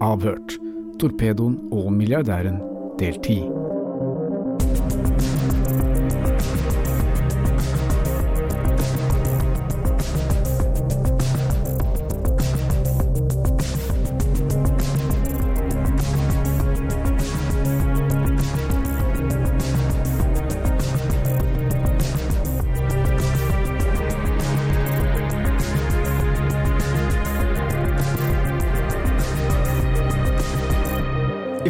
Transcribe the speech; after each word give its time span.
Avhørt. 0.00 0.54
Torpedoen 1.00 1.58
og 1.76 1.92
milliardæren 1.92 2.56
del 3.00 3.18
10. 3.20 3.34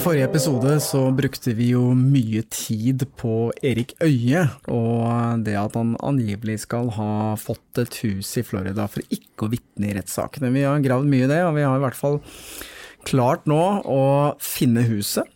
I 0.01 0.03
forrige 0.03 0.31
episode 0.31 0.71
så 0.81 1.01
brukte 1.13 1.53
vi 1.53 1.67
jo 1.75 1.91
mye 1.93 2.41
tid 2.49 3.03
på 3.21 3.51
Erik 3.61 3.91
Øie, 4.01 4.47
og 4.73 5.43
det 5.45 5.59
at 5.61 5.75
han 5.77 5.91
angivelig 6.01 6.63
skal 6.63 6.89
ha 6.97 7.35
fått 7.37 7.83
et 7.83 7.99
hus 8.07 8.31
i 8.41 8.45
Florida 8.49 8.87
for 8.89 9.05
ikke 9.13 9.45
å 9.45 9.51
vitne 9.53 9.91
i 9.91 9.93
rettssakene. 9.99 10.49
Vi 10.55 10.63
har 10.65 10.81
gravd 10.81 11.11
mye 11.11 11.27
i 11.27 11.29
det, 11.29 11.43
og 11.45 11.53
vi 11.59 11.67
har 11.69 11.77
i 11.77 11.83
hvert 11.85 11.99
fall 11.99 12.17
klart 13.11 13.45
nå 13.51 13.61
å 13.85 14.01
finne 14.41 14.87
huset. 14.89 15.29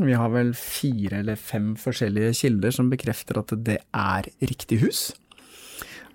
Vi 0.00 0.16
har 0.16 0.32
vel 0.32 0.54
fire 0.56 1.20
eller 1.20 1.36
fem 1.36 1.74
forskjellige 1.76 2.38
kilder 2.40 2.72
som 2.72 2.88
bekrefter 2.88 3.42
at 3.42 3.52
det 3.68 3.82
er 3.84 4.30
riktig 4.40 4.80
hus. 4.86 5.10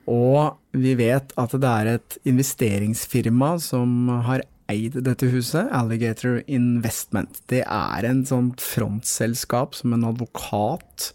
Og 0.09 0.57
vi 0.73 0.97
vet 0.97 1.37
at 1.37 1.53
det 1.53 1.75
er 1.85 1.91
et 1.99 2.17
investeringsfirma 2.33 3.59
som 3.61 4.09
har 4.25 4.47
eid 4.71 4.97
dette 5.05 5.29
huset, 5.31 5.69
Alligator 5.75 6.41
Investment. 6.47 7.41
Det 7.51 7.63
er 7.65 8.07
en 8.07 8.23
sånn 8.27 8.51
frontselskap 8.61 9.77
som 9.77 9.95
en 9.95 10.07
advokat 10.09 11.11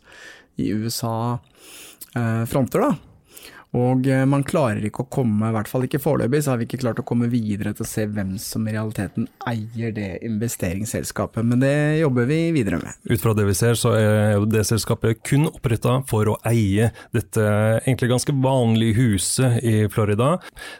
i 0.60 0.70
USA 0.72 1.38
eh, 2.16 2.44
fronter, 2.48 2.84
da. 2.86 3.15
Og 3.76 4.06
eh, 4.08 4.24
man 4.28 4.44
klarer 4.46 4.84
ikke 4.88 5.04
å 5.04 5.10
komme, 5.12 5.50
i 5.50 5.54
hvert 5.54 5.68
fall 5.68 5.84
ikke 5.86 6.00
foreløpig, 6.00 6.40
så 6.44 6.52
har 6.52 6.60
vi 6.60 6.66
ikke 6.68 6.80
klart 6.80 7.00
å 7.02 7.06
komme 7.06 7.28
videre 7.32 7.74
til 7.76 7.84
å 7.84 7.88
se 7.88 8.06
hvem 8.08 8.36
som 8.40 8.64
i 8.66 8.72
realiteten 8.72 9.28
eier 9.48 9.92
det 9.96 10.08
investeringsselskapet, 10.26 11.44
men 11.44 11.60
det 11.60 11.74
jobber 12.00 12.28
vi 12.30 12.40
videre 12.56 12.80
med. 12.80 12.96
Ut 13.10 13.22
fra 13.22 13.34
det 13.36 13.46
vi 13.48 13.56
ser, 13.58 13.76
så 13.78 13.92
er 13.98 14.46
det 14.48 14.64
selskapet 14.68 15.20
kun 15.26 15.50
oppretta 15.50 15.98
for 16.08 16.32
å 16.32 16.38
eie 16.48 16.90
dette 17.14 17.44
egentlig 17.82 18.10
ganske 18.14 18.36
vanlige 18.42 18.96
huset 19.00 19.60
i 19.66 19.76
Florida. 19.92 20.36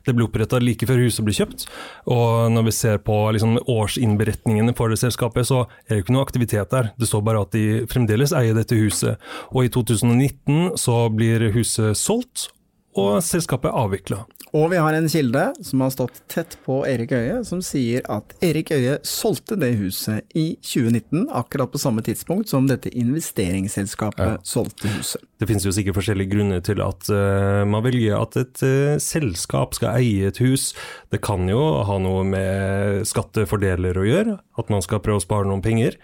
Det 0.06 0.16
ble 0.16 0.26
oppretta 0.28 0.60
like 0.62 0.88
før 0.88 1.04
huset 1.04 1.26
ble 1.26 1.36
kjøpt, 1.36 1.66
og 2.12 2.48
når 2.54 2.68
vi 2.70 2.76
ser 2.78 3.00
på 3.04 3.18
liksom 3.36 3.58
årsinnberetningene 3.60 4.76
for 4.78 4.92
det 4.92 5.00
selskapet, 5.02 5.48
så 5.48 5.64
er 5.86 5.98
det 5.98 6.04
ikke 6.04 6.16
noe 6.16 6.26
aktivitet 6.26 6.72
der. 6.72 6.92
Det 6.96 7.10
står 7.10 7.24
bare 7.26 7.44
at 7.44 7.52
de 7.52 7.84
fremdeles 7.90 8.32
eier 8.36 8.56
dette 8.56 8.78
huset. 8.78 9.20
Og 9.52 9.66
i 9.66 9.72
2019 9.72 10.76
så 10.80 11.06
blir 11.12 11.50
huset 11.54 11.98
solgt, 11.98 12.48
og 12.96 13.20
selskapet 13.24 13.74
avvikla. 13.74 14.24
Og 14.56 14.70
vi 14.72 14.78
har 14.80 14.94
en 14.94 15.08
kilde 15.10 15.42
som 15.66 15.82
har 15.82 15.90
stått 15.92 16.20
tett 16.32 16.54
på 16.64 16.78
Erik 16.88 17.10
Øie, 17.12 17.40
som 17.44 17.60
sier 17.64 18.04
at 18.12 18.32
Erik 18.46 18.70
Øie 18.72 18.94
solgte 19.04 19.58
det 19.58 19.72
huset 19.80 20.24
i 20.38 20.46
2019, 20.62 21.26
akkurat 21.34 21.72
på 21.72 21.80
samme 21.82 22.04
tidspunkt 22.06 22.48
som 22.48 22.68
dette 22.70 22.92
investeringsselskapet 22.94 24.36
ja. 24.36 24.38
solgte 24.46 24.92
huset. 24.94 25.24
Det 25.36 25.48
finnes 25.50 25.66
jo 25.66 25.74
sikkert 25.76 25.98
forskjellige 25.98 26.32
grunner 26.32 26.62
til 26.64 26.80
at 26.84 27.10
uh, 27.10 27.66
man 27.68 27.84
velger 27.84 28.16
at 28.16 28.38
et 28.40 28.62
uh, 28.64 28.94
selskap 29.02 29.76
skal 29.76 29.98
eie 30.00 30.30
et 30.30 30.40
hus. 30.40 30.70
Det 31.12 31.20
kan 31.26 31.44
jo 31.50 31.60
ha 31.88 31.98
noe 32.00 32.22
med 32.24 33.04
skattefordeler 33.08 33.98
å 33.98 34.06
gjøre, 34.06 34.38
at 34.56 34.72
man 34.72 34.84
skal 34.84 35.02
prøve 35.04 35.20
å 35.20 35.26
spare 35.26 35.50
noen 35.50 35.64
penger. 35.64 35.98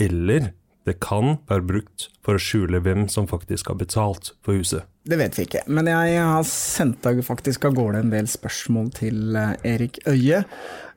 Eller 0.00 0.54
det 0.88 0.98
kan 1.04 1.36
være 1.46 1.68
brukt 1.68 2.08
for 2.24 2.34
å 2.34 2.42
skjule 2.42 2.80
hvem 2.82 3.06
som 3.12 3.28
faktisk 3.30 3.70
har 3.70 3.78
betalt 3.78 4.32
for 4.42 4.58
huset. 4.58 4.88
Det 5.02 5.18
vet 5.18 5.34
vi 5.34 5.48
ikke, 5.48 5.64
men 5.66 5.90
jeg 5.90 6.14
har 6.22 6.44
sendt 6.46 7.02
deg 7.02 7.24
faktisk 7.26 7.66
av 7.66 7.74
gårde 7.74 8.04
en 8.04 8.12
del 8.12 8.28
spørsmål 8.30 8.92
til 8.94 9.36
eh, 9.38 9.56
Erik 9.74 9.98
Øie. 10.06 10.44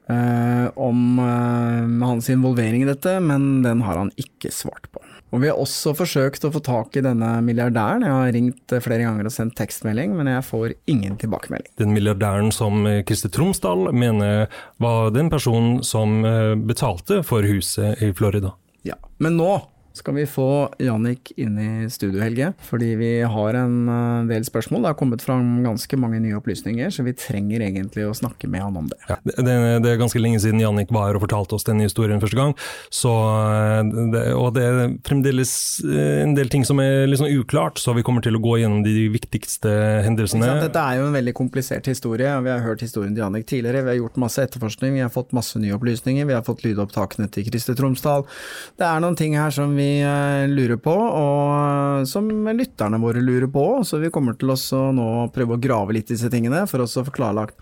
Uh, 0.05 0.69
om 0.77 1.17
uh, 1.17 2.05
hans 2.05 2.27
involvering 2.29 2.83
i 2.83 2.85
dette, 2.85 3.15
men 3.25 3.63
den 3.63 3.79
har 3.81 3.97
han 3.97 4.11
ikke 4.21 4.51
svart 4.53 4.85
på. 4.93 5.01
Og 5.33 5.41
Vi 5.41 5.49
har 5.49 5.57
også 5.57 5.95
forsøkt 5.97 6.45
å 6.45 6.51
få 6.53 6.61
tak 6.61 6.93
i 6.93 7.01
denne 7.01 7.31
milliardæren. 7.41 8.05
Jeg 8.05 8.13
har 8.13 8.35
ringt 8.35 8.75
flere 8.85 9.01
ganger 9.01 9.25
og 9.25 9.33
sendt 9.33 9.57
tekstmelding, 9.57 10.13
men 10.13 10.29
jeg 10.29 10.45
får 10.45 10.75
ingen 10.93 11.17
tilbakemelding. 11.17 11.73
Den 11.81 11.97
milliardæren 11.97 12.53
som 12.53 12.85
Christer 13.09 13.33
Tromsdal 13.33 13.89
mener 13.97 14.45
var 14.77 15.09
den 15.17 15.33
personen 15.33 15.81
som 15.83 16.21
betalte 16.69 17.23
for 17.25 17.43
huset 17.49 18.05
i 18.05 18.13
Florida. 18.15 18.53
Ja, 18.85 19.01
Men 19.17 19.41
nå 19.41 19.57
skal 19.95 20.15
vi 20.17 20.25
få 20.27 20.69
Jannik 20.83 21.31
inn 21.39 21.55
i 21.59 21.89
studio, 21.89 22.19
Helge. 22.19 22.49
Fordi 22.67 22.89
vi 22.99 23.11
har 23.23 23.55
en 23.55 23.75
eh, 23.87 24.27
del 24.27 24.43
spørsmål. 24.43 24.83
Det 24.83 24.89
har 24.91 24.97
kommet 24.99 25.23
fram 25.23 25.63
ganske 25.63 25.99
mange 25.99 26.19
nye 26.19 26.35
opplysninger, 26.35 26.91
så 26.91 27.05
vi 27.07 27.13
trenger 27.15 27.63
egentlig 27.63 28.03
å 28.03 28.15
snakke 28.15 28.49
med 28.51 28.65
han 28.65 28.75
om 28.81 28.89
det. 28.91 28.99
Ja, 29.07 29.17
det, 29.23 29.55
det, 29.85 29.93
er 29.93 30.01
ganske 30.01 30.19
lenge 30.19 30.41
siden 30.43 30.59
Jannik 30.59 30.91
var 30.95 31.15
og 31.15 31.23
fortalte 31.23 31.55
oss 31.55 31.67
denne 31.67 31.87
historien 31.87 32.19
første 32.19 32.39
gang. 32.39 32.51
Så, 32.91 33.13
eh, 33.13 33.93
det, 34.11 34.25
og 34.35 34.51
det 34.57 34.65
er 34.67 34.97
fremdeles 35.07 35.55
eh, 35.87 36.25
en 36.25 36.35
del 36.35 36.51
ting 36.51 36.67
som 36.67 36.83
er 36.83 37.07
litt 37.07 37.23
sånn 37.23 37.31
uklart, 37.31 37.79
så 37.79 37.95
vi 37.95 38.03
kommer 38.03 38.25
til 38.25 38.35
å 38.35 38.43
gå 38.43 38.59
gjennom 38.65 38.83
de 38.83 39.07
viktigste 39.15 39.71
hendelsene. 40.03 40.57
Dette 40.65 40.83
er 40.83 40.99
jo 40.99 41.07
en 41.07 41.15
veldig 41.15 41.35
komplisert 41.39 41.87
historie. 41.87 42.35
Vi 42.43 42.51
har 42.51 42.65
hørt 42.67 42.83
historien 42.83 43.15
til 43.15 43.23
Jannik 43.23 43.47
tidligere. 43.47 43.85
Vi 43.87 43.93
har 43.93 44.01
gjort 44.01 44.19
masse 44.27 44.43
etterforskning, 44.43 44.99
vi 44.99 45.05
har 45.05 45.13
fått 45.15 45.31
masse 45.35 45.55
nye 45.61 45.79
opplysninger. 45.79 46.27
Vi 46.27 46.35
har 46.35 46.43
fått 46.43 46.67
lydopptakene 46.67 47.31
til 47.31 47.47
Krister 47.47 47.79
Tromsdal. 47.79 48.27
Det 48.75 48.91
er 48.91 48.99
noen 48.99 49.15
ting 49.15 49.39
her 49.39 49.55
som 49.55 49.71
vi 49.79 49.84
Eh, 49.85 50.47
lurer 50.47 50.77
på, 50.81 50.93
og 50.93 52.07
som 52.09 52.29
lytterne 52.29 52.99
våre 53.01 53.23
lurer 53.23 53.49
på. 53.51 53.65
Så 53.87 53.99
vi 54.01 54.11
kommer 54.13 54.37
til 54.39 54.53
å 54.53 54.81
nå 54.95 55.09
prøve 55.35 55.57
å 55.57 55.61
grave 55.61 55.97
litt 55.97 56.09
i 56.09 56.15
disse 56.15 56.31
tingene, 56.33 56.65
for 56.69 56.83
å 56.83 56.89
få 56.89 57.13
klarlagt 57.13 57.59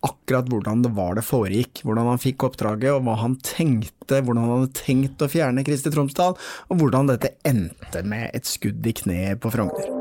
akkurat 0.00 0.48
hvordan 0.48 0.84
det 0.84 0.92
var 0.96 1.18
det 1.18 1.26
foregikk. 1.26 1.82
Hvordan 1.84 2.12
han 2.14 2.22
fikk 2.22 2.46
oppdraget, 2.48 2.94
og 2.94 3.04
hva 3.06 3.18
han 3.20 3.36
tenkte, 3.44 4.22
hvordan 4.22 4.44
han 4.46 4.54
hadde 4.56 4.84
tenkt 4.84 5.24
å 5.24 5.30
fjerne 5.30 5.66
Kristi 5.66 5.92
Tromsdal, 5.92 6.36
og 6.68 6.80
hvordan 6.80 7.12
dette 7.12 7.34
endte 7.48 8.04
med 8.06 8.30
et 8.32 8.48
skudd 8.48 8.86
i 8.86 8.96
kneet 9.04 9.42
på 9.42 9.52
Frogner. 9.52 9.99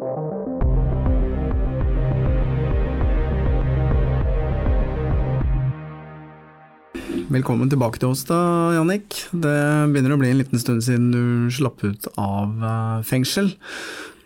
Velkommen 7.29 7.69
tilbake 7.69 7.99
til 8.01 8.09
oss 8.09 8.23
da, 8.25 8.35
Jannik. 8.73 9.13
Det 9.29 9.57
begynner 9.93 10.15
å 10.15 10.17
bli 10.17 10.31
en 10.31 10.39
liten 10.39 10.57
stund 10.57 10.81
siden 10.81 11.11
du 11.13 11.51
slapp 11.53 11.83
ut 11.85 12.07
av 12.17 12.63
eh, 12.65 13.03
fengsel. 13.05 13.51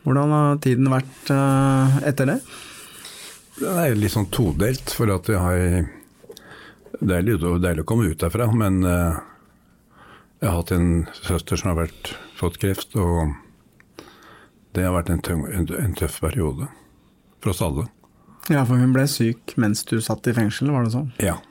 Hvordan 0.06 0.32
har 0.32 0.62
tiden 0.64 0.88
vært 0.88 1.34
eh, 1.36 1.98
etter 2.08 2.32
det? 2.32 2.38
Det 3.58 3.76
er 3.84 4.00
litt 4.00 4.16
sånn 4.16 4.30
todelt, 4.32 4.96
for 4.96 5.12
at 5.12 5.28
jeg 5.28 5.44
har 5.44 5.92
Det 7.02 7.20
er 7.20 7.28
litt 7.28 7.44
deilig 7.44 7.84
å 7.84 7.92
komme 7.92 8.08
ut 8.08 8.24
derfra, 8.24 8.48
men 8.56 8.80
eh, 8.88 9.20
jeg 10.40 10.48
har 10.48 10.60
hatt 10.62 10.76
en 10.80 10.90
søster 11.20 11.60
som 11.60 11.74
har 11.74 11.82
vært, 11.84 12.16
fått 12.40 12.64
kreft, 12.64 12.96
og 12.96 13.36
det 14.80 14.88
har 14.88 14.96
vært 14.96 15.12
en, 15.12 15.26
tøng, 15.28 15.50
en 15.52 16.00
tøff 16.00 16.22
periode 16.24 16.72
for 17.44 17.52
oss 17.52 17.66
alle. 17.68 17.90
Ja, 18.48 18.64
for 18.64 18.80
hun 18.80 18.96
ble 18.96 19.10
syk 19.12 19.58
mens 19.60 19.84
du 19.92 19.98
satt 20.00 20.24
i 20.32 20.40
fengsel, 20.40 20.72
var 20.72 20.88
det 20.88 20.96
sånn? 20.96 21.12
Ja. 21.20 21.42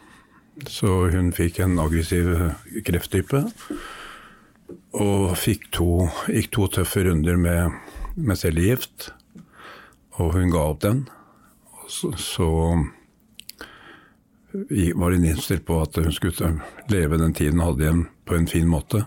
Så 0.66 1.10
hun 1.10 1.32
fikk 1.34 1.58
en 1.62 1.78
aggressiv 1.82 2.28
krefttype. 2.86 3.44
Og 4.92 5.34
to, 5.72 5.88
gikk 6.28 6.50
to 6.52 6.68
tøffe 6.78 7.04
runder 7.06 7.36
med, 7.40 7.78
med 8.14 8.38
cellegift. 8.38 9.10
Og 10.20 10.34
hun 10.36 10.52
ga 10.52 10.66
opp 10.70 10.82
den. 10.84 11.06
Så, 11.88 12.12
så 12.20 12.48
var 14.52 15.10
hun 15.10 15.24
innstilt 15.24 15.64
på 15.66 15.80
at 15.82 15.96
hun 15.96 16.12
skulle 16.12 16.52
leve 16.92 17.18
den 17.18 17.34
tiden 17.34 17.60
hun 17.60 17.66
hadde 17.70 17.84
igjen, 17.84 18.06
på 18.24 18.36
en 18.36 18.48
fin 18.48 18.69
måte. 18.69 19.04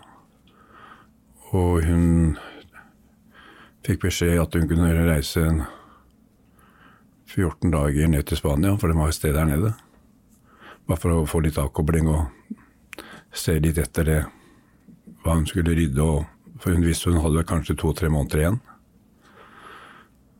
Og 1.53 1.85
hun 1.85 2.35
fikk 3.85 4.07
beskjed 4.07 4.41
at 4.41 4.57
hun 4.57 4.67
kunne 4.69 4.91
reise 5.05 5.45
14 7.29 7.71
dager 7.71 8.07
ned 8.09 8.25
til 8.25 8.37
Spania, 8.37 8.75
for 8.79 8.89
det 8.89 8.97
var 8.97 9.11
et 9.11 9.17
sted 9.17 9.35
der 9.37 9.49
nede. 9.49 9.73
Bare 10.85 11.01
for 11.01 11.13
å 11.13 11.25
få 11.29 11.41
litt 11.41 11.57
avkobling 11.57 12.09
og 12.13 12.25
se 13.35 13.57
litt 13.59 13.79
etter 13.81 14.05
det 14.07 14.19
hva 15.23 15.37
hun 15.37 15.47
skulle 15.49 15.73
rydde. 15.75 16.03
Og, 16.03 16.25
for 16.61 16.75
hun 16.75 16.85
visste 16.85 17.11
hun 17.11 17.23
hadde 17.23 17.45
kanskje 17.49 17.77
to-tre 17.79 18.09
måneder 18.13 18.43
igjen. 18.43 18.59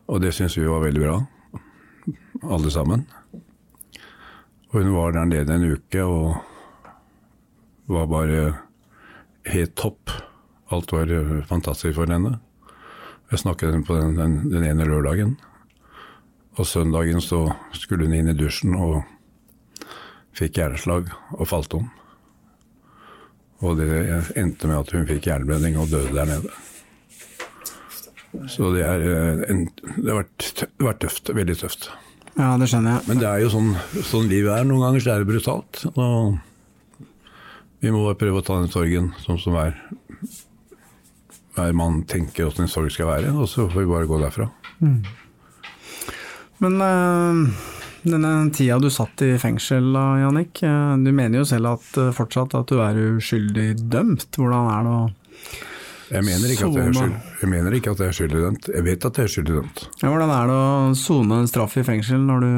Og 0.06 0.22
det 0.22 0.36
syntes 0.38 0.58
vi 0.60 0.68
var 0.70 0.84
veldig 0.84 1.02
bra, 1.02 1.16
alle 2.54 2.70
sammen. 2.72 3.08
Og 4.70 4.78
hun 4.84 4.94
var 4.94 5.16
der 5.16 5.26
nede 5.32 5.56
en 5.56 5.66
uke 5.74 6.04
og 6.06 6.36
var 7.90 8.06
bare 8.12 8.42
helt 9.50 9.76
topp. 9.76 10.14
Alt 10.74 10.94
var 10.94 11.10
fantastisk 11.50 11.98
for 11.98 12.10
henne. 12.10 12.38
Jeg 13.32 13.42
snakket 13.42 13.72
henne 13.72 13.86
på 13.86 13.98
den, 13.98 14.14
den, 14.18 14.38
den 14.52 14.66
ene 14.66 14.86
lørdagen. 14.86 15.36
Og 16.56 16.68
søndagen 16.70 17.22
så 17.22 17.48
skulle 17.74 18.06
hun 18.06 18.14
inn 18.14 18.30
i 18.30 18.38
dusjen 18.38 18.78
og 18.78 19.02
fikk 20.36 20.60
hjerneslag 20.60 21.12
og 21.38 21.48
falt 21.50 21.76
om. 21.78 21.90
Og 23.64 23.78
det 23.80 23.90
endte 24.36 24.68
med 24.70 24.82
at 24.82 24.92
hun 24.94 25.08
fikk 25.10 25.30
hjerneblødning 25.30 25.78
og 25.80 25.92
døde 25.94 26.14
der 26.16 26.28
nede. 26.30 26.56
Så 28.52 28.68
det, 28.76 28.84
er, 28.84 29.04
eh, 29.08 29.46
en, 29.52 29.62
det 29.96 30.10
har 30.12 30.20
vært, 30.20 30.66
vært 30.84 31.00
tøft. 31.06 31.32
Veldig 31.38 31.56
tøft. 31.62 31.88
Ja, 32.36 32.50
det 32.60 32.68
skjønner 32.68 32.98
jeg. 32.98 33.08
Men 33.08 33.22
det 33.22 33.30
er 33.30 33.44
jo 33.46 33.52
sånn, 33.54 33.70
sånn 34.04 34.28
livet 34.28 34.52
er. 34.58 34.68
Noen 34.68 34.84
ganger 34.84 35.04
så 35.04 35.14
er 35.14 35.24
det 35.24 35.30
brutalt. 35.30 35.86
Og 35.94 36.36
vi 37.80 37.94
må 37.94 38.04
bare 38.04 38.20
prøve 38.20 38.42
å 38.42 38.46
ta 38.46 38.60
den 38.60 38.74
sorgen 38.74 39.14
sånn 39.24 39.40
som 39.40 39.56
hver, 39.56 39.78
hver 41.56 41.78
mann 41.80 42.04
tenker 42.12 42.50
åssen 42.50 42.66
en 42.66 42.72
sorg 42.72 42.92
skal 42.92 43.12
være, 43.14 43.32
og 43.32 43.48
så 43.52 43.70
får 43.70 43.86
vi 43.86 43.92
bare 43.94 44.10
gå 44.10 44.20
derfra. 44.20 44.50
Men 46.64 46.78
eh, 46.84 47.72
denne 48.14 48.32
tida 48.56 48.78
du 48.82 48.90
satt 48.94 49.22
i 49.26 49.34
fengsel 49.42 49.88
da, 49.96 50.04
Jannik, 50.22 50.62
eh, 50.66 50.96
du 51.02 51.12
mener 51.16 51.42
jo 51.42 51.48
selv 51.50 51.74
at 51.76 51.98
eh, 52.02 52.12
fortsatt 52.16 52.56
at 52.58 52.72
du 52.72 52.80
er 52.84 53.00
uskyldig 53.16 53.72
dømt. 53.92 54.28
Hvordan 54.38 54.70
er 54.72 54.86
det 54.86 54.94
å 54.96 55.04
Jeg 56.16 56.26
mener 56.28 56.54
ikke 56.54 56.70
at 56.70 56.78
jeg 56.78 56.88
er, 56.92 56.98
skyld, 57.00 57.16
jeg 57.42 57.52
mener 57.52 57.78
ikke 57.78 57.94
at 57.96 58.02
jeg 58.04 58.14
er 58.14 58.18
skyldig 58.20 58.42
dømt. 58.46 58.72
Jeg 58.78 58.86
vet 58.86 59.08
at 59.10 59.20
jeg 59.20 59.30
er 59.30 59.34
skyldig 59.36 59.56
dømt. 59.60 59.86
ja, 60.04 60.10
Hvordan 60.10 60.34
er 60.38 60.52
det 60.52 60.58
å 60.62 60.98
sone 61.02 61.40
en 61.42 61.50
straff 61.50 61.78
i 61.82 61.86
fengsel 61.88 62.26
når 62.26 62.46
du 62.46 62.52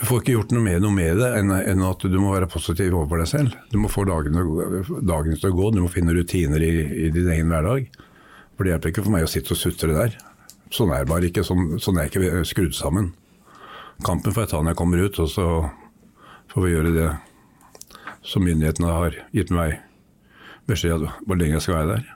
Du 0.00 0.06
får 0.08 0.22
ikke 0.22 0.32
gjort 0.32 0.52
noe 0.56 0.64
med, 0.64 0.80
noe 0.80 0.96
med 0.96 1.18
det 1.20 1.28
enn, 1.36 1.82
at 1.84 2.04
du 2.08 2.18
må 2.18 2.32
være 2.32 2.48
positiv 2.50 2.94
overfor 2.96 3.20
deg 3.20 3.28
selv. 3.28 3.58
Du 3.70 3.76
må 3.78 3.90
få 3.92 4.06
dagene, 4.08 4.42
dagene 5.04 5.36
til 5.36 5.52
å 5.52 5.56
gå, 5.58 5.70
du 5.76 5.82
må 5.84 5.92
finne 5.92 6.16
rutiner 6.16 6.62
i, 6.64 6.72
i 7.04 7.10
din 7.12 7.28
egen 7.28 7.52
hverdag. 7.52 7.90
For 8.56 8.64
det 8.64 8.72
hjelper 8.72 8.92
ikke 8.94 9.04
for 9.04 9.14
meg 9.14 9.28
å 9.28 9.30
sitte 9.30 9.52
og 9.52 9.60
sutre 9.60 9.92
der. 9.92 10.16
Sånn 10.72 10.92
er 10.94 11.04
bare 11.08 11.28
ikke. 11.28 11.44
Sånn, 11.44 11.76
sånn 11.82 12.00
er 12.00 12.08
jeg 12.08 12.16
ikke 12.16 12.42
skrudd 12.48 12.74
sammen. 12.76 13.12
Kampen 14.06 14.32
får 14.34 14.46
jeg 14.46 14.50
ta 14.52 14.60
når 14.62 14.72
jeg 14.74 14.78
kommer 14.80 15.02
ut, 15.04 15.18
og 15.22 15.28
så 15.30 15.46
får 16.52 16.64
vi 16.66 16.72
gjøre 16.74 16.94
det 16.96 17.08
som 18.26 18.44
myndighetene 18.44 18.90
har 18.92 19.16
gitt 19.36 19.50
meg 19.54 19.78
beskjed 20.70 21.06
om 21.06 21.14
hvor 21.26 21.38
lenge 21.40 21.56
jeg 21.58 21.64
skal 21.66 21.78
være 21.80 21.96
der. 21.96 22.08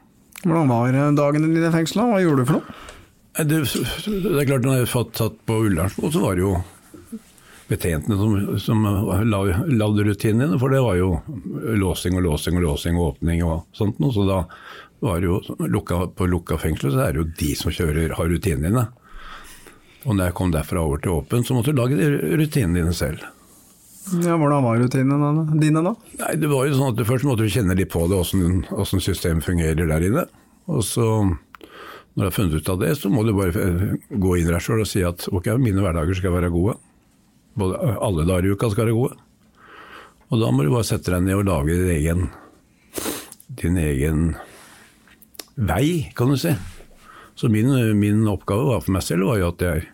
Hvordan 0.44 0.68
var 0.70 0.92
dagen 0.92 1.16
dagene 1.18 1.48
dine 1.54 1.70
i 1.70 1.74
fengsel? 1.74 2.02
da? 2.02 2.06
Hva 2.12 2.22
gjorde 2.22 2.44
du 2.44 2.48
for 2.50 2.58
noe? 2.60 2.80
Det, 3.34 3.60
det 4.22 4.40
er 4.42 4.46
klart, 4.50 4.66
når 4.68 4.76
jeg 4.82 4.90
fikk 4.92 5.12
tatt 5.18 5.38
på 5.48 5.56
Ullernskog, 5.66 6.12
så 6.14 6.20
var 6.22 6.36
det 6.38 6.44
jo 6.44 6.52
betjentene 7.70 8.18
som, 8.20 8.34
som 8.60 8.84
la- 9.30 9.64
lagde 9.66 10.04
rutinene. 10.06 10.58
For 10.60 10.70
det 10.74 10.82
var 10.84 10.98
jo 11.00 11.08
låsing 11.80 12.18
og 12.20 12.26
låsing 12.28 12.60
og 12.60 12.66
låsing 12.68 12.98
og 13.00 13.08
åpning 13.14 13.42
og 13.48 13.64
sånt 13.74 13.98
noe. 14.02 14.12
Så 14.14 14.26
da 14.28 14.42
var 15.04 15.18
det 15.24 15.30
jo 15.32 15.40
lukka, 15.72 16.02
på 16.14 16.28
lukka 16.30 16.60
fengsel, 16.62 16.92
så 16.94 17.06
er 17.08 17.16
det 17.16 17.24
jo 17.24 17.30
de 17.40 17.50
som 17.58 17.74
kjører, 17.74 18.14
har 18.20 18.30
rutinene. 18.30 18.86
Og 20.04 20.12
når 20.12 20.28
jeg 20.28 20.36
kom 20.36 20.52
derfra 20.52 20.82
over 20.84 21.00
til 21.00 21.14
åpen, 21.16 21.44
så 21.46 21.56
måtte 21.56 21.72
du 21.72 21.80
lage 21.80 21.96
rutinene 22.36 22.82
dine 22.82 22.92
selv. 22.96 23.24
Ja, 24.20 24.36
Hvordan 24.36 24.66
var 24.66 24.76
rutinene 24.82 25.58
dine 25.60 25.80
da? 25.84 25.94
Nei, 26.20 26.34
det 26.36 26.50
var 26.50 26.66
jo 26.68 26.76
sånn 26.76 26.90
at 26.92 26.98
du 26.98 27.06
Først 27.08 27.24
måtte 27.24 27.46
du 27.46 27.52
kjenne 27.52 27.76
litt 27.78 27.92
på 27.92 28.04
det, 28.10 28.18
åssen 28.20 29.00
systemet 29.00 29.46
fungerer 29.46 29.88
der 29.88 30.04
inne. 30.04 30.26
Og 30.68 30.84
så, 30.84 31.06
når 31.24 32.20
du 32.20 32.26
har 32.26 32.34
funnet 32.36 32.58
ut 32.60 32.68
av 32.74 32.82
det, 32.82 32.92
så 33.00 33.12
må 33.12 33.24
du 33.24 33.32
bare 33.36 33.64
eh, 33.64 33.94
gå 34.12 34.36
inn 34.36 34.50
der 34.50 34.60
sjøl 34.64 34.84
og 34.84 34.90
si 34.90 35.04
at 35.04 35.24
ok, 35.32 35.54
mine 35.60 35.80
hverdager 35.84 36.20
skal 36.20 36.36
være 36.36 36.52
gode. 36.52 36.76
Både, 37.56 37.80
alle 38.04 38.26
dager 38.28 38.50
i 38.50 38.52
uka 38.52 38.70
skal 38.72 38.88
være 38.88 38.98
gode. 38.98 39.16
Og 40.32 40.40
da 40.40 40.52
må 40.52 40.66
du 40.66 40.72
bare 40.72 40.88
sette 40.88 41.12
deg 41.14 41.24
ned 41.24 41.40
og 41.40 41.48
lage 41.48 41.78
din 41.78 41.92
egen, 41.94 42.28
din 43.60 43.80
egen 43.80 44.22
vei, 45.56 46.10
kan 46.16 46.32
du 46.32 46.36
si. 46.40 46.52
Så 47.38 47.48
min, 47.48 47.72
min 47.98 48.24
oppgave 48.30 48.68
var 48.68 48.84
for 48.84 48.96
meg 48.96 49.04
selv 49.06 49.30
var 49.30 49.40
jo 49.40 49.52
at 49.52 49.64
jeg 49.64 49.88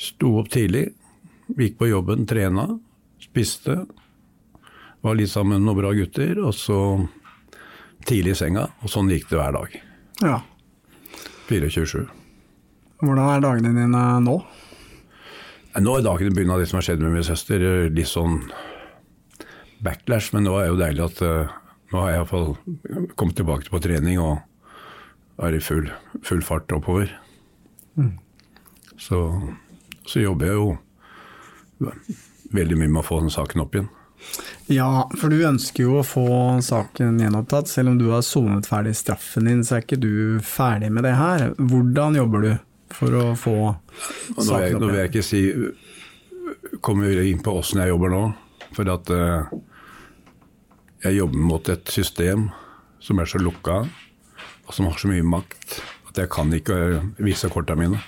sto 0.00 0.36
opp 0.40 0.50
tidlig, 0.52 0.90
gikk 1.58 1.76
på 1.80 1.90
jobben, 1.90 2.24
trena, 2.28 2.66
spiste, 3.20 3.82
var 5.04 5.16
litt 5.16 5.32
sammen 5.32 5.58
med 5.58 5.68
noen 5.68 5.80
bra 5.80 5.92
gutter, 5.96 6.38
og 6.44 6.54
så 6.56 6.78
tidlig 8.08 8.34
i 8.34 8.40
senga. 8.42 8.66
Og 8.84 8.92
sånn 8.92 9.10
gikk 9.12 9.28
det 9.30 9.40
hver 9.40 9.56
dag. 9.56 9.76
Ja. 10.24 10.40
24-7. 11.48 12.08
Hvordan 13.00 13.24
er 13.26 13.44
dagene 13.44 13.72
dine 13.76 14.02
nå? 14.24 14.36
Nå 15.80 15.94
er 15.96 16.04
dagen 16.04 16.34
begynt 16.34 16.52
av 16.52 16.60
det 16.60 16.68
som 16.68 16.80
har 16.80 16.86
skjedd 16.88 17.02
med 17.02 17.14
min 17.14 17.26
søster, 17.26 17.62
litt 17.94 18.10
sånn 18.10 18.42
backlash, 19.84 20.34
men 20.34 20.44
nå 20.44 20.56
er 20.58 20.66
det 20.66 20.72
jo 20.72 20.80
deilig 20.80 21.04
at 21.06 21.22
eh, 21.24 21.56
nå 21.90 22.02
har 22.02 22.10
jeg 22.10 22.20
iallfall 22.20 22.48
kommet 23.18 23.38
tilbake 23.38 23.72
på 23.72 23.80
trening 23.82 24.20
og 24.20 24.40
er 25.40 25.56
i 25.56 25.62
full, 25.64 25.88
full 26.26 26.42
fart 26.44 26.70
oppover. 26.76 27.14
Så, 29.00 29.18
så 30.10 30.22
jobber 30.24 30.50
jeg 30.50 30.58
jo 30.58 31.90
veldig 32.50 32.78
mye 32.80 32.90
med 32.90 33.02
å 33.02 33.06
få 33.06 33.20
den 33.22 33.32
saken 33.32 33.62
opp 33.62 33.76
igjen. 33.76 33.90
Ja, 34.70 35.08
for 35.18 35.32
du 35.32 35.40
ønsker 35.46 35.86
jo 35.86 36.00
å 36.00 36.06
få 36.06 36.26
saken 36.62 37.18
gjenopptatt. 37.22 37.70
Selv 37.70 37.92
om 37.92 37.98
du 37.98 38.10
har 38.12 38.24
sonet 38.26 38.68
ferdig 38.68 38.92
straffen 38.98 39.48
din, 39.48 39.62
så 39.66 39.78
er 39.78 39.86
ikke 39.86 40.00
du 40.02 40.42
ferdig 40.44 40.90
med 40.94 41.06
det 41.08 41.16
her. 41.18 41.50
Hvordan 41.58 42.18
jobber 42.20 42.44
du 42.44 42.50
for 42.94 43.16
å 43.16 43.24
få 43.38 43.56
saken 44.36 44.44
opp 44.44 44.66
igjen? 44.66 44.82
nå 44.82 44.90
vil 44.90 45.00
jeg 45.02 45.12
ikke 45.12 45.26
si 45.26 45.44
Kommer 46.84 47.10
vi 47.10 47.30
inn 47.30 47.40
på 47.42 47.52
åssen 47.56 47.80
jeg 47.82 47.90
jobber 47.90 48.12
nå. 48.12 48.20
For 48.76 48.88
at 48.92 49.10
eh, 49.14 49.50
jeg 51.06 51.16
jobber 51.16 51.42
mot 51.50 51.70
et 51.72 51.90
system 51.90 52.48
som 53.02 53.18
er 53.22 53.28
så 53.30 53.40
lukka, 53.40 53.80
og 54.66 54.76
som 54.76 54.86
har 54.86 54.98
så 55.00 55.10
mye 55.10 55.24
makt, 55.26 55.80
at 56.10 56.20
jeg 56.20 56.30
kan 56.30 56.52
ikke 56.54 56.76
vise 57.18 57.48
korta 57.52 57.74
mine. 57.78 57.98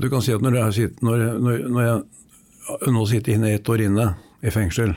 Du 0.00 0.08
kan 0.10 0.22
si 0.24 0.32
at 0.32 0.40
når 0.40 0.56
jeg, 0.56 0.74
sitter, 0.74 1.04
når, 1.04 1.24
når, 1.38 1.64
når 1.68 1.88
jeg 1.88 2.92
nå 2.94 3.06
sitter 3.10 3.34
inne 3.34 3.52
ett 3.52 3.68
år 3.68 3.82
inne 3.84 4.06
i 4.42 4.52
fengsel, 4.52 4.94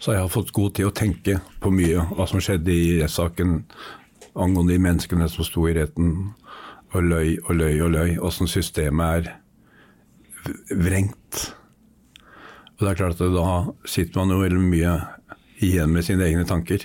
så 0.00 0.12
har 0.12 0.22
jeg 0.22 0.32
fått 0.34 0.54
god 0.56 0.76
tid 0.76 0.88
å 0.88 0.94
tenke 0.96 1.38
på 1.62 1.72
mye. 1.74 2.06
Hva 2.16 2.26
som 2.30 2.40
skjedde 2.42 2.72
i 2.72 2.96
rettssaken 3.02 3.60
angående 4.32 4.72
de 4.72 4.82
menneskene 4.82 5.28
som 5.30 5.46
sto 5.46 5.66
i 5.68 5.74
retten 5.76 6.32
og 6.92 7.04
løy 7.04 7.36
og 7.44 7.56
løy 7.56 7.82
og 7.84 7.92
løy. 7.94 8.16
Åssen 8.24 8.50
systemet 8.50 9.28
er 9.28 10.72
vrengt. 10.74 11.42
Og 12.76 12.86
det 12.86 12.90
er 12.92 12.98
klart 12.98 13.20
at 13.20 13.36
da 13.36 13.48
sitter 13.86 14.22
man 14.22 14.34
jo 14.34 14.42
veldig 14.42 14.62
mye 14.64 14.96
igjen 15.62 15.92
med 15.94 16.06
sine 16.06 16.26
egne 16.26 16.44
tanker. 16.48 16.84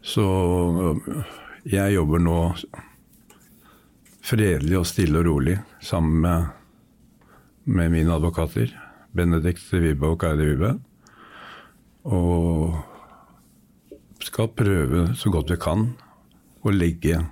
Så 0.00 0.24
øh, 0.24 1.24
jeg 1.68 1.94
jobber 1.98 2.22
nå 2.22 2.38
fredelig 4.28 4.76
og 4.78 4.86
stille 4.88 5.20
og 5.20 5.28
rolig 5.28 5.56
sammen 5.84 6.20
med, 6.24 6.44
med 7.64 7.92
mine 7.94 8.12
advokater. 8.14 8.74
Benedikt 9.16 9.64
Vibe 9.72 10.06
og 10.06 10.20
Kaide 10.20 10.44
Vibe. 10.50 10.74
Og 12.04 12.76
skal 14.24 14.50
prøve 14.52 15.08
så 15.16 15.30
godt 15.32 15.52
vi 15.52 15.60
kan 15.60 15.88
å 16.64 16.74
legge 16.74 17.22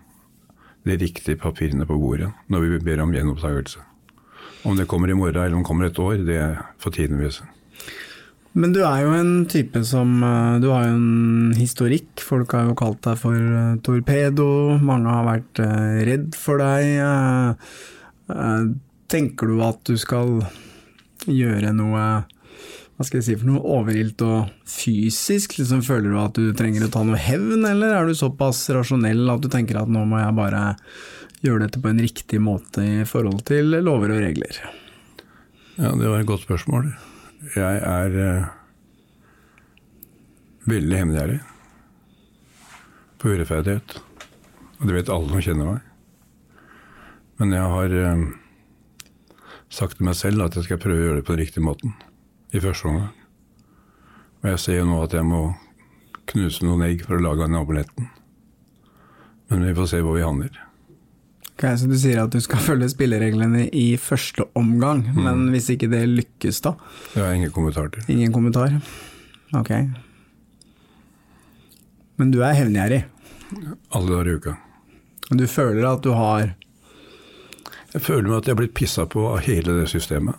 de 0.87 0.97
riktige 1.01 1.39
papirene 1.41 1.87
på 1.87 1.99
bordet 1.99 2.31
når 2.53 2.65
vi 2.65 2.81
ber 2.87 3.03
om 3.05 3.13
gjenopptakelse. 3.15 3.83
Om 4.67 4.79
det 4.79 4.89
kommer 4.91 5.11
i 5.11 5.19
morgen 5.19 5.37
eller 5.37 5.57
om 5.57 5.63
det 5.63 5.69
kommer 5.69 5.91
et 5.91 5.99
år, 5.99 6.23
det 6.27 6.41
får 6.83 6.97
tiden 6.97 7.21
vise. 7.21 7.45
Men 8.57 8.73
du 8.73 8.81
er 8.89 9.03
jo 9.05 9.13
en 9.13 9.33
type 9.53 9.83
som 9.85 10.17
eh, 10.25 10.59
Du 10.65 10.71
har 10.73 10.87
jo 10.89 10.95
en 10.97 11.57
historikk. 11.57 12.23
Folk 12.25 12.55
har 12.57 12.71
jo 12.71 12.77
kalt 12.79 13.03
deg 13.05 13.19
for 13.21 13.37
eh, 13.37 13.75
torpedo. 13.85 14.49
Mange 14.81 15.13
har 15.13 15.27
vært 15.29 15.61
eh, 15.61 15.99
redd 16.09 16.39
for 16.39 16.63
deg. 16.63 17.61
Tenker 19.13 19.53
du 19.53 19.61
at 19.63 19.85
du 19.87 19.95
skal 20.01 20.41
gjøre 21.27 21.71
noe 21.77 22.07
hva 22.97 23.05
skal 23.05 23.19
jeg 23.19 23.27
si 23.27 23.35
for 23.37 23.51
noe 23.51 23.61
overilt 23.77 24.23
og 24.25 24.49
fysisk? 24.73 25.59
Liksom, 25.59 25.83
føler 25.85 26.15
du 26.15 26.17
at 26.17 26.39
du 26.39 26.47
trenger 26.57 26.87
å 26.87 26.89
ta 26.95 27.03
noe 27.05 27.19
hevn, 27.21 27.61
eller 27.69 27.93
er 27.93 28.09
du 28.09 28.17
såpass 28.17 28.63
rasjonell 28.73 29.21
at 29.35 29.45
du 29.45 29.51
tenker 29.53 29.77
at 29.83 29.91
nå 29.93 30.07
må 30.09 30.23
jeg 30.23 30.37
bare 30.39 30.63
gjøre 31.45 31.67
dette 31.67 31.83
på 31.85 31.93
en 31.93 32.01
riktig 32.01 32.41
måte 32.41 32.81
i 32.81 33.05
forhold 33.05 33.45
til 33.53 33.77
lover 33.85 34.17
og 34.17 34.25
regler? 34.25 34.63
Ja, 35.77 35.93
det 35.93 36.09
var 36.09 36.23
et 36.23 36.31
godt 36.33 36.49
spørsmål. 36.49 36.89
Jeg 37.55 37.79
er 37.79 38.17
eh, 38.19 38.47
veldig 40.67 40.97
hemmelig 40.99 41.37
på 43.23 43.31
urettferdighet. 43.31 44.01
Og 44.81 44.89
det 44.89 44.97
vet 44.97 45.13
alle 45.13 45.31
som 45.31 45.45
kjenner 45.45 45.71
meg. 45.71 45.87
Men 47.39 47.55
jeg 47.55 47.71
har 47.77 47.95
eh, 48.01 48.25
sagt 49.71 50.01
til 50.01 50.09
meg 50.09 50.19
selv 50.19 50.43
at 50.49 50.59
jeg 50.59 50.67
skal 50.67 50.83
prøve 50.83 50.99
å 50.99 51.07
gjøre 51.07 51.21
det 51.21 51.27
på 51.29 51.37
den 51.37 51.43
riktige 51.45 51.69
måten 51.69 51.95
i 52.51 52.63
første 52.65 52.91
omgang. 52.91 53.15
Og 54.43 54.51
jeg 54.51 54.63
ser 54.65 54.81
jo 54.81 54.91
nå 54.91 55.01
at 55.05 55.15
jeg 55.15 55.31
må 55.31 55.45
knuse 56.33 56.67
noen 56.67 56.89
egg 56.89 57.07
for 57.07 57.21
å 57.21 57.23
lage 57.29 57.47
den 57.47 57.61
omeletten. 57.63 58.11
Men 59.53 59.69
vi 59.69 59.77
får 59.79 59.93
se 59.93 60.03
hvor 60.03 60.19
vi 60.19 60.27
havner. 60.27 60.66
Ok, 61.57 61.65
Så 61.81 61.89
du 61.89 61.95
sier 61.97 62.19
at 62.21 62.35
du 62.35 62.41
skal 62.45 62.61
følge 62.69 62.91
spillereglene 62.93 63.67
i 63.73 63.87
første 63.97 64.45
omgang, 64.59 65.07
men 65.17 65.47
hvis 65.55 65.71
ikke 65.73 65.89
det 65.89 66.03
lykkes 66.11 66.61
da? 66.67 66.75
Det 67.15 67.23
har 67.23 67.31
jeg 67.33 67.41
ingen 67.41 67.55
kommentar 67.55 67.89
til. 67.95 68.05
Ingen 68.13 68.35
kommentar? 68.35 68.75
Ok. 69.57 69.73
Men 72.21 72.33
du 72.33 72.43
er 72.45 72.57
hevngjerrig. 72.59 73.03
Alle 73.97 74.11
dager 74.11 74.29
i 74.29 74.35
uka. 74.37 74.55
Du 75.33 75.47
føler 75.51 75.87
at 75.89 76.05
du 76.05 76.13
har 76.15 76.53
Jeg 77.95 78.03
føler 78.05 78.29
meg 78.29 78.37
at 78.39 78.49
jeg 78.49 78.53
har 78.55 78.61
blitt 78.61 78.77
pissa 78.77 79.07
på 79.09 79.25
av 79.31 79.41
hele 79.47 79.79
det 79.81 79.87
systemet. 79.89 80.37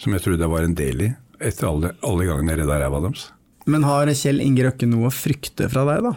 Som 0.00 0.16
jeg 0.16 0.24
trodde 0.24 0.42
jeg 0.46 0.52
var 0.54 0.64
en 0.64 0.76
del 0.78 1.02
i, 1.04 1.10
etter 1.44 1.68
alle, 1.68 1.90
alle 2.06 2.24
gangene 2.30 2.54
jeg 2.54 2.62
redda 2.62 2.78
ræva 2.80 3.02
deres. 3.04 3.26
Men 3.68 3.84
har 3.84 4.08
Kjell 4.16 4.40
Inge 4.40 4.64
Røkke 4.64 4.88
noe 4.88 5.10
å 5.10 5.12
frykte 5.14 5.68
fra 5.72 5.84
deg, 5.88 6.08
da? 6.08 6.14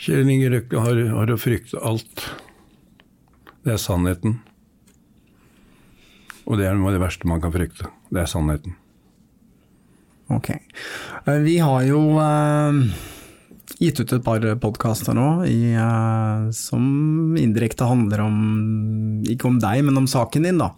Kjell 0.00 0.32
Inge 0.32 0.48
Røkke 0.56 0.80
har, 0.80 1.02
har 1.12 1.32
å 1.32 1.38
frykte 1.40 1.80
alt. 1.84 2.24
Det 3.64 3.72
er 3.72 3.80
sannheten. 3.80 4.38
Og 6.44 6.58
det 6.60 6.68
er 6.68 6.76
noe 6.76 6.90
av 6.90 6.98
det 6.98 7.04
verste 7.04 7.28
man 7.28 7.40
kan 7.40 7.52
frykte. 7.54 7.88
Det 8.12 8.20
er 8.20 8.28
sannheten. 8.28 8.76
Ok. 10.32 10.50
Eh, 10.50 11.38
Vi 11.44 11.58
har 11.58 11.82
jo 11.88 12.02
eh, 12.20 12.82
gitt 13.80 14.00
ut 14.00 14.12
et 14.12 14.24
par 14.24 14.44
podkaster 14.60 15.16
nå 15.16 15.28
i, 15.48 15.72
eh, 15.72 16.50
som 16.52 17.36
indirekte 17.40 17.88
handler 17.88 18.26
om, 18.26 18.36
ikke 19.24 19.48
om 19.48 19.58
deg, 19.62 19.84
men 19.88 20.04
om 20.04 20.08
saken 20.10 20.48
din, 20.48 20.60
da. 20.60 20.74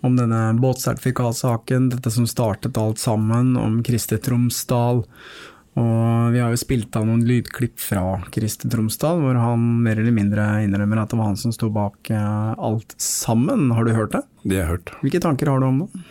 Om 0.00 0.16
denne 0.16 0.42
båtsertifikatsaken, 0.62 1.90
dette 1.92 2.12
som 2.14 2.28
startet 2.30 2.78
alt 2.80 3.00
sammen, 3.02 3.56
om 3.58 3.80
Kristi 3.84 4.16
Tromsdal. 4.22 5.04
Og 5.78 6.32
vi 6.34 6.40
har 6.42 6.50
jo 6.50 6.58
spilt 6.58 6.96
av 6.98 7.06
noen 7.06 7.22
lydklipp 7.28 7.78
fra 7.78 8.18
Christer 8.34 8.70
Tromsdal, 8.72 9.20
hvor 9.22 9.36
han 9.38 9.66
mer 9.84 10.00
eller 10.00 10.14
mindre 10.14 10.46
innrømmer 10.64 11.04
at 11.04 11.12
det 11.12 11.18
var 11.20 11.30
han 11.30 11.38
som 11.38 11.54
sto 11.54 11.68
bak 11.72 12.10
eh, 12.10 12.54
alt 12.58 12.96
sammen. 13.02 13.68
Har 13.76 13.86
du 13.86 13.94
hørt 13.94 14.16
det? 14.16 14.24
Det 14.42 14.58
har 14.58 14.64
jeg 14.64 14.72
hørt. 14.72 14.92
Hvilke 15.04 15.22
tanker 15.22 15.52
har 15.52 15.62
du 15.62 15.68
om 15.68 15.84
det? 15.84 16.02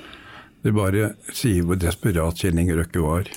Det 0.63 0.73
bare 0.75 1.11
sier 1.35 1.67
hvor 1.67 1.79
desperat 1.79 2.39
Kjell 2.39 2.59
Inge 2.59 2.79
Røkke 2.79 3.03
var 3.03 3.29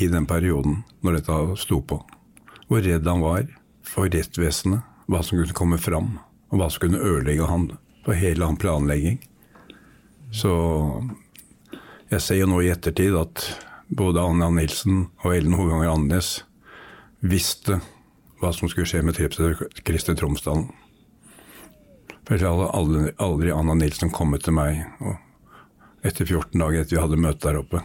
i 0.00 0.08
den 0.10 0.26
perioden 0.26 0.82
når 1.02 1.20
dette 1.20 1.38
sto 1.62 1.80
på. 1.86 2.00
Hvor 2.66 2.82
redd 2.82 3.06
han 3.06 3.22
var 3.22 3.46
for 3.86 4.10
rettsvesenet, 4.10 4.82
hva 5.10 5.22
som 5.22 5.38
kunne 5.38 5.56
komme 5.56 5.78
fram, 5.82 6.16
og 6.50 6.60
hva 6.60 6.70
som 6.70 6.86
kunne 6.86 7.02
ødelegge 7.02 7.46
han 7.46 7.70
for 8.02 8.18
hele 8.18 8.48
han 8.48 8.58
planlegging. 8.58 9.20
Så 10.34 10.52
jeg 12.10 12.24
ser 12.24 12.40
jo 12.42 12.48
nå 12.50 12.62
i 12.64 12.72
ettertid 12.72 13.14
at 13.18 13.44
både 13.96 14.22
Anna 14.22 14.48
Nilsen 14.50 15.06
og 15.22 15.34
Ellen 15.36 15.56
Hovanger 15.58 15.90
Andenes 15.92 16.30
visste 17.20 17.80
hva 18.40 18.50
som 18.56 18.70
skulle 18.70 18.88
skje 18.88 19.02
med 19.04 19.18
Christer 19.18 20.16
Tromsdalen. 20.18 20.70
For 22.24 22.38
jeg 22.38 22.48
hadde 22.48 22.70
aldri, 22.72 23.12
aldri 23.20 23.52
Anna 23.52 23.76
Nilsen 23.76 24.12
kommet 24.14 24.46
til 24.46 24.56
meg 24.56 24.80
etter 26.02 26.24
14 26.24 26.56
dager 26.56 26.80
etter 26.80 26.96
vi 26.96 27.02
hadde 27.02 27.20
møte 27.20 27.44
der 27.44 27.60
oppe, 27.60 27.82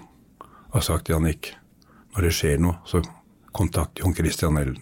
og 0.71 0.85
sagt 0.85 1.07
til 1.07 1.17
Jannik 1.17 1.51
når 2.15 2.25
det 2.25 2.33
skjer 2.33 2.61
noe, 2.63 2.79
så 2.87 3.03
kontakt 3.53 3.99
Jon 4.01 4.15
Christian 4.15 4.57
Ellen. 4.57 4.79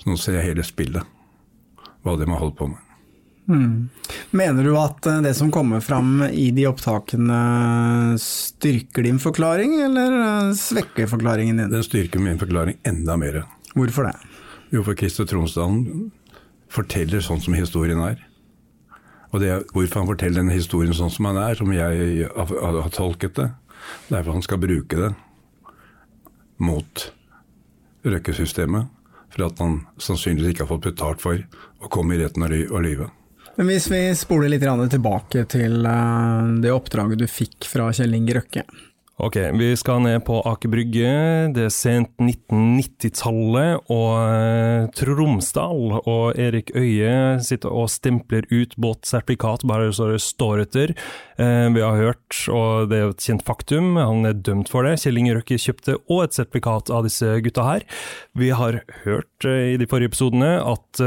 Så 0.00 0.08
nå 0.08 0.16
ser 0.18 0.40
jeg 0.40 0.48
hele 0.48 0.64
spillet, 0.66 1.04
hva 2.02 2.16
de 2.16 2.26
har 2.30 2.40
holdt 2.40 2.58
på 2.58 2.70
med. 2.72 2.85
Mener 3.46 4.66
du 4.66 4.72
at 4.78 5.06
eh, 5.06 5.20
det 5.22 5.34
som 5.38 5.52
kommer 5.54 5.80
fram 5.84 6.24
i 6.26 6.48
de 6.54 6.66
opptakene 6.66 8.16
styrker 8.20 9.06
din 9.06 9.20
forklaring, 9.22 9.76
eller 9.86 10.16
eh, 10.18 10.54
svekker 10.58 11.06
forklaringen 11.10 11.62
din? 11.62 11.70
Den 11.70 11.86
styrker 11.86 12.22
min 12.22 12.40
forklaring 12.42 12.80
enda 12.86 13.16
mer. 13.20 13.44
Hvorfor 13.76 14.08
det? 14.08 14.16
Jo, 14.74 14.82
for 14.82 14.98
Christer 14.98 15.28
Tronsdalen 15.30 16.10
forteller 16.72 17.22
sånn 17.22 17.42
som 17.42 17.54
historien 17.54 18.02
er. 18.02 18.18
Og 19.30 19.42
det 19.42 19.52
er 19.52 19.62
hvorfor 19.74 20.02
han 20.02 20.10
forteller 20.10 20.42
den 20.42 20.54
historien 20.54 20.96
sånn 20.96 21.12
som 21.12 21.28
han 21.30 21.38
er, 21.38 21.54
som 21.58 21.70
jeg 21.74 22.26
har, 22.34 22.90
tolket 22.94 23.38
det, 23.38 23.50
det 24.08 24.18
er 24.18 24.24
for 24.26 24.34
han 24.34 24.44
skal 24.44 24.62
bruke 24.62 24.98
det 24.98 25.12
mot 26.58 27.06
røkkesystemet. 28.06 28.90
For 29.34 29.44
at 29.50 29.60
han 29.60 29.82
sannsynligvis 30.00 30.54
ikke 30.54 30.64
har 30.64 30.72
fått 30.72 30.86
betalt 30.88 31.22
for 31.22 31.38
å 31.84 31.90
komme 31.92 32.16
i 32.16 32.20
retten 32.22 32.46
og 32.46 32.50
ly- 32.54 32.68
og 32.70 32.82
lyve. 32.86 33.08
Men 33.56 33.70
hvis 33.70 33.86
vi 33.88 34.00
spoler 34.16 34.52
litt 34.52 34.64
tilbake 34.92 35.46
til 35.48 35.86
eh, 35.88 36.48
det 36.60 36.74
oppdraget 36.74 37.22
du 37.22 37.26
fikk 37.30 37.68
fra 37.70 37.88
Kjell 37.96 38.16
Inge 38.18 38.36
Røkke. 38.36 38.66
Ok, 39.16 39.36
vi 39.56 39.70
skal 39.80 40.02
ned 40.04 40.18
på 40.26 40.42
Aker 40.44 40.68
Brygge. 40.68 41.10
Det 41.56 41.62
er 41.64 41.70
sent 41.72 42.10
1990-tallet, 42.20 43.86
og 43.88 44.10
eh, 44.20 44.90
Tromsdal 44.92 45.94
og 46.02 46.36
Erik 46.36 46.74
Øie 46.76 47.38
sitter 47.40 47.72
og 47.72 47.88
stempler 47.88 48.44
ut 48.50 48.74
båtsertifikat, 48.76 49.64
bare 49.64 49.88
så 49.96 50.10
det 50.10 50.18
står 50.20 50.66
etter. 50.66 50.92
Eh, 51.40 51.64
vi 51.72 51.80
har 51.80 51.96
hørt, 51.96 52.42
og 52.52 52.90
det 52.90 52.98
er 52.98 53.14
et 53.14 53.24
kjent 53.24 53.44
faktum, 53.48 53.96
han 53.96 54.28
er 54.28 54.36
dømt 54.36 54.68
for 54.68 54.84
det. 54.84 54.98
Kjell 55.00 55.22
Inge 55.22 55.38
Røkke 55.38 55.56
kjøpte 55.64 55.96
òg 56.02 56.26
et 56.26 56.36
sertifikat 56.36 56.92
av 56.92 57.08
disse 57.08 57.38
gutta 57.46 57.64
her. 57.70 57.88
Vi 58.36 58.52
har 58.52 58.82
hørt 59.06 59.48
eh, 59.48 59.72
i 59.78 59.80
de 59.80 59.88
forrige 59.88 60.12
episodene 60.12 60.58
at 60.60 61.00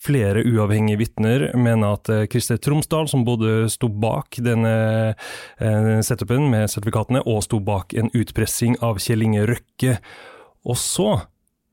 flere 0.00 0.42
uavhengige 0.44 1.00
vitner 1.00 1.46
mener 1.56 1.96
at 1.96 2.08
Christer 2.32 2.60
Tromsdal, 2.60 3.08
som 3.08 3.24
både 3.24 3.70
sto 3.72 3.88
bak 3.88 4.36
denne 4.44 4.72
setupen 6.04 6.48
med 6.52 6.68
sertifikatene, 6.90 7.22
og 7.26 7.42
sto 7.44 7.60
bak 7.60 7.94
en 7.94 8.10
utpressing 8.14 8.76
av 8.82 8.98
Kjell 8.98 9.22
Inge 9.22 9.46
Røkke. 9.46 9.98
Og 10.66 10.76
så 10.76 11.26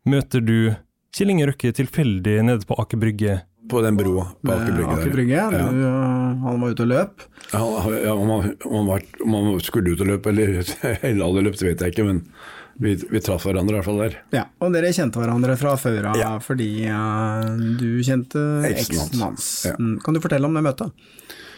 møter 0.08 0.42
du 0.42 0.76
Kjell 1.16 1.32
Inge 1.34 1.48
Røkke 1.50 1.74
tilfeldig 1.74 2.44
nede 2.44 2.66
på 2.68 2.78
Aker 2.78 2.98
Brygge. 2.98 3.42
På 3.70 3.82
den 3.84 3.98
broa 3.98 4.30
på 4.42 4.52
Aker 4.54 4.76
Brygge. 4.76 4.94
Aker 4.94 5.12
Brygge. 5.12 5.34
Ja. 5.36 5.50
Du, 5.50 5.82
eh, 5.82 6.44
han 6.44 6.62
var 6.62 6.70
ute 6.72 6.84
og 6.84 6.92
løp. 6.92 7.26
Ja, 7.52 7.64
ja, 8.04 8.14
om, 8.14 8.30
han, 8.30 8.54
om, 8.66 8.90
han 8.94 9.34
han 9.34 9.60
skulle 9.62 9.92
ut 9.92 10.02
og 10.02 10.08
løpe, 10.08 10.30
eller 10.30 10.62
eller 11.02 11.26
hadde 11.26 11.44
løpt, 11.50 11.66
vet 11.66 11.82
jeg 11.84 11.96
ikke, 11.96 12.08
men 12.08 12.24
vi, 12.78 12.94
vi 13.10 13.20
traff 13.26 13.48
hverandre 13.48 13.74
i 13.74 13.80
hvert 13.80 13.88
fall 13.90 14.02
der. 14.04 14.20
Ja, 14.36 14.46
og 14.62 14.72
dere 14.76 14.94
kjente 14.94 15.20
hverandre 15.20 15.58
fra 15.58 15.74
før 15.82 16.12
av 16.14 16.20
Ja. 16.22 16.36
fordi 16.44 16.70
uh, 16.86 17.58
du 17.80 18.04
kjente 18.06 18.44
Eksen 18.70 19.18
hans. 19.24 19.50
Ja. 19.66 19.74
Mm, 19.82 19.98
Kan 20.06 20.14
du 20.16 20.22
fortelle 20.22 20.46
om 20.48 20.54
det 20.56 20.64
møtet? 20.68 20.94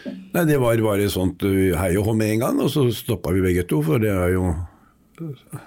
Nei, 0.06 0.44
det 0.48 0.58
var 0.62 0.80
bare 0.84 1.10
sånt 1.12 1.42
uh, 1.44 1.76
hei 1.80 1.92
og 1.98 2.06
hå 2.08 2.16
med 2.16 2.34
en 2.34 2.44
gang, 2.44 2.60
og 2.62 2.70
så 2.72 2.86
stoppa 2.94 3.34
vi 3.36 3.44
begge 3.44 3.66
to, 3.68 3.82
for 3.84 4.02
det 4.02 4.12
er 4.12 4.34
jo 4.34 4.50
uh, 4.54 5.62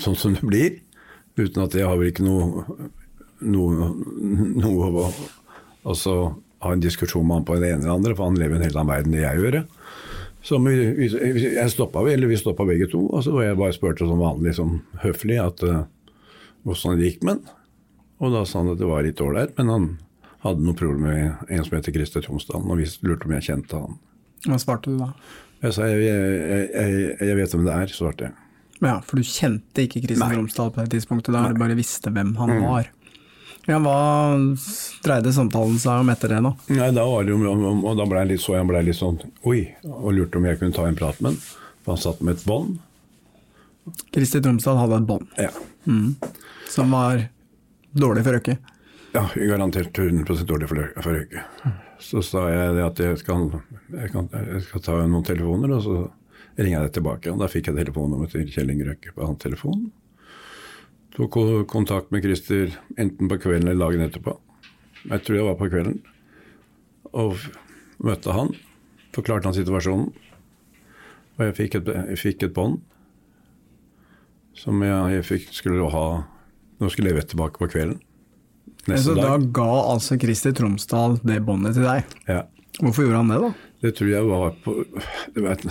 sånn 0.00 0.18
som 0.18 0.36
det 0.36 0.46
blir. 0.46 0.78
Uten 1.38 1.64
at 1.64 1.76
jeg 1.76 1.88
har 1.88 1.96
vel 2.00 2.10
ikke 2.10 2.26
noe, 2.26 2.64
noe, 3.40 3.90
noe 4.60 4.90
å 4.90 5.06
altså, 5.88 6.16
ha 6.60 6.74
en 6.74 6.82
diskusjon 6.82 7.24
med 7.24 7.40
han 7.40 7.46
på 7.48 7.60
det 7.62 7.70
ene 7.72 7.86
eller 7.86 7.96
andre, 7.96 8.16
for 8.16 8.28
han 8.28 8.40
lever 8.40 8.58
en 8.58 8.66
helt 8.66 8.76
annen 8.76 8.92
verden 8.92 9.16
enn 9.16 9.24
jeg 9.24 9.44
gjør. 9.44 9.62
Så 10.44 10.58
vi, 10.64 10.74
vi, 10.96 11.08
jeg 11.54 11.72
stoppa, 11.72 12.02
eller 12.08 12.30
vi 12.30 12.40
stoppa 12.40 12.66
begge 12.68 12.88
to, 12.92 13.06
og 13.08 13.24
så 13.24 13.32
var 13.36 13.46
jeg 13.46 13.60
bare 13.60 13.76
spurte 13.76 14.08
som 14.08 14.20
vanlig, 14.20 14.56
sånn 14.58 14.78
høflig, 15.04 15.40
at 15.40 15.64
uh, 15.64 15.82
hvordan 16.66 17.00
det 17.00 17.12
gikk 17.12 17.24
med 17.24 17.38
han. 17.38 17.56
Og 18.20 18.34
da 18.34 18.44
sa 18.44 18.60
han 18.60 18.74
at 18.74 18.80
det 18.80 18.88
var 18.88 19.04
litt 19.06 19.20
ålreit, 19.24 19.54
men 19.56 19.72
han 19.72 19.90
hadde 20.44 20.64
noe 20.64 20.74
problem 20.78 21.02
med 21.04 21.50
en 21.52 21.64
som 21.66 21.76
heter 21.76 21.92
Christer 21.92 22.22
Tromsdalen, 22.24 22.70
og 22.70 22.78
vi 22.80 22.86
lurte 23.06 23.26
om 23.28 23.34
jeg 23.36 23.46
kjente 23.50 23.80
han. 23.80 23.98
Hva 24.46 24.58
svarte 24.62 24.90
du 24.92 24.96
da? 25.02 25.10
Jeg 25.60 25.74
sa 25.76 25.88
jeg, 25.90 26.00
jeg, 26.06 26.70
jeg, 26.72 27.16
jeg 27.28 27.36
vet 27.36 27.52
hvem 27.54 27.66
det 27.66 27.74
er, 27.76 27.92
svarte 27.92 28.28
jeg. 28.30 28.32
Ja, 28.80 28.94
For 29.04 29.20
du 29.20 29.26
kjente 29.28 29.82
ikke 29.84 30.00
Kristin 30.06 30.22
Nei. 30.24 30.36
Romsdal 30.38 30.70
på 30.72 30.80
det 30.86 30.94
tidspunktet, 30.94 31.34
da 31.36 31.42
du 31.52 31.58
bare 31.60 31.76
visste 31.76 32.08
hvem 32.14 32.30
han 32.40 32.54
Mm. 32.56 32.62
var. 32.64 32.88
Ja, 33.68 33.76
Hva 33.78 33.96
dreide 35.04 35.32
samtalen 35.36 35.76
seg 35.78 36.00
om 36.00 36.08
etter 36.08 36.32
det, 36.32 36.38
da? 36.46 36.54
Nei, 36.72 36.86
da 36.96 37.04
var 37.04 37.26
det 37.28 37.34
jo, 37.34 37.40
og 37.76 37.96
da 38.00 38.06
ble 38.08 38.22
jeg 38.22 38.30
litt, 38.32 38.40
så 38.40 38.54
jeg 38.56 38.66
ble 38.70 38.80
litt 38.86 38.96
sånn 38.96 39.18
oi, 39.44 39.58
og 39.84 40.14
lurte 40.16 40.40
om 40.40 40.46
jeg 40.48 40.58
kunne 40.62 40.72
ta 40.74 40.86
en 40.88 40.96
prat 40.96 41.20
med 41.20 41.34
han. 41.34 41.42
For 41.84 41.92
han 41.92 42.00
satt 42.00 42.22
med 42.24 42.38
et 42.38 42.46
bånd. 42.48 42.78
Kristin 44.14 44.42
Tromsdal 44.44 44.80
hadde 44.80 44.96
et 45.02 45.06
bånd 45.08 45.28
Ja. 45.40 45.50
som 46.72 46.90
var 46.90 47.26
dårlig 47.92 48.24
for 48.24 48.32
Røkke. 48.38 48.56
Ja, 49.14 49.24
garantert 49.36 49.98
100 49.98 50.44
dårlig 50.46 50.68
for, 50.70 50.76
Rø- 50.80 51.02
for 51.02 51.16
Røyke. 51.16 51.44
Så 52.00 52.22
sa 52.24 52.46
jeg 52.50 52.78
at 52.84 53.00
jeg 53.02 53.18
skal, 53.20 53.48
jeg, 53.92 54.10
kan, 54.12 54.28
jeg 54.32 54.62
skal 54.66 54.84
ta 54.86 54.98
noen 55.06 55.24
telefoner, 55.26 55.74
og 55.76 55.82
så 55.84 55.96
ringer 56.60 56.76
jeg 56.78 56.86
deg 56.88 56.94
tilbake. 56.98 57.32
Og 57.32 57.40
da 57.42 57.48
fikk 57.50 57.70
jeg 57.70 57.78
telefonnummeret 57.80 58.32
til 58.36 58.48
Kjell 58.52 58.72
Inge 58.74 58.86
Røkke 58.90 59.12
på 59.16 59.26
hans 59.26 59.42
telefon. 59.42 59.88
Tok 61.16 61.36
kontakt 61.68 62.12
med 62.14 62.22
Christer 62.24 62.70
enten 63.00 63.28
på 63.28 63.40
kvelden 63.42 63.68
eller 63.72 63.88
dagen 63.90 64.04
etterpå. 64.06 64.36
Jeg 65.10 65.24
tror 65.26 65.36
jeg 65.40 65.46
var 65.48 65.58
på 65.58 65.68
kvelden. 65.72 65.98
Og 67.16 67.40
møtte 68.06 68.34
han. 68.36 68.52
Forklarte 69.16 69.50
han 69.50 69.56
situasjonen. 69.56 70.12
Og 71.36 71.42
jeg 71.48 71.56
fikk 71.56 71.78
et, 71.80 71.90
jeg 72.12 72.20
fikk 72.20 72.46
et 72.46 72.54
bånd 72.56 72.78
som 74.60 74.80
jeg, 74.84 75.14
jeg 75.14 75.24
fikk, 75.24 75.44
skulle 75.56 75.86
ha 75.94 76.04
Nå 76.80 76.88
skulle 76.88 77.10
jeg 77.10 77.14
levert 77.14 77.28
tilbake 77.32 77.60
på 77.60 77.68
kvelden. 77.74 77.98
Neste 78.90 79.12
Så 79.12 79.16
da 79.18 79.36
ga 79.60 79.68
altså 79.94 80.18
Christer 80.20 80.54
Tromsdal 80.56 81.18
det 81.26 81.38
båndet 81.46 81.76
til 81.78 81.86
deg. 81.86 82.16
Ja. 82.28 82.42
Hvorfor 82.80 83.06
gjorde 83.06 83.22
han 83.22 83.32
det, 83.32 83.40
da? 83.44 83.50
Det 83.84 83.94
tror 83.96 84.10
jeg 84.12 84.28
var 84.28 84.52
på 84.64 84.74
du 85.34 85.40
vet, 85.44 85.64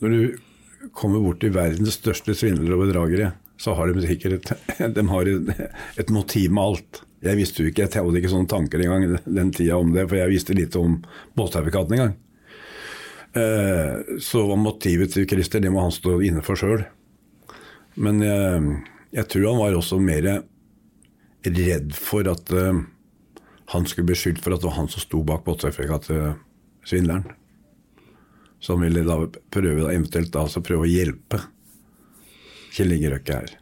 Når 0.00 0.14
du 0.16 0.88
kommer 0.96 1.20
bort 1.20 1.42
til 1.42 1.52
verdens 1.54 1.98
største 2.00 2.34
svindlere 2.34 2.78
og 2.78 2.86
bedragere, 2.86 3.32
så 3.60 3.74
har 3.76 3.90
de 3.92 4.00
sikkert 4.06 4.38
et, 4.40 4.52
de 4.96 5.06
har 5.10 5.28
et, 5.28 5.50
et 6.00 6.10
motiv 6.14 6.50
med 6.56 6.64
alt. 6.72 7.02
Jeg 7.20 7.36
visste 7.36 7.60
jo 7.60 7.68
ikke, 7.68 7.84
jeg 7.84 8.00
hadde 8.00 8.16
ikke 8.22 8.32
sånne 8.32 8.48
tanker 8.48 8.80
engang 8.80 9.18
den 9.28 9.50
tida 9.52 9.76
om 9.76 9.90
det, 9.92 10.06
for 10.08 10.16
jeg 10.16 10.32
visste 10.32 10.56
lite 10.56 10.80
om 10.80 10.94
båtsertifikaten 11.36 11.98
engang. 11.98 12.14
Eh, 13.36 14.16
Så 14.24 14.46
var 14.48 14.56
motivet 14.56 15.12
til 15.12 15.28
Christer, 15.28 15.60
det 15.60 15.70
må 15.70 15.84
han 15.84 15.92
stå 15.92 16.16
inne 16.24 16.40
for 16.42 16.56
sjøl. 16.56 16.86
Men 18.00 18.22
eh, 18.24 18.70
jeg 19.20 19.28
tror 19.28 19.50
han 19.50 19.60
var 19.60 19.76
også 19.76 20.00
mer 20.00 20.30
redd 21.44 21.94
for 21.96 22.26
at 22.30 22.50
uh, 22.52 22.80
han 23.72 23.86
skulle 23.86 24.06
bli 24.10 24.16
skyldt 24.18 24.42
for 24.44 24.52
at 24.54 24.60
det 24.62 24.68
var 24.70 24.76
han 24.80 24.88
som 24.92 25.00
sto 25.04 25.22
bak 25.24 25.44
båtsertifikatsvindleren. 25.46 27.24
Så 28.60 28.74
han 28.76 28.82
ville 28.84 29.04
da 29.06 29.16
prøve 29.54 29.86
da, 29.86 29.92
eventuelt 29.94 30.32
da, 30.34 30.42
altså 30.44 30.60
prøve 30.60 30.84
å 30.84 30.90
hjelpe 30.90 31.38
Kjell 32.74 32.92
Inge 32.92 33.10
Røkke 33.14 33.38
her. 33.38 33.54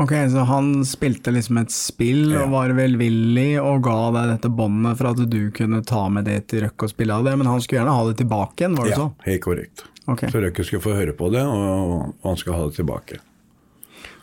Ok, 0.00 0.12
så 0.32 0.44
han 0.46 0.68
spilte 0.86 1.32
liksom 1.34 1.58
et 1.60 1.72
spill 1.74 2.30
Ja. 2.32 2.44
og 2.44 2.52
var 2.52 2.70
velvillig 2.76 3.58
og 3.60 3.82
ga 3.84 3.96
deg 4.14 4.28
dette 4.36 4.50
båndet 4.54 4.96
for 5.00 5.10
at 5.10 5.22
du 5.28 5.40
kunne 5.56 5.80
ta 5.84 6.04
med 6.12 6.24
det 6.28 6.36
til 6.52 6.62
Røkke 6.66 6.86
og 6.86 6.92
spille 6.92 7.16
av 7.16 7.24
det, 7.26 7.34
men 7.40 7.48
han 7.50 7.60
skulle 7.60 7.80
gjerne 7.82 7.96
ha 7.96 8.04
det 8.08 8.16
tilbake 8.22 8.62
igjen, 8.62 8.76
var 8.78 8.84
det 8.86 8.92
Ja, 8.94 9.00
sånn? 9.02 9.14
helt 9.26 9.42
korrekt. 9.44 9.84
Okay. 10.06 10.30
Så 10.30 10.40
Røkke 10.44 10.64
skulle 10.64 10.82
få 10.84 10.94
høre 10.96 11.12
på 11.16 11.30
det, 11.32 11.42
og 11.46 12.14
han 12.22 12.36
skulle 12.36 12.56
ha 12.60 12.68
det 12.68 12.76
tilbake. 12.78 13.18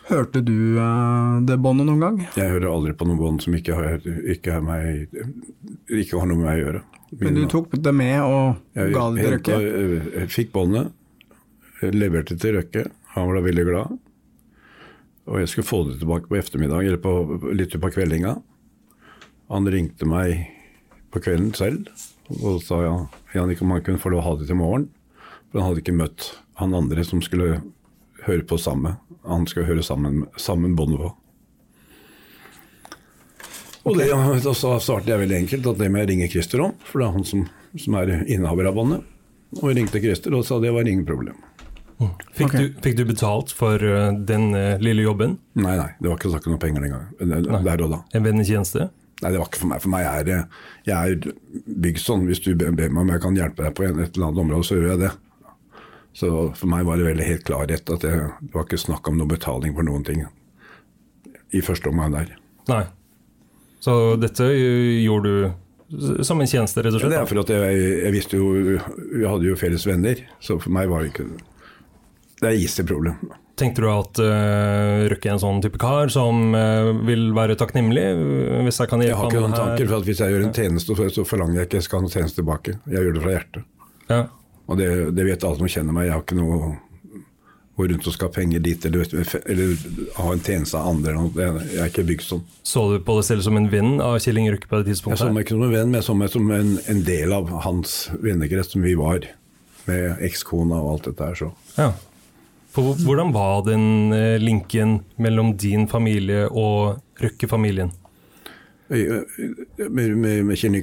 Hørte 0.07 0.41
du 0.45 0.77
eh, 0.79 1.39
det 1.47 1.57
båndet 1.59 1.87
noen 1.89 2.03
gang? 2.03 2.19
Jeg 2.37 2.53
hører 2.53 2.69
aldri 2.71 2.93
på 2.95 3.07
noen 3.09 3.19
bånd 3.19 3.43
som 3.43 3.55
ikke 3.57 3.75
har, 3.75 3.97
ikke, 4.31 4.59
meg, 4.63 5.11
ikke 5.91 6.21
har 6.21 6.29
noe 6.29 6.39
med 6.39 6.47
meg 6.47 6.59
å 6.59 6.63
gjøre. 6.63 6.83
Men 7.23 7.39
du 7.39 7.43
tok 7.51 7.75
det 7.75 7.93
med 7.95 8.17
og 8.23 8.77
Jeg, 8.77 8.93
ga 8.95 9.05
det 9.11 9.23
til 9.23 9.33
Røkke? 9.35 9.59
jeg 10.21 10.31
fikk 10.31 10.51
båndet, 10.55 10.91
leverte 11.95 12.37
til 12.39 12.57
Røkke, 12.57 12.85
han 13.13 13.29
var 13.29 13.39
da 13.39 13.45
veldig 13.47 13.65
glad. 13.67 13.95
Og 15.27 15.41
jeg 15.41 15.51
skulle 15.51 15.67
få 15.67 15.81
det 15.87 15.97
tilbake 15.99 16.31
på 16.31 16.39
ettermiddag, 16.39 16.87
eller 16.87 17.01
på, 17.03 17.13
litt 17.51 17.75
utpå 17.75 17.91
kveldinga. 17.97 18.37
Han 19.51 19.71
ringte 19.71 20.07
meg 20.07 20.45
på 21.11 21.23
kvelden 21.23 21.51
selv 21.55 21.87
og 22.43 22.59
sa 22.63 22.81
ja, 22.83 22.95
Jan, 23.35 23.53
om 23.63 23.71
han 23.71 23.83
kunne 23.83 24.01
få 24.01 24.11
lov 24.11 24.23
å 24.23 24.27
ha 24.27 24.33
det 24.39 24.49
til 24.49 24.59
morgen. 24.59 24.89
For 25.51 25.59
han 25.59 25.69
hadde 25.69 25.83
ikke 25.83 25.95
møtt 25.95 26.31
han 26.59 26.75
andre 26.75 27.03
som 27.07 27.21
skulle 27.23 27.61
høre 28.27 28.45
på 28.47 28.59
samme. 28.61 28.97
Han 29.27 29.47
skal 29.49 29.67
høre 29.67 29.83
sammen, 29.83 30.25
sammen 30.39 30.75
på. 30.77 31.11
Og 33.87 33.95
det, 33.95 34.09
da 34.43 34.53
sa- 34.53 34.79
svarte 34.83 35.13
jeg 35.13 35.23
veldig 35.23 35.37
enkelt 35.43 35.67
at 35.71 35.77
det 35.79 35.91
må 35.91 36.01
jeg 36.01 36.09
ringe 36.11 36.31
Christer 36.31 36.65
om, 36.65 36.73
for 36.83 36.99
det 36.99 37.07
er 37.07 37.13
han 37.15 37.27
som, 37.27 37.45
som 37.79 37.95
er 38.01 38.17
innehaver 38.27 38.67
av 38.67 38.75
båndet. 38.75 39.05
Og 39.61 39.69
jeg 39.69 39.77
ringte 39.79 40.01
Christer 40.03 40.35
og 40.35 40.43
sa 40.47 40.59
det 40.59 40.73
var 40.75 40.87
ingen 40.87 41.07
problem. 41.07 41.37
Fikk, 41.97 42.51
okay. 42.51 42.67
du, 42.67 42.81
fikk 42.83 42.97
du 42.99 43.05
betalt 43.09 43.51
for 43.57 43.81
eh, 43.81 44.11
den 44.29 44.51
eh, 44.53 44.75
lille 44.83 45.01
jobben? 45.01 45.39
Nei, 45.57 45.73
nei, 45.79 45.87
det 45.97 46.11
var 46.11 46.19
ikke 46.19 46.29
snakk 46.29 46.45
om 46.45 46.53
noe 46.53 46.61
penger 46.61 46.83
den 46.83 46.93
gangen. 46.93 47.63
Der 47.65 47.83
og 47.87 47.93
da. 47.95 48.01
En 48.13 48.27
vennetjeneste? 48.27 48.89
Nei, 49.23 49.31
det 49.33 49.39
var 49.39 49.47
ikke 49.49 49.63
for 49.63 49.71
meg. 49.71 49.81
For 49.81 49.89
meg 49.89 50.05
er 50.05 50.27
det 50.27 50.35
Jeg 50.85 51.15
er 51.15 51.63
bygd 51.65 52.03
sånn. 52.03 52.27
Hvis 52.29 52.43
du 52.45 52.51
ber 52.53 52.75
meg 52.75 53.01
om 53.01 53.09
jeg 53.15 53.23
kan 53.23 53.39
hjelpe 53.39 53.65
deg 53.65 53.73
på 53.73 53.87
et 53.87 53.95
eller 53.95 54.27
annet 54.27 54.43
område, 54.43 54.67
så 54.67 54.77
gjør 54.77 54.91
jeg 54.91 55.01
det. 55.07 55.13
Så 56.17 56.29
for 56.57 56.69
meg 56.71 56.85
var 56.87 56.97
det 56.97 57.05
veldig 57.11 57.25
helt 57.27 57.43
klarhet 57.45 57.89
at 57.93 58.01
det, 58.01 58.11
det 58.41 58.53
var 58.55 58.65
ikke 58.65 58.79
snakk 58.81 59.07
om 59.11 59.19
noe 59.19 59.29
betaling 59.29 59.75
for 59.77 59.85
noen 59.85 60.05
ting 60.07 60.23
i 61.53 61.61
første 61.61 61.91
omgang 61.91 62.15
der. 62.15 62.31
Nei. 62.71 62.83
Så 63.85 63.93
dette 64.19 64.47
eh, 64.49 64.97
gjorde 65.05 65.29
du 65.29 66.23
som 66.25 66.41
en 66.43 66.49
tjeneste, 66.49 66.81
rett 66.83 66.97
og 66.97 67.03
Ja, 67.05 67.11
det 67.13 67.19
er 67.21 67.27
for 67.29 67.39
at 67.45 67.51
jeg, 67.53 67.75
jeg 68.03 68.11
visste 68.11 68.35
jo 68.41 68.47
Vi 68.57 69.21
hadde 69.23 69.45
jo 69.47 69.53
felles 69.55 69.85
venner, 69.87 70.19
så 70.43 70.57
for 70.59 70.73
meg 70.75 70.89
var 70.91 71.05
det 71.05 71.13
ikke 71.13 71.27
Det 72.41 72.49
er 72.49 72.57
easy 72.59 72.83
problem. 72.83 73.29
Tenkte 73.57 73.85
du 73.85 73.87
at 73.89 74.19
uh, 74.19 75.05
Røkke 75.13 75.29
er 75.29 75.35
en 75.37 75.39
sånn 75.45 75.61
type 75.63 75.79
kar 75.81 76.11
som 76.13 76.51
uh, 76.57 76.89
vil 77.07 77.29
være 77.37 77.55
takknemlig 77.57 78.03
eh, 78.03 78.59
hvis 78.67 78.81
jeg 78.83 78.91
kan 78.91 79.01
hjelpe 79.05 79.15
ham? 79.21 79.31
Jeg 79.31 79.31
har 79.31 79.31
ikke 79.31 79.45
noen 79.47 79.55
tanker, 79.57 79.87
for 79.93 80.01
at 80.01 80.09
hvis 80.09 80.19
jeg 80.25 80.33
gjør 80.35 80.43
en 80.49 80.53
tjeneste, 80.59 80.97
så- 80.99 81.07
så 81.15 81.25
forlanger 81.25 81.61
jeg 81.61 81.69
ikke 81.69 81.79
jeg 81.79 81.87
skal 81.87 81.97
ha 82.01 82.05
noen 82.05 82.13
tjeneste 82.17 82.41
tilbake. 82.43 82.75
Jeg 82.91 83.07
gjør 83.07 83.15
det 83.15 83.23
fra 83.23 83.33
hjertet. 83.37 83.63
Ja. 84.11 84.19
Og 84.67 84.79
det, 84.79 84.89
det 85.15 85.25
vet 85.27 85.43
alle 85.47 85.59
som 85.61 85.71
kjenner 85.71 85.95
meg. 85.95 86.09
Jeg 86.09 86.15
har 86.17 86.25
ikke 86.25 86.39
noe 86.39 86.75
gå 87.77 87.85
rundt 87.91 88.07
og 88.09 88.13
skal 88.15 88.31
ha 88.31 88.33
penger 88.33 88.61
dit, 88.65 88.85
eller, 88.89 89.05
eller 89.45 89.73
ha 90.17 90.31
en 90.33 90.41
tjeneste 90.41 90.79
av 90.79 90.95
andre. 90.95 91.13
Jeg 91.37 91.81
er 91.83 91.91
ikke 91.91 92.05
bygd 92.07 92.25
sånn. 92.25 92.41
Så 92.65 92.87
du 92.89 92.97
på 93.05 93.19
deg 93.19 93.27
selv 93.27 93.45
som 93.45 93.59
en 93.59 93.69
venn 93.69 93.99
av 94.01 94.17
Kjell 94.23 94.39
Inge 94.41 94.55
Røkke 94.55 94.71
på 94.71 94.79
det 94.81 94.89
tidspunktet? 94.89 95.21
Jeg 95.21 95.29
så 95.29 95.35
meg 95.35 95.45
ikke 95.45 95.57
som 95.57 95.65
en 95.67 95.75
venn, 95.75 95.91
men 95.91 95.99
jeg 95.99 96.07
så 96.07 96.15
meg 96.17 96.31
som 96.33 96.49
en, 96.57 96.71
en 96.89 97.03
del 97.05 97.35
av 97.37 97.51
hans 97.67 97.97
vennekrets 98.23 98.73
som 98.73 98.85
vi 98.85 98.95
var. 98.97 99.29
Med 99.87 100.25
ekskona 100.25 100.81
og 100.81 100.95
alt 100.95 101.11
dette 101.11 101.29
her. 101.29 101.37
Så. 101.37 101.51
Ja. 101.77 101.91
For 102.73 102.97
hvordan 103.05 103.29
var 103.35 103.61
den 103.69 103.85
eh, 104.17 104.35
linken 104.41 104.97
mellom 105.21 105.53
din 105.61 105.85
familie 105.89 106.47
og 106.49 106.97
Røkke-familien? 107.21 107.93
Med, 108.89 110.17
med, 110.17 110.45
med 110.47 110.57
Kjell 110.59 110.77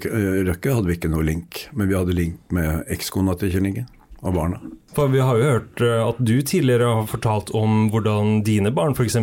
Røkke 0.49 0.75
hadde 0.77 0.91
vi 0.91 0.97
ikke 0.99 1.09
noe 1.13 1.25
link, 1.25 1.63
men 1.73 1.89
vi 1.89 1.97
hadde 1.97 2.17
link 2.17 2.41
med 2.53 2.83
ekskona 2.93 3.33
til 3.41 3.53
Kjell 3.55 3.71
Inge 3.71 3.87
og 4.25 4.35
barna. 4.37 4.59
For 4.97 5.11
vi 5.13 5.21
har 5.21 5.37
jo 5.41 5.49
hørt 5.49 5.81
at 5.85 6.21
du 6.25 6.35
tidligere 6.47 6.87
har 7.01 7.09
fortalt 7.11 7.51
om 7.57 7.89
hvordan 7.93 8.39
dine 8.47 8.71
barn 8.77 8.95
f.eks. 8.97 9.17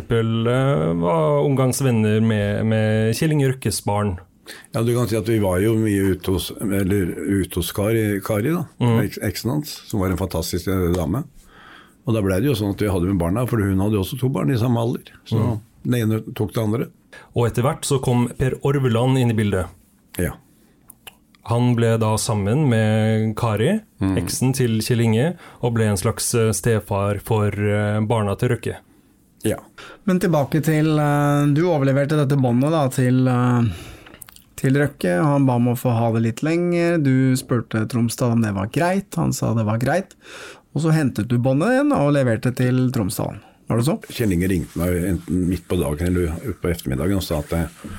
var 1.01 1.39
omgangsvenner 1.45 2.19
med, 2.25 2.65
med 2.69 3.15
Kjell 3.17 3.33
Inge 3.37 3.51
Røkkes 3.53 3.81
barn. 3.87 4.15
Ja, 4.73 4.81
du 4.83 4.89
kan 4.97 5.07
si 5.07 5.15
at 5.15 5.29
Vi 5.29 5.37
var 5.39 5.61
jo 5.63 5.75
mye 5.79 6.15
ute 6.15 6.33
hos, 6.35 6.49
eller 6.59 7.13
ute 7.15 7.61
hos 7.61 7.69
Kari, 7.77 8.03
Kari 8.25 8.51
da, 8.55 8.65
eks- 9.05 9.21
eksen 9.23 9.53
hans, 9.53 9.77
som 9.87 10.01
var 10.01 10.11
en 10.11 10.19
fantastisk 10.19 10.67
dame. 10.97 11.21
Og 12.09 12.15
Da 12.17 12.21
ble 12.25 12.39
det 12.41 12.49
jo 12.49 12.55
sånn 12.57 12.73
at 12.73 12.81
vi 12.81 12.89
hadde 12.89 13.07
med 13.13 13.19
barna, 13.21 13.45
for 13.47 13.61
hun 13.61 13.79
hadde 13.79 13.95
jo 13.99 14.01
også 14.03 14.17
to 14.19 14.29
barn 14.33 14.49
i 14.51 14.57
samme 14.59 14.81
alder. 14.81 15.13
Så 15.29 15.37
den 15.83 15.97
ene 15.97 16.21
tok 16.37 16.53
det 16.55 16.61
andre. 16.61 16.87
Og 17.35 17.47
etter 17.49 17.65
hvert 17.65 17.85
så 17.87 17.99
kom 18.03 18.27
Per 18.37 18.55
Orveland 18.67 19.19
inn 19.19 19.33
i 19.33 19.37
bildet. 19.37 19.67
Ja. 20.19 20.35
Han 21.49 21.73
ble 21.75 21.95
da 21.97 22.13
sammen 22.21 22.67
med 22.69 23.31
Kari, 23.39 23.79
eksen 24.19 24.53
til 24.53 24.77
Kjell 24.85 25.01
Inge, 25.07 25.31
og 25.65 25.73
ble 25.75 25.87
en 25.89 25.97
slags 25.97 26.27
eh, 26.37 26.51
stefar 26.53 27.17
for 27.25 27.49
eh, 27.49 27.97
barna 28.05 28.35
til 28.37 28.53
Røkke. 28.53 28.75
ja. 29.47 29.57
Men 30.05 30.19
tilbake 30.21 30.61
til 30.61 30.93
eh, 31.01 31.47
Du 31.57 31.63
overleverte 31.71 32.19
dette 32.19 32.37
båndet 32.37 32.71
da 32.71 32.83
til, 32.93 33.25
til 34.61 34.77
Røkke. 34.83 35.17
Han 35.17 35.49
ba 35.49 35.57
om 35.57 35.71
å 35.73 35.77
få 35.79 35.95
ha 35.97 36.11
det 36.13 36.21
litt 36.27 36.43
lenger. 36.45 36.99
Du 37.01 37.33
spurte 37.37 37.87
Tromsdal 37.89 38.37
om 38.37 38.45
det 38.45 38.53
var 38.53 38.69
greit. 38.69 39.09
Han 39.17 39.33
sa 39.33 39.55
det 39.57 39.65
var 39.65 39.81
greit. 39.81 40.13
Og 40.75 40.85
så 40.85 40.93
hentet 40.95 41.27
du 41.27 41.39
båndet 41.41 41.73
igjen 41.73 41.95
og 41.97 42.13
leverte 42.15 42.53
til 42.55 42.91
Tromsdalen. 42.93 43.41
Var 43.71 43.79
det 43.79 43.85
så? 43.87 43.93
Kjell 44.11 44.33
Inge 44.35 44.47
ringte 44.51 44.79
meg 44.81 44.97
enten 45.13 45.45
midt 45.47 45.63
på 45.71 45.77
dagen 45.79 46.09
eller 46.09 46.33
utpå 46.51 46.67
ettermiddagen 46.73 47.21
og 47.21 47.23
sa 47.23 47.37
at 47.39 47.53
jeg, 47.55 47.91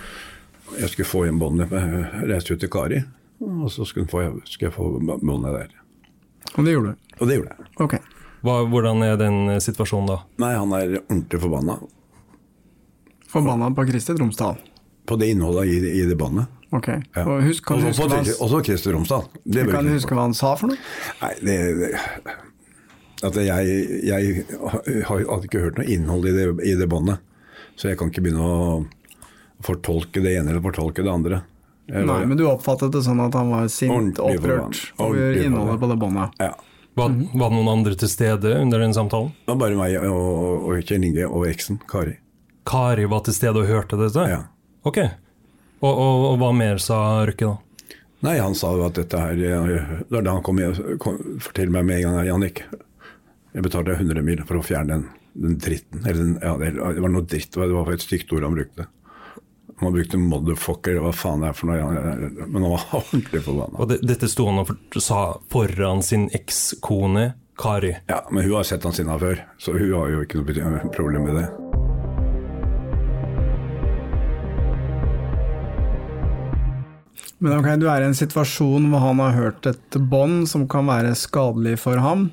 jeg 0.82 0.90
skulle 0.92 1.08
få 1.08 1.22
hjem 1.24 1.38
båndet, 1.40 1.72
eh, 1.72 2.18
reise 2.28 2.52
ut 2.52 2.60
til 2.60 2.68
Kari. 2.72 2.98
Og 3.40 3.70
så 3.72 3.86
skulle, 3.88 4.04
få, 4.12 4.26
skulle 4.44 4.68
jeg 4.68 4.74
få 4.76 4.90
båndet 5.00 5.56
der. 5.56 5.72
Og 6.58 6.66
det 6.66 6.74
gjorde 6.76 6.92
du? 6.92 7.16
Og 7.16 7.30
det 7.30 7.38
gjorde 7.38 7.54
jeg. 7.56 7.70
Ok. 7.86 7.96
Hva, 8.44 8.58
hvordan 8.68 9.00
er 9.06 9.16
den 9.16 9.40
eh, 9.54 9.62
situasjonen 9.64 10.12
da? 10.12 10.18
Nei, 10.44 10.52
han 10.60 10.76
er 10.76 10.98
ordentlig 11.06 11.40
forbanna 11.46 11.78
Forbanna 13.32 13.70
på 13.72 13.86
Christer 13.88 14.18
Tromsdal. 14.18 14.58
på 15.08 15.16
det 15.16 15.30
innholdet 15.32 15.72
i, 15.72 15.78
i 16.02 16.04
det 16.04 16.16
båndet. 16.20 16.52
Ok. 16.72 16.88
Ja. 17.16 17.24
Og 17.24 17.42
husk, 17.48 17.64
kan 17.64 17.80
du 17.80 17.88
huske, 17.88 18.02
på 18.04 18.08
hva 18.12 18.20
han, 18.20 18.28
også 18.44 18.60
Christer 18.68 18.92
Romsdal. 18.92 19.24
Det 19.44 19.64
kan 19.72 19.88
du 19.88 19.92
huske 19.96 20.12
hva 20.16 20.28
han 20.28 20.36
sa 20.36 20.52
for 20.60 20.68
noe? 20.68 20.78
Nei, 21.24 21.32
det, 21.40 21.56
det 21.80 21.90
at 23.22 23.38
jeg, 23.38 23.76
jeg 24.08 24.44
hadde 25.08 25.46
ikke 25.46 25.62
hørt 25.62 25.78
noe 25.78 25.86
innhold 25.86 26.26
i 26.30 26.34
det, 26.36 26.48
i 26.66 26.74
det 26.78 26.88
båndet. 26.90 27.22
Så 27.78 27.90
jeg 27.90 27.98
kan 28.00 28.10
ikke 28.12 28.24
begynne 28.24 28.42
å 28.44 28.82
fortolke 29.62 30.22
det 30.24 30.36
ene 30.38 30.52
eller 30.52 30.64
fortolke 30.64 31.04
det 31.04 31.12
andre. 31.12 31.42
Jeg 31.90 32.06
Nei, 32.06 32.20
men 32.26 32.38
du 32.38 32.44
oppfattet 32.46 32.92
det 32.94 33.02
sånn 33.06 33.20
at 33.24 33.34
han 33.36 33.50
var 33.52 33.66
sint 33.72 34.20
og 34.22 34.36
opprørt 34.36 34.78
over 35.02 35.38
innholdet 35.38 35.80
på 35.82 35.90
det 35.90 35.98
båndet? 36.02 36.42
ja. 36.42 36.52
Var, 36.94 37.08
var 37.08 37.48
det 37.48 37.56
noen 37.56 37.70
andre 37.72 37.94
til 37.96 38.10
stede 38.12 38.50
under 38.60 38.82
den 38.82 38.92
samtalen? 38.92 39.30
Det 39.46 39.54
var 39.54 39.60
bare 39.62 39.76
meg 39.78 39.94
og, 40.04 40.66
og 40.68 40.82
Kjell 40.84 41.06
Inge 41.08 41.24
og 41.24 41.46
eksen, 41.48 41.78
Kari. 41.88 42.18
Kari 42.68 43.06
var 43.08 43.22
til 43.24 43.32
stede 43.32 43.62
og 43.62 43.70
hørte 43.70 43.96
dette? 43.96 44.26
Ja. 44.28 44.42
Ok. 44.84 44.98
Og, 45.80 45.88
og, 45.88 46.26
og 46.34 46.36
hva 46.42 46.50
mer 46.52 46.82
sa 46.84 46.98
Røkke 47.24 47.48
da? 47.48 47.96
Nei, 48.22 48.36
han 48.38 48.54
sa 48.54 48.74
jo 48.76 48.84
at 48.86 49.00
dette 49.00 49.18
her 49.18 49.40
Det 49.40 50.12
var 50.12 50.26
da 50.26 50.36
han 50.36 50.44
kom, 50.46 50.60
kom 51.02 51.16
fortalte 51.42 51.72
meg 51.74 51.88
med 51.88 52.02
en 52.02 52.18
gang 52.18 52.28
Jannik, 52.28 52.60
jeg 53.52 53.66
betalte 53.66 53.98
100 53.98 54.24
mil 54.24 54.42
for 54.48 54.60
å 54.60 54.64
fjerne 54.64 54.96
den, 54.96 55.04
den 55.44 55.58
dritten. 55.60 56.02
Eller 56.06 56.20
den, 56.22 56.34
ja, 56.40 56.56
det 56.60 56.72
det 56.76 57.04
var 57.04 57.12
noe 57.12 57.28
dritt, 57.28 57.52
det 57.52 57.68
var 57.72 57.92
et 57.92 58.04
stygt 58.04 58.32
ord 58.32 58.46
han 58.48 58.56
brukte. 58.56 58.88
Han 59.82 59.92
brukte 59.92 60.16
'motherfucker', 60.16 61.00
hva 61.02 61.12
faen 61.16 61.42
det 61.42 61.50
er 61.50 61.56
for 61.58 61.72
noe. 61.72 62.46
Men 62.46 62.62
han 62.62 62.70
var 62.70 62.86
ordentlig 63.00 63.42
forbanna. 63.42 63.80
Og 63.82 63.90
det, 63.90 64.00
dette 64.06 64.30
sto 64.30 64.46
han 64.48 64.62
og 64.62 64.70
for, 64.70 65.02
sa 65.02 65.22
foran 65.52 66.04
sin 66.06 66.28
ekskone 66.32 67.32
Kari. 67.58 67.92
Ja, 68.08 68.22
men 68.30 68.46
hun 68.46 68.56
har 68.56 68.64
sett 68.66 68.84
han 68.84 68.96
sinna 68.96 69.18
før, 69.20 69.44
så 69.60 69.76
hun 69.76 69.92
har 69.92 70.08
jo 70.14 70.24
ikke 70.24 70.40
noe 70.40 70.88
problem 70.94 71.28
med 71.28 71.42
det. 71.42 71.71
Men 77.42 77.56
ok, 77.58 77.68
du 77.82 77.88
er 77.90 78.04
i 78.04 78.06
en 78.06 78.14
situasjon 78.14 78.84
hvor 78.92 79.02
han 79.02 79.22
har 79.22 79.32
hørt 79.34 79.66
et 79.66 79.96
bånd 80.10 80.44
som 80.50 80.68
kan 80.70 80.86
være 80.86 81.14
skadelig 81.18 81.78
for 81.82 81.98
ham, 82.02 82.28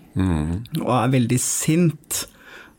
og 0.83 0.91
er 0.93 1.15
veldig 1.15 1.39
sint, 1.41 2.25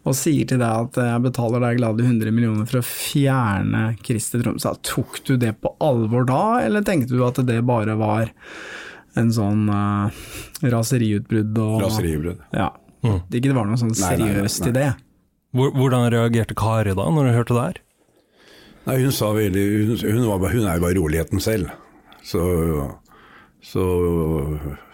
og 0.06 0.14
sier 0.16 0.46
til 0.48 0.60
deg 0.62 0.86
at 0.86 1.00
jeg 1.02 1.24
betaler 1.26 1.60
deg 1.64 1.80
glade 1.80 2.06
100 2.06 2.30
millioner 2.32 2.68
for 2.70 2.80
å 2.80 2.86
fjerne 2.86 3.82
Christer 4.06 4.44
Tromsø'. 4.44 4.76
Tok 4.86 5.18
du 5.26 5.34
det 5.42 5.56
på 5.60 5.74
alvor 5.82 6.24
da, 6.30 6.44
eller 6.62 6.86
tenkte 6.86 7.18
du 7.18 7.26
at 7.26 7.42
det 7.46 7.58
bare 7.68 7.98
var 7.98 8.30
en 9.18 9.34
sånn 9.34 9.66
uh, 9.66 10.22
raseriutbrudd 10.62 11.58
og 11.58 11.82
Raseriutbrudd. 11.82 12.46
Ja. 12.54 12.70
Ikke 13.02 13.48
det 13.50 13.56
var 13.56 13.66
noe 13.66 13.80
sånn 13.80 13.90
Nei, 13.90 13.98
nei, 13.98 14.16
nei, 14.16 14.30
seriøst 14.30 14.64
nei. 14.64 14.70
i 14.70 14.76
det? 14.78 14.88
Hvordan 15.56 16.10
reagerte 16.14 16.54
Kari 16.54 16.94
da, 16.94 17.10
når 17.10 17.30
hun 17.30 17.38
hørte 17.40 17.56
det 17.56 17.62
her? 17.66 17.78
Nei, 18.86 18.98
hun 19.02 19.12
sa 19.12 19.30
veldig 19.36 19.64
Hun, 19.70 19.96
hun, 19.98 20.26
var, 20.30 20.52
hun 20.52 20.66
er 20.66 20.78
jo 20.78 20.84
bare 20.86 20.96
roligheten 20.96 21.42
selv. 21.42 21.72
Så, 22.26 22.42
så 23.64 23.84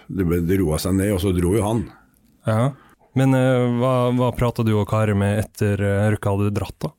det, 0.06 0.26
det 0.46 0.58
roa 0.60 0.78
seg 0.82 0.96
ned, 0.98 1.14
og 1.16 1.22
så 1.22 1.32
dro 1.34 1.54
jo 1.56 1.64
han. 1.64 1.86
Ja. 2.46 2.70
Men 3.16 3.34
eh, 3.34 3.64
hva, 3.80 3.94
hva 4.16 4.30
prata 4.36 4.64
du 4.66 4.74
og 4.76 4.86
Kari 4.90 5.16
med 5.16 5.40
etter 5.40 5.80
uh, 5.80 6.06
Røkke 6.12 6.32
hadde 6.34 6.54
dratt, 6.56 6.76
da? 6.84 6.92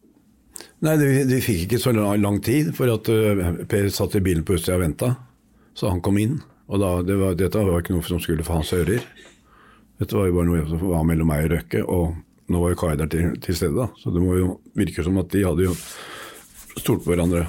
Nei, 0.85 0.95
de, 0.97 1.09
de 1.29 1.39
fikk 1.41 1.67
ikke 1.67 1.81
så 1.81 1.93
lang, 1.93 2.17
lang 2.23 2.39
tid, 2.43 2.71
for 2.77 2.89
at 2.89 3.09
uh, 3.13 3.63
Per 3.69 3.89
satt 3.93 4.17
i 4.17 4.23
bilen 4.25 4.45
på 4.45 4.57
utsida 4.57 4.79
og 4.79 4.83
venta. 4.83 5.13
Så 5.77 5.91
han 5.91 6.01
kom 6.05 6.17
inn. 6.21 6.39
Og 6.67 6.81
da, 6.81 6.91
det 7.05 7.15
var, 7.21 7.37
dette 7.37 7.61
var 7.63 7.83
ikke 7.83 7.95
noe 7.95 8.05
som 8.05 8.21
skulle 8.21 8.45
få 8.45 8.57
hans 8.57 8.73
ører. 8.75 9.05
Dette 10.01 10.17
var 10.17 10.27
jo 10.27 10.35
bare 10.35 10.49
noe 10.49 10.65
som 10.67 10.81
var 10.89 11.05
mellom 11.07 11.29
meg 11.29 11.45
og 11.45 11.53
Røkke, 11.53 11.85
og 11.85 12.51
nå 12.51 12.63
var 12.63 12.73
jo 12.73 12.81
Kari 12.81 12.99
der 12.99 13.13
til, 13.13 13.31
til 13.43 13.59
stede. 13.61 13.77
da. 13.77 13.87
Så 14.01 14.13
det 14.13 14.23
må 14.23 14.35
jo 14.37 14.51
virke 14.77 15.05
som 15.05 15.21
at 15.21 15.31
de 15.33 15.45
hadde 15.45 15.69
jo 15.69 15.77
stolt 16.77 17.05
på 17.05 17.13
hverandre, 17.13 17.45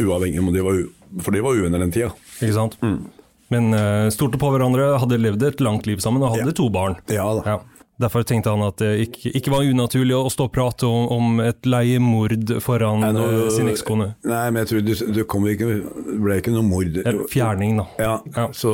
uavhengig 0.00 0.40
om 0.40 0.52
de 0.52 0.64
var 0.64 0.78
For 1.22 1.34
de 1.34 1.40
var 1.42 1.58
uvenner 1.58 1.78
den 1.82 1.90
tida. 1.94 2.12
Ikke 2.40 2.54
sant? 2.54 2.78
Men 3.50 3.72
uh, 3.74 4.06
stolte 4.14 4.38
på 4.38 4.50
hverandre, 4.54 4.92
hadde 5.02 5.18
levd 5.18 5.42
et 5.48 5.60
langt 5.64 5.86
liv 5.90 5.98
sammen 5.98 6.22
og 6.22 6.36
hadde 6.36 6.52
Ja. 6.52 6.56
to 6.56 6.68
barn. 6.70 6.96
Ja 7.10 7.26
da. 7.40 7.42
Ja. 7.56 7.58
Derfor 8.00 8.22
tenkte 8.24 8.48
han 8.48 8.62
at 8.64 8.78
det 8.80 8.94
ikke, 9.10 9.28
ikke 9.36 9.50
var 9.52 9.66
unaturlig 9.68 10.14
å 10.16 10.30
stå 10.32 10.46
og 10.46 10.52
prate 10.54 10.86
om, 10.88 11.08
om 11.12 11.40
et 11.44 11.66
leiemord 11.68 12.46
foran 12.64 13.02
Nei, 13.04 13.10
nå- 13.12 13.26
eh, 13.44 13.50
sin 13.52 13.68
ekskone. 13.68 14.06
Nei, 14.24 14.44
men 14.50 14.62
jeg 14.62 14.70
tror 14.70 14.80
det, 14.86 14.94
det 15.18 15.24
ikke, 15.26 15.68
det 15.68 16.16
ble 16.22 16.38
ikke 16.40 16.54
noe 16.54 16.64
mord. 16.64 16.96
Fjerning, 17.28 17.76
da. 17.82 17.84
Ja, 18.00 18.14
Ja. 18.38 18.46
Så, 18.56 18.72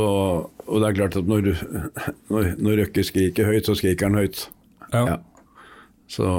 og 0.68 0.78
det 0.78 0.92
er 0.92 0.98
klart 1.00 1.16
at 1.18 1.26
når, 1.26 1.48
når, 2.30 2.52
når 2.62 2.78
Røkke 2.84 3.02
skriker 3.08 3.50
høyt, 3.50 3.66
så 3.66 3.74
skriker 3.80 4.06
han 4.12 4.20
høyt. 4.20 4.44
Ja. 4.92 5.02
Ja. 5.08 5.16
Så 6.06 6.30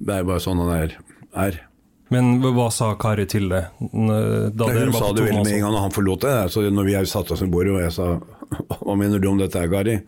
det 0.00 0.14
er 0.22 0.24
bare 0.24 0.40
sånn 0.40 0.62
han 0.64 0.72
er. 0.78 0.96
er. 1.36 1.60
Men 2.10 2.40
hva 2.42 2.66
sa 2.74 2.90
Kari 2.98 3.26
til 3.30 3.46
det? 3.52 3.62
Da 3.78 3.86
Nei, 3.94 4.20
dere 4.58 4.86
Hun 4.88 4.94
var 4.96 5.04
sa 5.04 5.10
det 5.14 5.26
vel 5.28 5.36
med 5.38 5.52
en 5.54 5.62
gang 5.62 5.76
han 5.78 5.94
forlot 5.94 6.24
det. 6.26 6.34
Så 6.50 6.64
når 6.66 6.88
vi 6.88 6.96
satte 7.06 7.36
oss 7.36 7.44
ved 7.44 7.52
bordet 7.54 7.76
og 7.76 7.84
jeg 7.84 7.94
sa 7.94 8.08
hva 8.80 8.96
mener 8.98 9.22
du 9.22 9.28
om 9.30 9.38
dette 9.38 9.62
her, 9.62 9.70
Kari? 9.70 10.00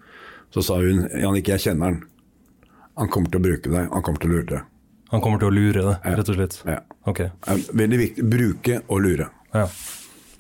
Så 0.53 0.65
sa 0.67 0.81
hun 0.83 1.07
Jannik, 1.15 1.49
jeg 1.49 1.63
kjenner 1.63 1.93
han. 1.93 2.03
Han 2.99 3.09
kommer 3.09 3.31
til 3.31 3.39
å 3.39 3.47
bruke 3.47 3.71
deg, 3.71 3.87
han 3.89 4.05
kommer 4.05 4.21
til 4.21 4.33
å 4.33 4.35
lure 4.35 4.49
deg. 4.51 4.69
Han 5.13 5.23
kommer 5.23 5.41
til 5.41 5.51
å 5.53 5.55
lure 5.55 5.85
det, 5.87 5.95
rett 6.19 6.31
og 6.33 6.39
slett? 6.39 6.59
Ja. 6.67 6.79
Okay. 7.09 7.31
Det 7.45 7.55
er 7.55 7.79
veldig 7.83 7.99
viktig. 8.01 8.25
Bruke 8.33 8.79
og 8.89 9.03
lure. 9.05 9.29
Ja. 9.53 9.67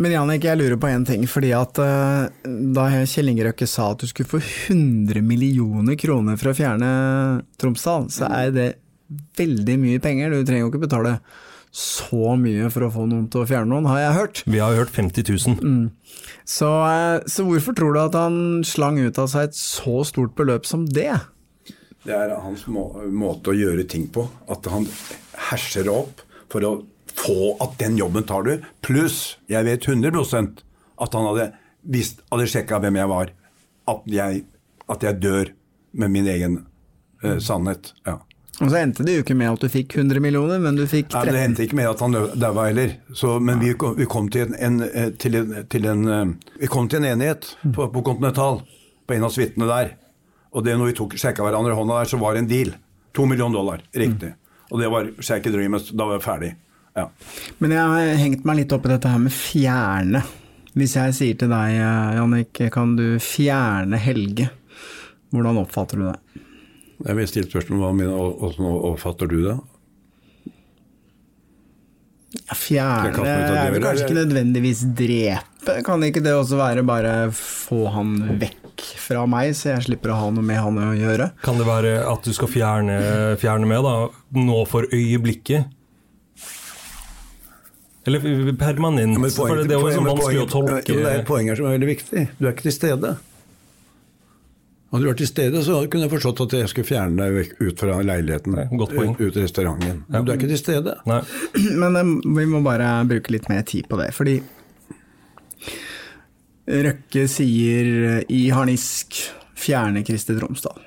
Men 0.02 0.14
Jannik, 0.16 0.46
jeg 0.48 0.58
lurer 0.58 0.78
på 0.80 0.88
en 0.90 1.04
ting. 1.06 1.26
fordi 1.30 1.52
at 1.54 1.78
eh, 1.78 2.48
Da 2.74 2.86
Kjell 3.06 3.30
Inge 3.30 3.46
Røkke 3.46 3.68
sa 3.70 3.92
at 3.92 4.02
du 4.02 4.08
skulle 4.10 4.30
få 4.30 4.40
100 4.72 5.22
millioner 5.22 5.98
kroner 6.00 6.40
for 6.40 6.50
å 6.50 6.56
fjerne 6.56 6.90
Tromsdal, 7.60 8.08
så 8.10 8.26
er 8.32 8.50
det 8.56 8.68
veldig 9.38 9.78
mye 9.78 10.02
penger. 10.02 10.32
Du 10.32 10.48
trenger 10.48 10.66
jo 10.66 10.72
ikke 10.72 10.86
betale 10.88 11.16
så 11.72 12.34
mye 12.36 12.68
for 12.72 12.84
å 12.84 12.92
få 12.92 13.06
noen 13.08 13.28
til 13.32 13.42
å 13.42 13.48
fjerne 13.48 13.72
noen, 13.72 13.88
har 13.88 14.00
jeg 14.02 14.16
hørt. 14.18 14.42
Vi 14.44 14.60
har 14.60 14.76
hørt 14.76 14.92
50 14.92 15.24
000. 15.56 15.86
Så, 16.44 16.68
eh, 16.68 17.24
så 17.24 17.46
hvorfor 17.48 17.76
tror 17.78 17.96
du 17.96 18.00
at 18.02 18.18
han 18.18 18.36
slang 18.66 19.00
ut 19.00 19.18
av 19.18 19.30
seg 19.32 19.48
et 19.48 19.56
så 19.56 20.02
stort 20.04 20.34
beløp 20.36 20.68
som 20.68 20.84
det? 20.84 21.14
Det 22.04 22.12
er 22.12 22.34
hans 22.42 22.66
må 22.68 22.90
måte 23.14 23.52
å 23.52 23.56
gjøre 23.56 23.86
ting 23.88 24.08
på. 24.12 24.26
At 24.52 24.66
han 24.68 24.84
herser 25.48 25.88
opp 25.88 26.20
for 26.52 26.66
å 26.66 26.72
få 27.16 27.54
at 27.64 27.78
den 27.80 27.96
jobben 28.00 28.26
tar 28.28 28.44
du. 28.44 28.56
Pluss, 28.84 29.38
jeg 29.48 29.64
vet 29.68 29.86
100% 29.88 30.60
at 31.02 31.16
han 31.16 31.28
hadde 31.30 31.52
visst, 31.94 32.20
hadde 32.32 32.50
sjekka 32.50 32.82
hvem 32.82 33.00
jeg 33.00 33.10
var. 33.10 33.32
At 33.90 34.04
jeg, 34.10 34.44
at 34.92 35.06
jeg 35.06 35.22
dør 35.22 35.54
med 35.92 36.12
min 36.12 36.28
egen 36.28 36.60
uh, 37.24 37.38
sannhet. 37.42 37.94
Ja. 38.06 38.18
Og 38.62 38.70
så 38.70 38.78
endte 38.78 39.02
det 39.06 39.16
jo 39.16 39.22
ikke 39.24 39.34
med 39.36 39.50
at 39.50 39.60
du 39.64 39.68
fikk 39.72 39.96
100 39.98 40.20
millioner, 40.22 40.60
men 40.62 40.76
du 40.78 40.84
fikk 40.86 41.08
13. 41.10 41.18
Nei, 41.26 41.32
det 41.34 41.40
endte 41.48 41.64
ikke 41.66 41.78
med 41.80 41.88
at 41.90 42.02
han 42.04 42.14
daua 42.38 42.66
heller. 42.68 42.92
Så, 43.18 43.32
men 43.42 43.58
vi, 43.62 43.72
kom- 43.74 43.96
vi 43.98 44.06
kom 44.06 44.28
til 44.30 44.46
en, 44.46 44.54
en, 44.58 44.80
eh, 44.86 45.08
til 45.18 45.34
en, 45.40 45.50
til 45.72 45.88
en 45.90 46.04
eh, 46.08 46.30
Vi 46.60 46.70
kom 46.70 46.86
til 46.88 47.02
en 47.02 47.08
enighet 47.16 47.48
på, 47.74 47.88
på 47.90 48.02
Continental, 48.06 48.60
på 49.06 49.16
en 49.16 49.26
av 49.26 49.34
suitene 49.34 49.66
der. 49.70 49.94
Og 50.52 50.64
det 50.66 50.76
når 50.78 50.92
vi 50.92 50.96
tok, 51.00 51.16
sjekka 51.18 51.42
hverandre 51.46 51.72
i 51.74 51.78
hånda 51.80 51.98
der, 52.02 52.10
så 52.12 52.20
var 52.22 52.36
det 52.38 52.44
en 52.44 52.50
deal. 52.52 52.72
To 53.18 53.26
millioner 53.28 53.58
dollar, 53.58 53.82
riktig. 53.98 54.34
Og 54.72 54.78
det 54.80 54.88
var 54.92 55.10
Shake 55.20 55.50
a 55.50 55.52
Dream, 55.52 55.74
da 55.92 56.06
var 56.08 56.16
jeg 56.20 56.24
ferdig. 56.24 56.52
Ja. 56.96 57.06
Men 57.60 57.72
jeg 57.74 57.90
har 57.92 58.20
hengt 58.20 58.46
meg 58.48 58.58
litt 58.62 58.72
opp 58.76 58.86
i 58.86 58.92
dette 58.92 59.10
her 59.12 59.20
med 59.20 59.32
fjerne. 59.34 60.22
Hvis 60.76 60.94
jeg 60.96 61.12
sier 61.18 61.36
til 61.40 61.50
deg, 61.52 61.74
eh, 61.76 62.14
Jannik, 62.16 62.62
kan 62.72 62.94
du 62.96 63.06
fjerne 63.20 63.98
Helge? 64.00 64.46
Hvordan 65.32 65.58
oppfatter 65.64 66.00
du 66.00 66.06
det? 66.10 66.41
Jeg 67.02 67.18
vil 67.18 67.28
stille 67.30 67.50
spørsmål 67.50 68.02
og, 68.08 68.42
hvordan 68.42 68.66
oppfatter 68.92 69.30
du 69.30 69.38
det? 69.44 69.56
Ja, 72.32 72.56
Fjerne 72.56 73.24
er 73.28 73.74
vel 73.74 73.84
kanskje 73.84 74.06
ikke 74.06 74.16
nødvendigvis 74.22 74.86
drepe? 74.96 75.78
Kan 75.84 76.04
ikke 76.06 76.22
det 76.24 76.32
også 76.36 76.56
være 76.60 76.84
bare 76.86 77.14
få 77.36 77.84
han 77.92 78.14
vekk 78.40 78.86
fra 79.02 79.26
meg, 79.28 79.52
så 79.58 79.74
jeg 79.74 79.86
slipper 79.88 80.14
å 80.14 80.18
ha 80.20 80.30
noe 80.32 80.46
med 80.46 80.60
han 80.62 80.80
å 80.80 80.92
gjøre? 80.96 81.28
Kan 81.44 81.60
det 81.60 81.68
være 81.68 81.92
at 82.08 82.24
du 82.24 82.32
skal 82.34 82.50
fjerne, 82.50 82.96
fjerne 83.42 83.68
med, 83.68 83.84
da, 83.84 84.38
nå 84.38 84.62
for 84.70 84.88
øyeblikket? 84.88 85.68
Eller 88.08 88.24
permanent? 88.58 89.18
Men 89.20 89.30
for 89.30 89.60
det 89.60 89.76
er 89.76 89.78
jo 89.78 90.00
men 90.02 90.08
vanskelig 90.16 90.40
å 90.42 90.48
tolke. 90.50 90.80
Ja, 90.88 90.96
det 91.04 91.12
er 91.12 91.20
et 91.20 91.28
poeng 91.28 91.52
her 91.52 91.58
som 91.58 91.68
er 91.68 91.76
veldig 91.76 91.90
viktig. 91.92 92.24
Du 92.40 92.48
er 92.48 92.56
ikke 92.56 92.66
til 92.70 92.74
stede. 92.74 93.12
Hadde 94.92 95.06
du 95.06 95.08
vært 95.08 95.20
til 95.22 95.28
stede, 95.30 95.60
så 95.64 95.78
kunne 95.88 96.04
jeg 96.04 96.12
forstått 96.12 96.40
at 96.44 96.54
jeg 96.58 96.68
skulle 96.68 96.84
fjerne 96.90 97.16
deg 97.16 97.32
vekk 97.38 97.52
ut 97.64 97.78
fra 97.80 97.94
leiligheten. 98.04 98.58
Godt 98.76 98.92
poeng. 98.92 99.14
Ut 99.16 99.32
til 99.32 99.42
restauranten. 99.46 100.02
Men 100.12 100.26
du 100.26 100.32
er 100.34 100.36
ikke 100.36 100.50
til 100.52 100.60
stede. 100.60 100.98
Nei. 101.08 101.22
Men 101.80 101.96
eh, 101.96 102.10
vi 102.40 102.44
må 102.50 102.60
bare 102.66 102.90
bruke 103.08 103.32
litt 103.32 103.48
mer 103.48 103.64
tid 103.64 103.88
på 103.88 103.96
det, 104.02 104.10
fordi 104.12 104.36
Røkke 106.72 107.24
sier 107.30 107.88
eh, 108.18 108.22
i 108.30 108.44
harnisk 108.54 109.16
'fjerne 109.58 110.04
Kristi 110.06 110.36
Tromsdal'. 110.38 110.78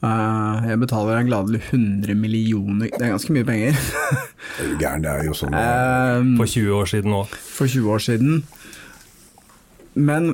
Eh, 0.00 0.68
jeg 0.70 0.80
betaler 0.80 1.18
deg 1.20 1.26
gladelig 1.28 1.58
100 1.74 2.14
millioner 2.16 2.88
Det 2.88 3.04
er 3.04 3.10
ganske 3.12 3.34
mye 3.36 3.44
penger. 3.44 3.76
Det 4.56 4.64
er 4.64 4.70
jo 4.70 4.78
gæren, 4.80 5.02
det 5.04 5.10
er 5.12 5.24
jo 5.28 5.34
sånn. 5.36 5.54
Eh, 5.60 6.30
For 6.40 6.46
20 6.48 6.72
år 6.80 6.88
siden 6.90 7.12
òg. 7.16 7.34
for 7.54 7.66
20 7.68 7.90
år 7.94 7.98
siden. 8.04 8.42
Men 9.98 10.30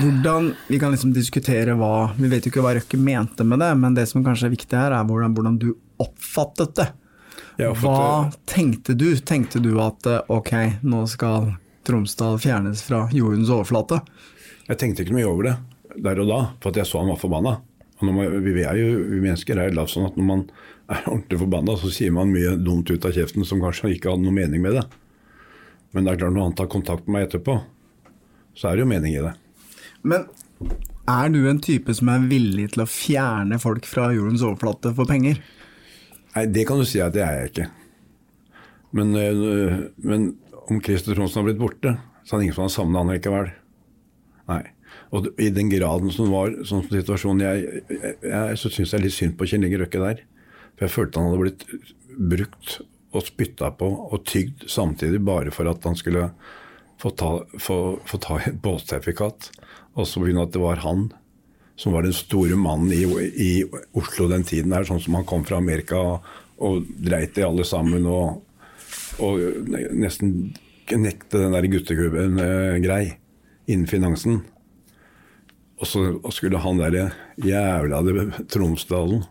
hvordan 0.00 0.54
Vi 0.68 0.78
kan 0.80 0.94
liksom 0.94 1.10
diskutere 1.12 1.74
hva 1.76 2.10
Vi 2.16 2.30
vet 2.32 2.46
jo 2.46 2.52
ikke 2.52 2.62
hva 2.64 2.72
Røkke 2.78 2.96
mente 2.96 3.44
med 3.44 3.60
det, 3.60 3.68
men 3.76 3.96
det 3.98 4.06
som 4.08 4.24
kanskje 4.24 4.48
er 4.48 4.54
viktig 4.54 4.78
her, 4.78 4.94
er 4.96 5.04
hvordan, 5.04 5.34
hvordan 5.36 5.58
du 5.60 5.70
oppfattet 6.00 6.76
det. 6.78 6.88
Oppfattet... 7.68 7.82
Hva 7.82 8.30
tenkte 8.48 8.94
du? 8.96 9.10
Tenkte 9.18 9.60
du 9.60 9.74
at 9.82 10.06
eh, 10.06 10.22
ok, 10.30 10.52
nå 10.88 11.04
skal 11.10 11.52
Tromsdal 11.88 12.38
fjernes 12.40 12.84
fra 12.86 13.06
jordens 13.12 13.50
overflate? 13.50 14.00
Jeg 14.68 14.80
tenkte 14.80 15.04
ikke 15.04 15.16
mye 15.16 15.28
over 15.28 15.50
det 15.50 15.56
der 16.02 16.20
og 16.22 16.28
da, 16.30 16.38
for 16.62 16.70
at 16.70 16.80
jeg 16.80 16.88
så 16.88 17.02
han 17.02 17.10
var 17.12 17.20
forbanna. 17.20 17.56
Man, 18.04 18.18
vi, 18.44 18.62
er 18.62 18.78
jo, 18.78 18.90
vi 19.10 19.22
mennesker 19.24 19.58
er 19.58 19.74
lagd 19.74 19.90
sånn 19.90 20.06
at 20.06 20.18
når 20.18 20.26
man 20.28 20.44
er 20.88 21.08
ordentlig 21.10 21.40
forbanna, 21.40 21.74
så 21.80 21.90
sier 21.92 22.14
man 22.14 22.30
mye 22.30 22.54
dumt 22.62 22.90
ut 22.92 23.08
av 23.08 23.16
kjeften 23.16 23.46
som 23.48 23.62
kanskje 23.62 23.96
ikke 23.96 24.12
hadde 24.12 24.26
noe 24.26 24.36
mening 24.36 24.62
med 24.62 24.78
det. 24.78 24.84
Men 25.96 26.06
det 26.06 26.12
er 26.12 26.20
klart 26.22 26.36
når 26.36 26.46
han 26.46 26.56
tar 26.60 26.70
kontakt 26.70 27.08
med 27.08 27.16
meg 27.16 27.26
etterpå, 27.26 27.56
så 28.58 28.70
er 28.70 28.76
det 28.76 28.84
jo 28.84 28.90
mening 28.90 29.14
i 29.14 29.22
det. 29.22 29.34
Men 30.02 30.26
er 31.08 31.30
du 31.32 31.40
en 31.48 31.60
type 31.62 31.94
som 31.94 32.10
er 32.12 32.26
villig 32.30 32.72
til 32.74 32.82
å 32.84 32.90
fjerne 32.90 33.60
folk 33.62 33.86
fra 33.88 34.10
jordens 34.14 34.44
overflate 34.44 34.92
for 34.96 35.08
penger? 35.08 35.38
Nei, 36.34 36.44
det 36.52 36.66
kan 36.68 36.80
du 36.80 36.86
si 36.88 37.00
at 37.02 37.14
det 37.14 37.22
er 37.24 37.38
jeg 37.38 37.52
ikke. 37.52 37.68
Men, 38.98 39.14
øh, 39.16 39.78
men 40.04 40.26
om 40.68 40.82
Christer 40.84 41.16
Tronsen 41.16 41.40
har 41.40 41.48
blitt 41.48 41.60
borte, 41.60 41.94
så 42.24 42.34
er 42.34 42.40
det 42.40 42.48
ingen 42.48 42.58
som 42.58 42.66
har 42.66 42.74
savna 42.74 43.04
han 43.04 43.14
likevel. 43.14 43.48
Nei. 44.50 44.62
Og 45.14 45.30
i 45.40 45.48
den 45.54 45.70
graden 45.72 46.12
som 46.12 46.32
var 46.32 46.52
sånn 46.68 46.84
som 46.84 46.92
situasjonen 46.92 47.44
jeg, 47.44 47.82
jeg, 47.88 48.14
jeg 48.28 48.60
Så 48.60 48.70
syns 48.72 48.92
jeg 48.92 49.04
litt 49.04 49.16
synd 49.16 49.36
på 49.38 49.48
Kjell 49.48 49.64
Inge 49.64 49.80
Røkke 49.80 50.02
der. 50.02 50.22
For 50.76 50.86
jeg 50.86 50.94
følte 50.94 51.20
han 51.20 51.30
hadde 51.30 51.44
blitt 51.46 51.66
brukt 52.18 52.78
og 53.16 53.24
spytta 53.24 53.70
på 53.78 53.88
og 53.88 54.24
tygd 54.28 54.66
samtidig 54.68 55.22
bare 55.24 55.52
for 55.54 55.70
at 55.70 55.84
han 55.88 55.96
skulle 55.96 56.28
få 56.98 57.12
ta, 57.14 57.32
ta 58.18 58.40
et 58.42 58.60
båtsertifikat. 58.62 59.50
Og 59.98 60.06
så 60.06 60.22
begynne 60.22 60.44
at 60.46 60.54
det 60.54 60.62
var 60.62 60.82
han 60.84 61.08
som 61.78 61.94
var 61.94 62.02
den 62.02 62.16
store 62.16 62.56
mannen 62.58 62.90
i, 62.90 63.04
i 63.38 63.50
Oslo 63.96 64.26
den 64.30 64.42
tiden 64.46 64.74
her, 64.74 64.86
sånn 64.86 65.02
som 65.02 65.14
han 65.14 65.26
kom 65.28 65.44
fra 65.46 65.60
Amerika 65.62 66.00
og, 66.02 66.26
og 66.58 66.88
dreit 66.98 67.38
i 67.38 67.46
alle 67.46 67.66
sammen 67.66 68.06
og, 68.10 68.40
og 69.22 69.68
nesten 69.94 70.56
knekte 70.88 71.44
den 71.44 71.54
der 71.54 71.68
gutteklubben 71.70 72.40
eh, 72.42 72.78
grei 72.82 73.02
innen 73.70 73.86
finansen. 73.86 74.40
Og 75.78 75.86
så 75.86 76.04
og 76.16 76.32
skulle 76.34 76.58
han 76.64 76.80
der 76.82 77.12
jævla 77.38 78.02
Tromsdalen 78.50 79.22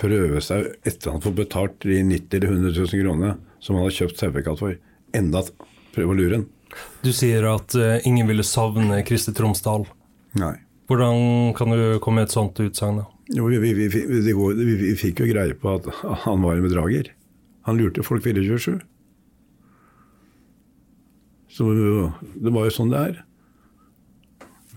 prøve 0.00 0.40
seg 0.40 0.70
etter 0.88 1.12
han 1.12 1.20
får 1.20 1.34
betalt 1.42 1.82
de 1.84 1.98
90 2.08 2.46
000-100 2.46 2.78
000 2.78 3.02
kronene 3.02 3.34
som 3.60 3.76
han 3.76 3.84
har 3.84 3.98
kjøpt 3.98 4.16
sertifikat 4.16 4.62
for, 4.62 4.78
enda 5.12 5.42
prøve 5.94 6.14
å 6.14 6.18
lure 6.18 6.40
han. 6.40 6.48
Du 7.04 7.10
sier 7.16 7.46
at 7.50 7.74
eh, 7.78 8.02
ingen 8.06 8.28
ville 8.30 8.46
savne 8.46 9.00
Kristi 9.06 9.34
Tromsdal. 9.36 9.86
Nei. 10.38 10.54
Hvordan 10.90 11.54
kan 11.58 11.70
du 11.70 11.98
komme 12.02 12.20
med 12.20 12.28
et 12.28 12.34
sånt 12.34 12.58
utsagn? 12.62 13.02
Jo, 13.30 13.46
vi, 13.46 13.58
vi, 13.62 13.86
vi, 13.86 14.20
vi, 14.26 14.94
fikk 14.98 15.22
jo 15.22 15.28
greie 15.30 15.54
på 15.54 15.76
at 15.76 15.86
han 16.24 16.42
var 16.42 16.58
en 16.58 16.66
bedrager. 16.66 17.12
Han 17.68 17.78
lurte 17.78 18.02
folk 18.02 18.26
24-7. 18.26 18.80
Så 21.50 21.66
det 21.70 22.54
var 22.54 22.66
jo 22.66 22.74
sånn 22.74 22.90
det 22.90 23.02
er. 23.10 23.20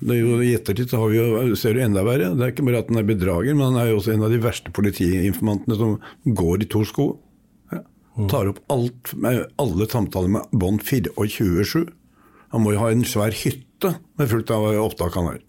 Det 0.04 0.18
er 0.18 0.20
jo, 0.20 0.38
I 0.44 0.54
ettertid 0.58 0.92
så 0.92 1.00
har 1.02 1.12
vi 1.14 1.20
jo, 1.20 1.58
ser 1.58 1.78
du 1.78 1.84
enda 1.84 2.04
verre. 2.06 2.34
Det 2.36 2.46
er 2.46 2.54
ikke 2.54 2.66
bare 2.68 2.84
at 2.84 2.90
han 2.92 3.02
er 3.02 3.08
bedrager, 3.08 3.56
men 3.56 3.72
han 3.72 3.82
er 3.82 3.92
jo 3.92 4.00
også 4.02 4.14
en 4.14 4.26
av 4.28 4.34
de 4.34 4.42
verste 4.44 4.74
politiinformantene 4.76 5.78
som 5.80 5.96
går 6.42 6.66
i 6.66 6.70
to 6.74 6.84
sko. 6.88 7.08
Ja. 8.14 8.28
Tar 8.30 8.52
opp 8.52 8.60
alt 8.74 9.14
med 9.18 9.46
alle 9.62 9.88
samtaler 9.90 10.30
med 10.36 10.52
bånd 10.52 10.84
24-7. 10.86 11.88
Han 12.54 12.62
må 12.62 12.76
jo 12.76 12.84
ha 12.84 12.92
en 12.94 13.06
svær 13.08 13.34
hytte 13.34 13.96
med 14.20 14.30
fullt 14.30 14.52
av 14.54 14.68
opptak 14.84 15.16
han 15.18 15.32
har. 15.32 15.40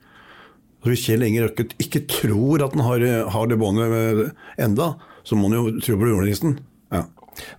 Så 0.81 0.93
Hvis 0.93 1.05
Kjell 1.07 1.25
Inge 1.25 1.45
Røkke 1.45 1.67
ikke 1.81 2.05
tror 2.09 2.65
at 2.65 2.73
han 2.77 2.85
har, 2.85 3.05
har 3.33 3.47
det 3.49 3.61
båndet 3.61 4.33
enda, 4.61 4.95
så 5.25 5.37
må 5.37 5.49
han 5.49 5.59
jo 5.59 5.77
tro 5.85 5.99
på 6.01 6.09
julenissen. 6.09 6.59
Ja. 6.93 7.07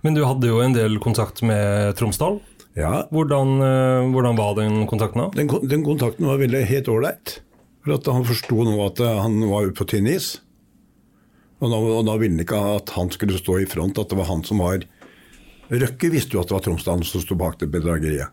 Men 0.02 0.14
du 0.16 0.24
hadde 0.24 0.50
jo 0.50 0.60
en 0.62 0.74
del 0.76 0.98
kontakt 1.02 1.42
med 1.46 1.94
Tromsdal. 1.98 2.40
ja. 2.78 3.04
Hvordan, 3.10 3.58
eh, 3.62 4.06
hvordan 4.12 4.38
var 4.38 4.54
den 4.58 4.86
kontakten 4.90 5.22
da? 5.22 5.30
Den, 5.34 5.50
den 5.68 5.84
kontakten 5.86 6.26
var 6.26 6.38
veldig 6.42 6.64
helt 6.66 6.88
ålreit. 6.88 7.40
For 7.84 7.94
at 7.94 8.10
han 8.10 8.26
forsto 8.26 8.64
nå 8.66 8.74
at 8.86 9.00
eh, 9.00 9.22
han 9.22 9.38
var 9.50 9.70
på 9.70 9.86
tynn 9.86 10.10
is. 10.10 10.40
Og 11.62 11.70
da, 11.70 11.78
og 11.78 12.04
da 12.08 12.16
ville 12.20 12.36
han 12.36 12.44
ikke 12.44 12.58
at 12.76 12.90
han 12.96 13.10
skulle 13.14 13.38
stå 13.38 13.60
i 13.62 13.68
front, 13.70 13.98
at 13.98 14.10
det 14.10 14.18
var 14.18 14.28
han 14.28 14.42
som 14.44 14.60
var 14.60 14.82
Røkke 15.70 16.10
visste 16.12 16.36
jo 16.36 16.42
at 16.42 16.48
det 16.50 16.54
var 16.56 16.64
Tromsdalen 16.66 17.04
som 17.08 17.22
sto 17.24 17.34
bak 17.38 17.56
det 17.58 17.68
bedrageriet. 17.72 18.28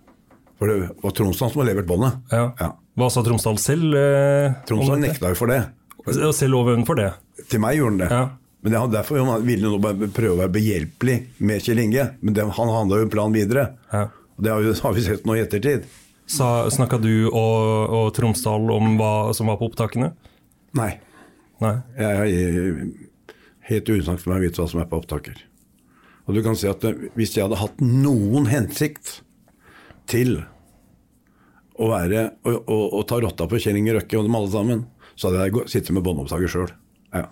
For 0.60 0.70
det 0.70 0.90
var 1.02 1.12
Tromsdalen 1.18 1.54
som 1.54 1.62
har 1.64 1.70
levert 1.72 1.88
båndet. 1.90 2.20
Ja. 2.32 2.44
Ja. 2.60 2.70
Hva 3.00 3.08
sa 3.10 3.24
Tromsdal 3.26 3.58
selv? 3.58 3.96
eh, 3.98 4.54
Tromsdal 4.70 5.00
nekta 5.02 5.32
jo 5.34 5.40
for 5.40 5.50
det. 5.50 5.64
Selv 6.38 6.60
ovenfor 6.60 7.00
det? 7.00 7.10
Til 7.50 7.62
meg 7.64 7.78
gjorde 7.80 7.94
han 7.96 8.02
det. 8.04 8.10
Ja. 8.12 8.24
Men 8.64 8.72
det, 8.76 8.82
derfor 8.94 9.40
ville 9.44 9.72
han 9.74 10.12
prøve 10.16 10.36
å 10.36 10.40
være 10.44 10.54
behjelpelig 10.56 11.16
med 11.44 11.64
Kjell 11.66 11.82
Inge. 11.84 12.06
Men 12.22 12.34
det, 12.38 12.46
han 12.60 12.70
handla 12.72 13.02
jo 13.02 13.08
en 13.08 13.12
plan 13.12 13.34
videre. 13.36 13.66
Ja. 13.92 14.06
Og 14.38 14.44
det 14.46 14.52
har, 14.54 14.62
vi- 14.64 14.80
har 14.86 14.94
vi 14.94 15.02
sett 15.08 15.26
nå 15.28 15.36
i 15.36 15.42
ettertid. 15.44 15.84
Snakka 16.34 16.98
du 17.02 17.28
og, 17.28 17.90
og 17.92 18.14
Tromsdal 18.16 18.70
om 18.72 18.94
hva 19.02 19.34
som 19.36 19.50
var 19.52 19.58
på 19.60 19.68
opptakene? 19.72 20.14
Nei. 20.78 20.94
Nei. 21.62 21.74
Jeg 21.98 22.30
jeg, 22.32 22.94
helt 23.74 23.90
usagt 23.90 24.22
for 24.24 24.32
meg 24.34 24.40
å 24.40 24.46
vite 24.48 24.62
hva 24.62 24.70
som 24.72 24.80
er 24.84 24.88
på 24.92 25.02
opptaker. 25.02 25.42
Og 26.28 26.38
du 26.38 26.42
kan 26.46 26.56
si 26.60 26.70
at 26.72 26.84
eh, 26.88 27.08
hvis 27.18 27.36
jeg 27.36 27.46
hadde 27.48 27.60
hatt 27.60 27.84
noen 27.84 28.48
hensikt 28.52 29.20
til 30.10 30.42
å 31.74 31.90
være 31.90 32.28
å, 32.46 32.54
å, 32.54 32.80
å 33.00 33.04
ta 33.10 33.20
rotta 33.24 33.48
på 33.50 33.60
Kjell 33.62 33.80
Inge 33.80 33.98
Røkke 33.98 34.20
og 34.20 34.28
dem 34.28 34.38
alle 34.38 34.52
sammen, 34.54 34.84
så 35.16 35.30
hadde 35.30 35.48
jeg 35.48 35.72
sittet 35.72 35.96
med 35.96 36.06
båndopptaker 36.06 36.52
sjøl. 36.52 36.72
Ja. 37.14 37.28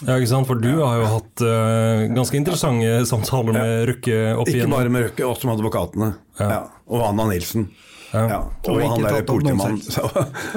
Ja, 0.00 0.16
ikke 0.16 0.30
sant? 0.30 0.48
For 0.48 0.56
du 0.56 0.70
har 0.80 0.96
jo 0.96 1.08
hatt 1.12 1.42
uh, 1.44 2.06
ganske 2.16 2.38
interessante 2.38 3.02
samtaler 3.08 3.56
med 3.56 3.72
Røkke 3.90 4.20
opp 4.40 4.48
igjen. 4.48 4.64
Ikke 4.64 4.72
bare 4.72 4.92
med 4.92 5.06
Røkke, 5.08 5.26
også 5.28 5.48
med 5.48 5.58
advokatene. 5.58 6.10
Ja. 6.40 6.62
Og 6.88 7.04
Anna 7.04 7.26
Nilsen. 7.28 7.66
Ja. 8.14 8.22
Ja. 8.26 8.38
Og 8.66 8.78
Og 8.78 8.86
han 8.94 9.04
der 9.04 9.26
politimannen. 9.28 9.82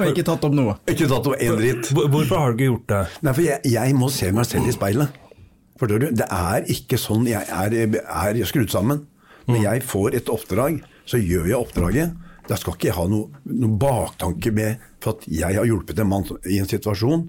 Og 0.00 0.08
ikke 0.08 0.24
tatt 0.26 0.46
opp 0.48 0.56
noe. 0.56 0.78
ikke 0.90 1.10
tatt 1.10 1.28
opp 1.28 1.36
en 1.36 1.60
dritt. 1.60 1.92
Hvorfor 1.92 2.40
har 2.40 2.54
du 2.54 2.56
ikke 2.56 2.70
gjort 2.70 2.88
det? 2.94 3.02
Nei, 3.20 3.36
for 3.36 3.46
jeg, 3.46 3.60
jeg 3.74 3.98
må 4.00 4.08
se 4.14 4.32
meg 4.34 4.48
selv 4.48 4.70
i 4.72 4.74
speilet. 4.74 5.20
Forstår 5.80 6.02
du? 6.02 6.08
Det 6.14 6.26
er 6.30 6.68
ikke 6.70 6.98
sånn 7.00 7.26
jeg 7.26 7.42
er, 7.50 7.74
er 7.98 8.44
skrudd 8.46 8.70
sammen. 8.72 9.06
Når 9.48 9.60
jeg 9.60 9.82
får 9.84 10.14
et 10.16 10.30
oppdrag, 10.32 10.78
så 11.04 11.18
gjør 11.20 11.50
jeg 11.50 11.58
oppdraget. 11.58 12.14
Da 12.48 12.56
skal 12.60 12.76
ikke 12.76 12.90
jeg 12.90 12.96
ha 12.98 13.06
noen 13.08 13.32
noe 13.48 13.78
baktanke 13.80 14.52
med 14.54 14.82
for 15.02 15.16
at 15.16 15.26
jeg 15.28 15.56
har 15.58 15.66
hjulpet 15.68 16.00
en 16.00 16.10
mann 16.10 16.26
i 16.48 16.60
en 16.60 16.68
situasjon. 16.68 17.26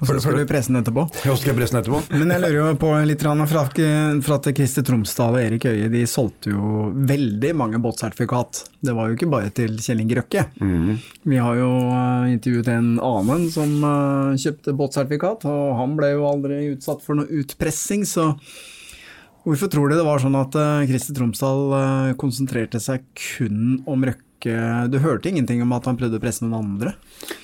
Og 0.00 0.08
så 0.08 0.18
skal 0.20 0.38
du 0.40 0.46
presse 0.48 0.72
den 0.72 0.80
etterpå. 0.80 1.06
Ja, 1.24 1.34
skal 1.38 1.52
jeg 1.52 1.58
presse 1.58 1.76
den 1.76 1.82
etterpå. 1.82 2.00
Men 2.12 2.32
jeg 2.34 2.42
lurer 2.42 2.58
jo 2.58 2.78
på 2.80 2.90
litt 3.08 3.22
fra, 3.22 3.34
fra 3.46 4.38
at 4.38 4.50
Christer 4.58 4.86
Tromsdal 4.86 5.38
og 5.38 5.42
Erik 5.42 5.66
Øie 5.70 5.88
de 5.92 6.02
solgte 6.10 6.52
jo 6.52 6.90
veldig 7.08 7.52
mange 7.56 7.80
båtsertifikat. 7.82 8.64
Det 8.86 8.94
var 8.96 9.08
jo 9.08 9.16
ikke 9.16 9.30
bare 9.32 9.50
til 9.56 9.78
Kjell 9.82 10.02
Inge 10.04 10.18
Røkke. 10.20 10.46
Vi 11.26 11.40
har 11.42 11.58
jo 11.58 11.70
eh, 11.88 12.30
intervjuet 12.34 12.70
en 12.74 12.92
annen 13.02 13.48
som 13.52 13.74
eh, 13.90 14.38
kjøpte 14.42 14.76
båtsertifikat, 14.78 15.48
og 15.50 15.76
han 15.80 15.96
ble 15.98 16.12
jo 16.14 16.26
aldri 16.28 16.62
utsatt 16.74 17.04
for 17.04 17.18
noe 17.18 17.42
utpressing, 17.42 18.06
så 18.06 18.32
hvorfor 19.46 19.70
tror 19.70 19.90
du 19.90 19.96
det 19.96 20.06
var 20.06 20.22
sånn 20.22 20.38
at 20.38 20.54
eh, 20.60 20.86
Christer 20.90 21.16
Tromsdal 21.16 22.14
konsentrerte 22.20 22.82
seg 22.82 23.06
kun 23.14 23.82
om 23.86 24.06
Røkke? 24.06 24.25
Du 24.42 24.98
hørte 25.02 25.28
ingenting 25.30 25.62
om 25.62 25.72
at 25.72 25.86
han 25.88 25.96
prøvde 25.98 26.18
å 26.18 26.22
presse 26.22 26.44
noen 26.44 26.58
andre? 26.60 26.92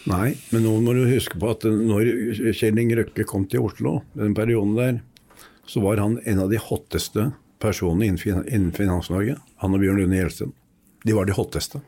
Nei, 0.07 0.35
men 0.53 0.63
nå 0.63 0.75
må 0.85 0.93
du 0.95 1.07
huske 1.09 1.39
på 1.41 1.51
at 1.51 1.65
når 1.65 2.53
Kjell 2.55 2.79
Inge 2.79 2.99
Røkke 3.01 3.25
kom 3.27 3.47
til 3.51 3.65
Oslo, 3.65 4.03
den 4.15 4.35
perioden 4.37 4.77
der, 4.77 5.01
så 5.67 5.81
var 5.83 5.97
han 6.03 6.19
en 6.29 6.43
av 6.45 6.51
de 6.53 6.59
hotteste 6.61 7.31
personene 7.63 8.07
innen 8.11 8.19
fin- 8.21 8.73
Finans-Norge. 8.77 9.39
Han 9.63 9.75
og 9.75 9.81
Bjørn 9.83 10.03
Lune 10.03 10.19
Gjelsten. 10.21 10.53
De 11.07 11.15
var 11.17 11.27
de 11.27 11.33
hotteste. 11.35 11.81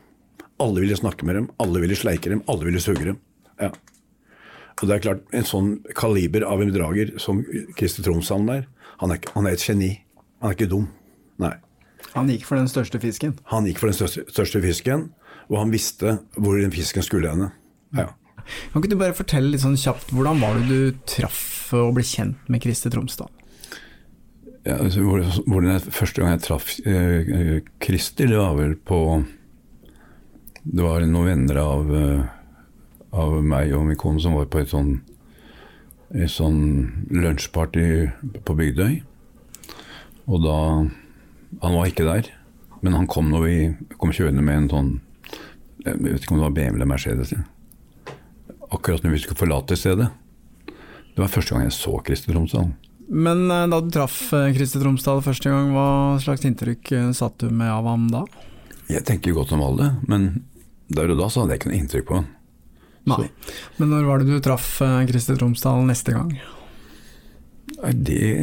Alle 0.59 0.81
ville 0.81 0.95
snakke 0.97 1.23
med 1.27 1.35
dem, 1.35 1.49
alle 1.59 1.81
ville 1.83 1.95
sleike 1.99 2.31
dem, 2.31 2.41
alle 2.47 2.65
ville 2.65 2.79
suge 2.83 3.05
dem. 3.05 3.19
Ja. 3.59 3.69
Og 4.81 4.87
det 4.89 4.95
er 4.97 5.03
klart, 5.05 5.21
en 5.35 5.43
sånn 5.47 5.69
kaliber 5.95 6.43
av 6.47 6.61
en 6.63 6.71
bedrager 6.71 7.13
som 7.19 7.43
Christer 7.77 8.03
Tromsdalen 8.07 8.47
der, 8.49 8.65
han 8.99 9.11
er, 9.11 9.15
ikke- 9.19 9.33
han 9.35 9.47
er 9.47 9.51
et 9.55 9.63
geni. 9.67 9.91
Han 10.41 10.51
er 10.51 10.55
ikke 10.55 10.69
dum. 10.69 10.87
Nei. 11.39 11.53
Han 12.15 12.29
gikk 12.31 12.45
for 12.47 12.55
den 12.59 12.69
største 12.71 12.99
fisken. 13.03 13.33
Han 13.51 13.65
gikk 13.67 13.79
for 13.81 13.91
den 13.91 13.97
største, 13.97 14.23
største 14.31 14.61
fisken, 14.63 15.09
og 15.49 15.57
han 15.59 15.71
visste 15.73 16.17
hvor 16.39 16.57
den 16.59 16.71
fisken 16.73 17.03
skulle 17.05 17.29
hende. 17.31 17.51
Ja. 17.95 18.09
Kan 18.71 18.81
ikke 18.83 18.91
du 18.93 18.99
bare 18.99 19.15
fortelle 19.17 19.51
litt 19.51 19.63
sånn 19.63 19.77
kjapt, 19.79 20.11
hvordan 20.13 20.39
var 20.43 20.59
det 20.59 20.67
du 20.69 20.99
traff 21.09 21.73
og 21.75 21.95
ble 21.97 22.03
kjent 22.05 22.47
med 22.51 22.61
Kristi 22.63 22.91
Tromsdal? 22.93 23.31
Ja, 24.65 24.77
altså, 24.81 25.01
hvor- 25.05 25.43
hvordan 25.45 25.71
jeg, 25.75 25.81
første 25.93 26.21
gang 26.21 26.31
jeg 26.31 26.41
traff 26.41 26.71
eh, 26.85 27.59
eh, 27.59 27.61
det 28.17 28.37
var 28.37 28.55
vel 28.57 28.75
på 28.75 29.25
Det 30.65 30.81
var 30.81 31.01
noen 31.05 31.27
venner 31.27 31.57
av, 31.61 31.91
eh, 31.93 32.23
av 33.13 33.43
meg 33.43 33.71
og 33.77 33.85
min 33.85 33.95
kone 33.95 34.19
som 34.19 34.33
var 34.33 34.45
på 34.49 34.61
et 34.61 34.69
sånn 34.69 35.01
et 36.15 36.29
sånn 36.29 37.05
lunsjparty 37.11 38.11
på 38.45 38.55
Bygdøy. 38.55 39.01
Og 40.27 40.41
da 40.41 40.57
Han 41.61 41.75
var 41.77 41.89
ikke 41.89 42.07
der, 42.07 42.29
men 42.81 42.95
han 42.97 43.07
kom 43.09 43.31
når 43.31 43.45
vi 43.45 43.57
kom 43.99 44.13
kjørende 44.13 44.43
med 44.45 44.65
en 44.65 44.71
sånn 44.71 44.93
Jeg 45.85 45.99
vet 46.01 46.23
ikke 46.23 46.33
om 46.33 46.39
det 46.39 46.47
var 46.47 46.55
BMW 46.55 46.79
eller 46.79 46.89
Mercedes. 46.89 47.33
Akkurat 48.73 49.03
når 49.05 49.13
vi 49.13 49.19
skulle 49.21 49.37
forlate 49.37 49.77
stedet. 49.77 50.07
Det 51.15 51.21
var 51.21 51.31
første 51.31 51.53
gang 51.53 51.67
jeg 51.67 51.75
så 51.77 51.93
Christer 52.03 52.33
Tromsdal. 52.33 52.71
Men 53.07 53.45
eh, 53.51 53.67
da 53.69 53.79
du 53.81 53.91
traff 53.93 54.17
eh, 54.33 54.49
Christer 54.55 54.81
Tromsdal 54.81 55.21
første 55.23 55.51
gang, 55.51 55.69
hva 55.75 56.17
slags 56.21 56.45
inntrykk 56.47 56.91
eh, 56.97 57.11
satt 57.15 57.37
du 57.43 57.51
med 57.53 57.69
av 57.69 57.85
ham 57.87 58.07
da? 58.11 58.23
Jeg 58.89 59.05
tenker 59.05 59.35
godt 59.35 59.53
om 59.55 59.63
alle, 59.65 59.93
men 60.09 60.45
der 60.93 61.13
og 61.13 61.21
da 61.21 61.29
så 61.31 61.43
hadde 61.43 61.55
jeg 61.55 61.61
ikke 61.61 61.71
noe 61.71 61.79
inntrykk 61.79 62.09
på 62.09 62.17
han. 62.19 62.27
Nei. 63.05 63.27
Men 63.77 63.93
når 63.93 64.07
var 64.09 64.21
det 64.21 64.33
du 64.33 64.41
traff 64.41 64.67
Christer 64.81 65.37
Tromsdal 65.37 65.85
neste 65.85 66.15
gang? 66.15 66.33
Det 67.93 68.33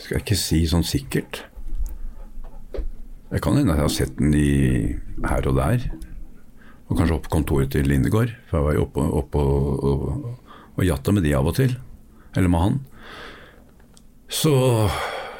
skal 0.00 0.16
jeg 0.16 0.24
ikke 0.24 0.38
si 0.40 0.62
sånn 0.70 0.86
sikkert. 0.86 1.42
Jeg 3.32 3.42
kan 3.42 3.56
hende 3.58 3.74
jeg 3.74 3.82
har 3.82 3.92
sett 3.92 4.18
den 4.20 4.34
i, 4.38 4.96
her 5.26 5.48
og 5.50 5.56
der. 5.58 5.86
Og 6.86 6.98
kanskje 6.98 7.16
opp 7.16 7.26
på 7.26 7.34
kontoret 7.38 7.72
til 7.74 7.88
Lindegård. 7.90 8.30
For 8.46 8.60
jeg 8.60 8.66
var 8.68 8.76
jo 8.76 8.84
oppe, 8.86 9.06
oppe 9.20 9.42
og, 9.42 9.86
og, 9.90 10.58
og 10.76 10.86
jatta 10.86 11.14
med 11.14 11.26
de 11.26 11.34
av 11.34 11.48
og 11.50 11.56
til. 11.58 11.74
Eller 12.36 12.52
med 12.52 12.62
han. 12.62 12.78
Så 14.30 14.52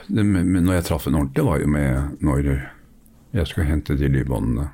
det, 0.07 0.23
men 0.23 0.65
når 0.65 0.81
jeg 0.81 0.89
traff 0.89 1.07
en 1.07 1.19
ordentlig, 1.19 1.47
var 1.47 1.63
jo 1.63 1.71
med 1.71 2.19
når 2.25 2.51
jeg 3.37 3.51
skulle 3.51 3.69
hente 3.69 3.97
de 3.99 4.09
lydbåndene. 4.11 4.69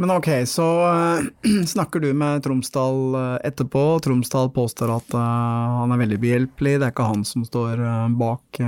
Men 0.00 0.14
ok, 0.14 0.28
så 0.48 0.66
eh, 0.88 1.62
snakker 1.74 2.02
du 2.02 2.10
med 2.16 2.42
Tromsdal 2.44 3.18
eh, 3.18 3.36
etterpå. 3.48 3.84
Tromsdal 4.04 4.50
påstår 4.54 4.94
at 4.98 5.14
eh, 5.16 5.78
han 5.80 5.94
er 5.94 6.02
veldig 6.02 6.18
behjelpelig, 6.22 6.78
det 6.78 6.88
er 6.88 6.94
ikke 6.94 7.10
han 7.10 7.24
som 7.28 7.46
står 7.46 7.84
bak. 8.18 8.62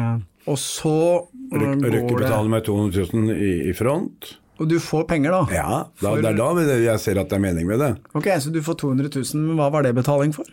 Og 0.50 0.58
så 0.60 0.98
Røkke 1.52 2.16
betaler 2.16 2.48
meg 2.50 2.64
200 2.64 3.06
000 3.12 3.36
i, 3.36 3.52
i 3.70 3.72
front. 3.76 4.36
Og 4.62 4.68
du 4.70 4.76
får 4.78 5.04
penger, 5.10 5.32
da? 5.34 5.40
Ja, 5.54 5.78
da, 6.00 6.10
For- 6.12 6.22
det 6.22 6.30
er 6.30 6.36
da 6.38 6.76
jeg 6.78 7.00
ser 7.02 7.18
at 7.18 7.28
det 7.28 7.36
er 7.36 7.42
mening 7.42 7.66
med 7.66 7.80
det. 7.82 7.92
Ok, 8.14 8.28
så 8.40 8.52
du 8.54 8.60
får 8.62 8.78
200 8.84 9.10
000, 9.10 9.42
men 9.48 9.56
hva 9.58 9.66
var 9.74 9.82
det 9.82 9.94
betaling 9.96 10.32
for? 10.36 10.46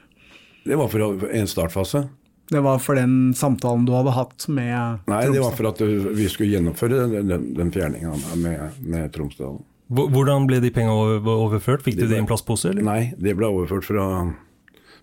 Det 0.66 0.78
var 0.78 0.90
for 0.90 1.28
en 1.30 1.48
startfase. 1.50 2.08
Det 2.52 2.60
var 2.66 2.80
for 2.84 2.98
den 3.00 3.32
samtalen 3.38 3.86
du 3.88 3.94
hadde 3.96 4.12
hatt 4.12 4.44
med 4.52 5.06
Nei, 5.08 5.22
det 5.32 5.40
var 5.40 5.54
for 5.56 5.70
at 5.70 5.80
vi 5.82 6.26
skulle 6.28 6.50
gjennomføre 6.52 7.06
den, 7.14 7.30
den, 7.30 7.46
den 7.56 7.70
fjerninga 7.72 8.12
med, 8.42 8.80
med 8.84 9.14
Tromsdalen. 9.16 9.62
Hvordan 9.92 10.46
ble 10.50 10.60
de 10.64 10.72
pengene 10.72 11.22
overført? 11.32 11.84
Fikk 11.86 11.96
du 11.98 12.04
Det 12.06 12.10
det 12.12 12.18
i 12.20 12.24
en 12.24 12.28
plastpose, 12.28 12.70
eller? 12.74 12.84
Nei, 12.84 13.14
det 13.20 13.34
ble 13.40 13.48
overført 13.48 13.88
fra 13.88 14.06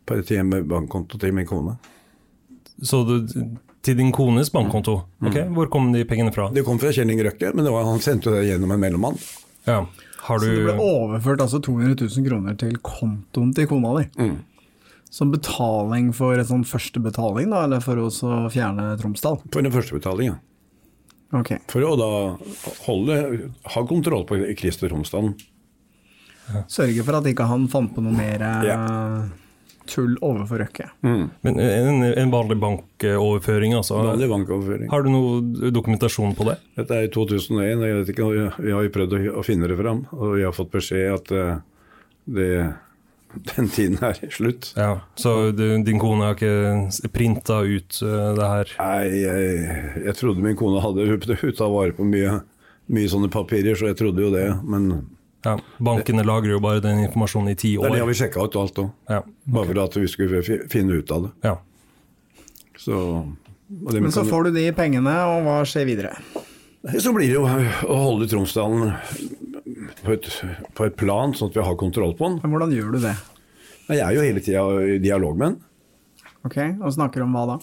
på- 0.08 0.20
til 0.28 0.42
en 0.42 0.50
bankkonto 0.68 1.18
til 1.20 1.32
min 1.36 1.46
kone. 1.48 1.78
Så 2.82 3.00
du, 3.08 3.16
til 3.88 3.96
din 3.98 4.12
kones 4.14 4.52
bankkonto? 4.52 5.00
Mm. 5.24 5.54
Hvor 5.56 5.70
kom 5.72 5.90
de 5.94 6.04
pengene 6.08 6.32
fra? 6.34 6.50
Det 6.52 6.64
kom 6.66 6.80
fra 6.80 6.92
Kjell 6.94 7.10
Inge 7.12 7.24
Røkke, 7.26 7.54
men 7.56 7.66
det 7.66 7.72
var, 7.72 7.88
han 7.88 8.02
sendte 8.04 8.34
det 8.34 8.44
gjennom 8.50 8.74
en 8.74 8.82
mellommann. 8.82 9.18
Ja. 9.68 9.82
Har 10.28 10.42
Så 10.42 10.50
det 10.50 10.64
ble 10.66 10.74
overført 10.82 11.40
altså 11.40 11.60
200 11.64 11.96
000 12.04 12.26
kroner 12.26 12.56
til 12.58 12.76
kontoen 12.84 13.54
til 13.56 13.68
kona 13.70 13.94
di? 14.00 14.06
Mm. 14.20 14.36
Som 15.10 15.30
betaling 15.32 16.10
for 16.16 16.36
en 16.36 16.48
sånn 16.48 16.66
første 16.68 17.00
betaling, 17.00 17.48
da, 17.54 17.62
eller 17.64 17.80
for 17.84 18.00
å 18.02 18.10
fjerne 18.52 18.90
Tromsdal? 19.00 19.40
For 19.54 19.64
den 19.64 19.72
første 19.72 19.96
betaling, 19.96 20.34
ja. 20.34 20.38
Okay. 21.38 21.60
For 21.68 21.84
å 21.84 21.92
da 22.00 22.10
holde, 22.86 23.16
ha 23.74 23.84
kontroll 23.88 24.24
på 24.28 24.40
Christer 24.56 24.92
Tromsdalen. 24.92 25.34
sørge 26.72 27.04
for 27.04 27.18
at 27.18 27.28
ikke 27.28 27.48
han 27.48 27.66
fant 27.68 27.92
på 27.94 28.04
noe 28.04 28.16
mer 28.16 28.44
eh, 28.44 28.68
Ja. 28.70 28.78
Tull 29.88 30.16
overfor 30.24 30.60
Røkke. 30.62 30.88
Men 31.02 31.60
en, 31.62 32.02
en 32.08 32.32
vanlig 32.32 32.58
bankoverføring, 32.62 33.74
altså. 33.78 34.00
Vanlig 34.10 34.28
bankoverføring. 34.30 34.90
Har 34.92 35.06
du 35.06 35.10
noe 35.12 35.70
dokumentasjon 35.74 36.36
på 36.38 36.46
det? 36.50 36.58
Dette 36.78 36.98
er 36.98 37.08
i 37.08 37.12
2001, 37.14 37.80
og 37.80 37.86
jeg 37.88 37.96
vet 38.02 38.12
ikke, 38.14 38.28
vi 38.62 38.74
har 38.76 38.84
jo 38.86 38.92
prøvd 38.98 39.16
å, 39.18 39.22
å 39.40 39.46
finne 39.46 39.70
det 39.70 39.78
fram. 39.80 40.04
Og 40.18 40.36
vi 40.36 40.44
har 40.46 40.54
fått 40.56 40.72
beskjed 40.74 41.14
at 41.16 41.32
eh, 41.34 41.56
det, 42.38 42.50
den 43.54 43.68
tiden 43.72 43.98
er 44.04 44.20
slutt. 44.34 44.72
Ja, 44.78 45.00
Så 45.20 45.50
du, 45.56 45.66
din 45.84 46.00
kone 46.00 46.30
har 46.30 46.38
ikke 46.38 47.10
printa 47.14 47.60
ut 47.64 48.00
eh, 48.04 48.30
det 48.38 48.52
her? 48.54 48.74
Nei, 48.80 49.02
jeg, 49.24 49.60
jeg 50.06 50.18
trodde 50.20 50.44
min 50.44 50.58
kone 50.58 50.82
hadde 50.84 51.08
hun 51.12 51.54
tar 51.56 51.72
vare 51.72 51.96
på 51.96 52.06
mye, 52.08 52.40
mye 52.92 53.12
sånne 53.12 53.30
papirer, 53.32 53.76
så 53.78 53.90
jeg 53.90 53.98
trodde 54.00 54.24
jo 54.24 54.32
det. 54.34 54.48
Men 54.64 54.90
Ja, 55.46 55.54
bankene 55.78 56.24
lagrer 56.26 56.50
jo 56.56 56.60
bare 56.60 56.80
den 56.82 57.04
informasjonen 57.04 57.52
i 57.52 57.54
ti 57.54 57.76
det 57.76 57.84
er 57.86 57.92
det 57.94 58.00
har 58.02 58.08
vi 58.10 58.14
sjekka 58.18 58.42
ut 58.42 58.56
alt 58.58 58.74
òg. 58.82 58.88
Ja, 59.08 59.20
Bare 59.46 59.66
for 59.68 59.78
at 59.84 59.94
vi 60.00 60.08
skulle 60.10 60.40
finne 60.68 60.98
ut 60.98 61.10
av 61.14 61.22
det. 61.28 61.30
ja. 61.46 61.56
Så, 62.78 62.94
og 62.94 63.92
det 63.92 64.00
Men 64.02 64.10
så 64.12 64.22
kan- 64.22 64.30
får 64.30 64.44
du 64.44 64.50
de 64.54 64.72
pengene, 64.72 65.14
og 65.26 65.42
hva 65.46 65.56
skjer 65.66 65.84
videre? 65.86 66.12
Så 66.98 67.12
blir 67.12 67.26
det 67.26 67.34
jo 67.34 67.42
å 67.44 67.96
holde 67.98 68.28
Tromsdalen 68.30 68.92
på 70.04 70.12
et, 70.14 70.28
på 70.74 70.86
et 70.86 70.96
plan, 70.96 71.32
sånn 71.34 71.50
at 71.50 71.54
vi 71.58 71.62
har 71.66 71.74
kontroll 71.76 72.14
på 72.14 72.28
den. 72.28 72.40
Men 72.42 72.52
hvordan 72.54 72.72
gjør 72.72 72.92
du 72.92 72.98
det? 73.02 73.16
Jeg 73.88 73.98
er 74.04 74.14
jo 74.14 74.20
hele 74.22 74.40
tida 74.40 74.62
i 74.94 74.98
dialog 75.02 75.36
med 75.36 75.48
den. 75.48 75.60
Ok, 76.46 76.56
Og 76.84 76.92
snakker 76.94 77.22
om 77.22 77.32
hva 77.34 77.46
da? 77.46 77.58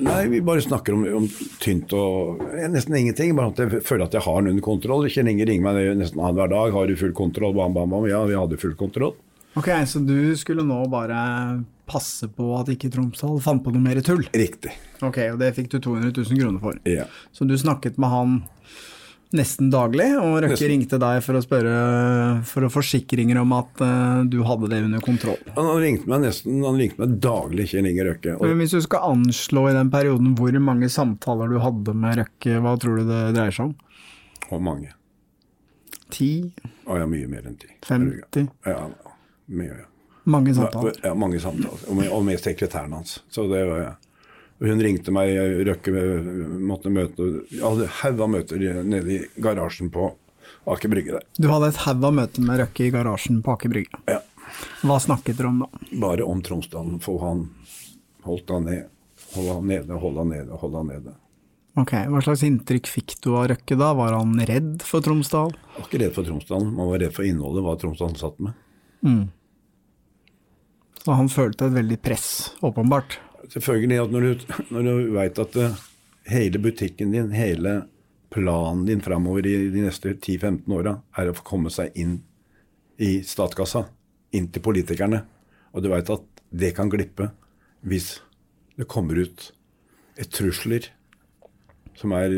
Nei, 0.00 0.20
vi 0.32 0.40
bare 0.44 0.62
snakker 0.64 0.96
om, 0.96 1.02
om 1.20 1.26
tynt 1.60 1.92
og 1.96 2.40
nesten 2.72 2.96
ingenting. 2.96 3.34
Bare 3.36 3.52
at 3.52 3.60
jeg 3.60 3.82
føler 3.86 4.06
at 4.06 4.16
jeg 4.16 4.24
har 4.24 4.38
den 4.40 4.54
under 4.54 4.64
kontroll. 4.64 5.08
Kjell 5.12 5.28
Inge 5.32 5.48
ringer 5.48 5.66
meg 5.66 5.90
nesten 6.00 6.22
annenhver 6.22 6.52
dag. 6.52 6.72
'Har 6.72 6.86
du 6.88 6.96
full 6.96 7.12
kontroll?' 7.16 7.54
Bam, 7.56 7.74
bam, 7.76 7.90
bam. 7.92 8.08
Ja, 8.08 8.22
vi 8.24 8.38
hadde 8.38 8.58
full 8.60 8.74
kontroll. 8.74 9.14
Ok, 9.58 9.68
Så 9.84 10.00
du 10.06 10.36
skulle 10.36 10.62
nå 10.62 10.84
bare 10.88 11.64
passe 11.90 12.28
på 12.30 12.52
at 12.60 12.68
ikke 12.70 12.90
Tromsdal 12.94 13.40
fant 13.42 13.64
på 13.64 13.72
noe 13.74 13.82
mer 13.82 14.00
tull? 14.00 14.22
Riktig. 14.32 14.70
Ok, 15.02 15.18
Og 15.32 15.38
det 15.40 15.54
fikk 15.56 15.70
du 15.72 15.78
200 15.80 16.12
000 16.14 16.38
kroner 16.38 16.60
for. 16.62 16.78
Ja. 16.86 17.04
Så 17.32 17.46
du 17.48 17.56
snakket 17.58 17.98
med 17.98 18.08
han 18.10 18.42
nesten 19.36 19.68
daglig, 19.70 20.08
og 20.18 20.40
Røkke 20.42 20.54
Nesten. 20.56 20.70
ringte 20.72 20.98
deg 21.00 21.20
for 21.24 21.38
å 21.38 21.42
spørre 21.44 21.74
for 22.48 22.66
å 22.66 22.70
forsikringer 22.72 23.38
om 23.42 23.52
at 23.56 23.82
uh, 23.84 24.22
du 24.26 24.40
hadde 24.46 24.70
det 24.72 24.80
under 24.86 25.04
kontroll. 25.04 25.38
Han 25.56 25.68
han 25.70 25.82
ringte 25.84 26.10
meg 26.10 26.24
nesten 26.24 26.64
han 26.66 26.80
ringte 26.80 27.02
meg 27.02 27.18
daglig, 27.22 27.68
Kjell 27.72 27.90
Inge 27.90 28.08
Røkke. 28.08 28.38
Og 28.38 28.48
Men 28.48 28.62
hvis 28.64 28.74
du 28.74 28.80
skal 28.84 29.12
anslå 29.12 29.68
i 29.70 29.76
den 29.76 29.92
perioden 29.92 30.34
hvor 30.38 30.58
mange 30.62 30.90
samtaler 30.92 31.52
du 31.52 31.60
hadde 31.62 31.94
med 31.94 32.18
Røkke, 32.22 32.58
hva 32.64 32.74
tror 32.82 33.00
du 33.00 33.12
det 33.12 33.22
dreier 33.36 33.54
seg 33.54 33.70
om? 33.70 33.76
Hvor 34.48 34.64
mange. 34.66 34.90
Ti? 36.10 36.32
Å 36.90 36.98
ja, 36.98 37.06
mye 37.06 37.30
mer 37.30 37.46
enn 37.46 37.56
ti. 37.60 37.70
50? 37.86 38.50
Ja, 38.66 38.82
mye, 39.46 39.78
ja. 39.84 39.86
Mange 40.30 40.52
samtaler? 40.54 40.98
Ja, 41.04 41.14
mange 41.14 41.40
samtaler. 41.42 41.80
Og 41.88 41.96
med, 41.96 42.10
og 42.12 42.24
med 42.26 42.40
sekretæren 42.42 42.92
hans. 42.98 43.20
Så 43.30 43.46
det 43.50 43.62
var 43.68 43.82
ja. 43.82 43.92
Hun 44.60 44.82
ringte 44.84 45.12
meg, 45.14 45.32
Røkke 45.64 45.92
måtte 46.60 46.90
møte 46.92 47.28
Jeg 47.48 47.62
hadde 47.64 47.86
haug 48.02 48.18
av 48.26 48.32
møter 48.34 48.64
nede 48.84 49.14
i 49.14 49.20
garasjen 49.40 49.88
på 49.92 50.10
Aker 50.68 50.92
Brygge 50.92 51.14
der. 51.16 51.24
Du 51.40 51.48
hadde 51.48 51.70
et 51.72 51.80
haug 51.86 52.04
av 52.04 52.12
møter 52.18 52.44
med 52.44 52.60
Røkke 52.60 52.84
i 52.84 52.92
garasjen 52.92 53.40
på 53.44 53.54
Aker 53.54 53.72
Brygge. 53.72 54.02
Ja. 54.10 54.20
Hva 54.84 54.98
snakket 55.00 55.38
dere 55.38 55.48
om 55.48 55.62
da? 55.62 55.68
Bare 56.02 56.26
om 56.28 56.42
Tromsdalen. 56.44 56.98
Få 57.00 57.16
han 57.22 57.46
Holdt 58.26 58.50
han 58.52 58.66
ned. 58.68 58.84
Holde 59.32 59.54
han 59.56 59.66
nede, 59.70 59.96
holde 60.02 60.20
han 60.20 60.32
nede, 60.34 60.56
holde 60.60 60.76
han 60.82 60.90
nede. 60.92 61.12
Ok, 61.80 61.92
Hva 62.10 62.20
slags 62.20 62.42
inntrykk 62.44 62.88
fikk 62.90 63.14
du 63.24 63.30
av 63.38 63.46
Røkke 63.54 63.78
da? 63.80 63.92
Var 63.96 64.12
han 64.18 64.34
redd 64.50 64.82
for 64.84 65.00
Tromsdal? 65.06 65.54
Jeg 65.54 65.76
var 65.78 65.86
ikke 65.88 66.00
redd 66.02 66.16
for 66.18 66.28
Tromsdalen, 66.28 66.72
man 66.76 66.90
var 66.90 67.00
redd 67.00 67.14
for 67.16 67.24
innholdet, 67.24 67.64
hva 67.64 67.76
Tromsdalen 67.80 68.18
satt 68.20 68.42
med. 68.44 68.58
Så 71.00 71.16
han 71.16 71.30
følte 71.32 71.70
et 71.70 71.76
veldig 71.78 71.96
press, 72.04 72.26
åpenbart. 72.66 73.16
Selvfølgelig 73.50 74.02
at 74.02 74.12
når 74.14 74.26
du, 74.26 74.44
når 74.70 74.86
du 74.86 75.12
veit 75.16 75.38
at 75.42 75.56
eh, 75.58 75.78
hele 76.30 76.60
butikken 76.62 77.14
din, 77.14 77.32
hele 77.34 77.80
planen 78.30 78.84
din 78.86 79.02
framover 79.02 79.46
i 79.46 79.54
de 79.72 79.84
neste 79.84 80.14
10-15 80.14 80.76
åra, 80.76 81.00
er 81.18 81.30
å 81.30 81.36
få 81.36 81.46
komme 81.46 81.72
seg 81.74 81.96
inn 81.98 82.20
i 83.00 83.20
statskassa, 83.26 83.86
inn 84.36 84.50
til 84.54 84.62
politikerne, 84.62 85.24
og 85.74 85.82
du 85.82 85.90
veit 85.90 86.10
at 86.12 86.26
det 86.50 86.74
kan 86.76 86.90
glippe 86.90 87.30
hvis 87.86 88.18
det 88.78 88.86
kommer 88.90 89.18
ut 89.18 89.50
et 90.20 90.30
trusler 90.30 90.90
som 91.98 92.12
er 92.16 92.34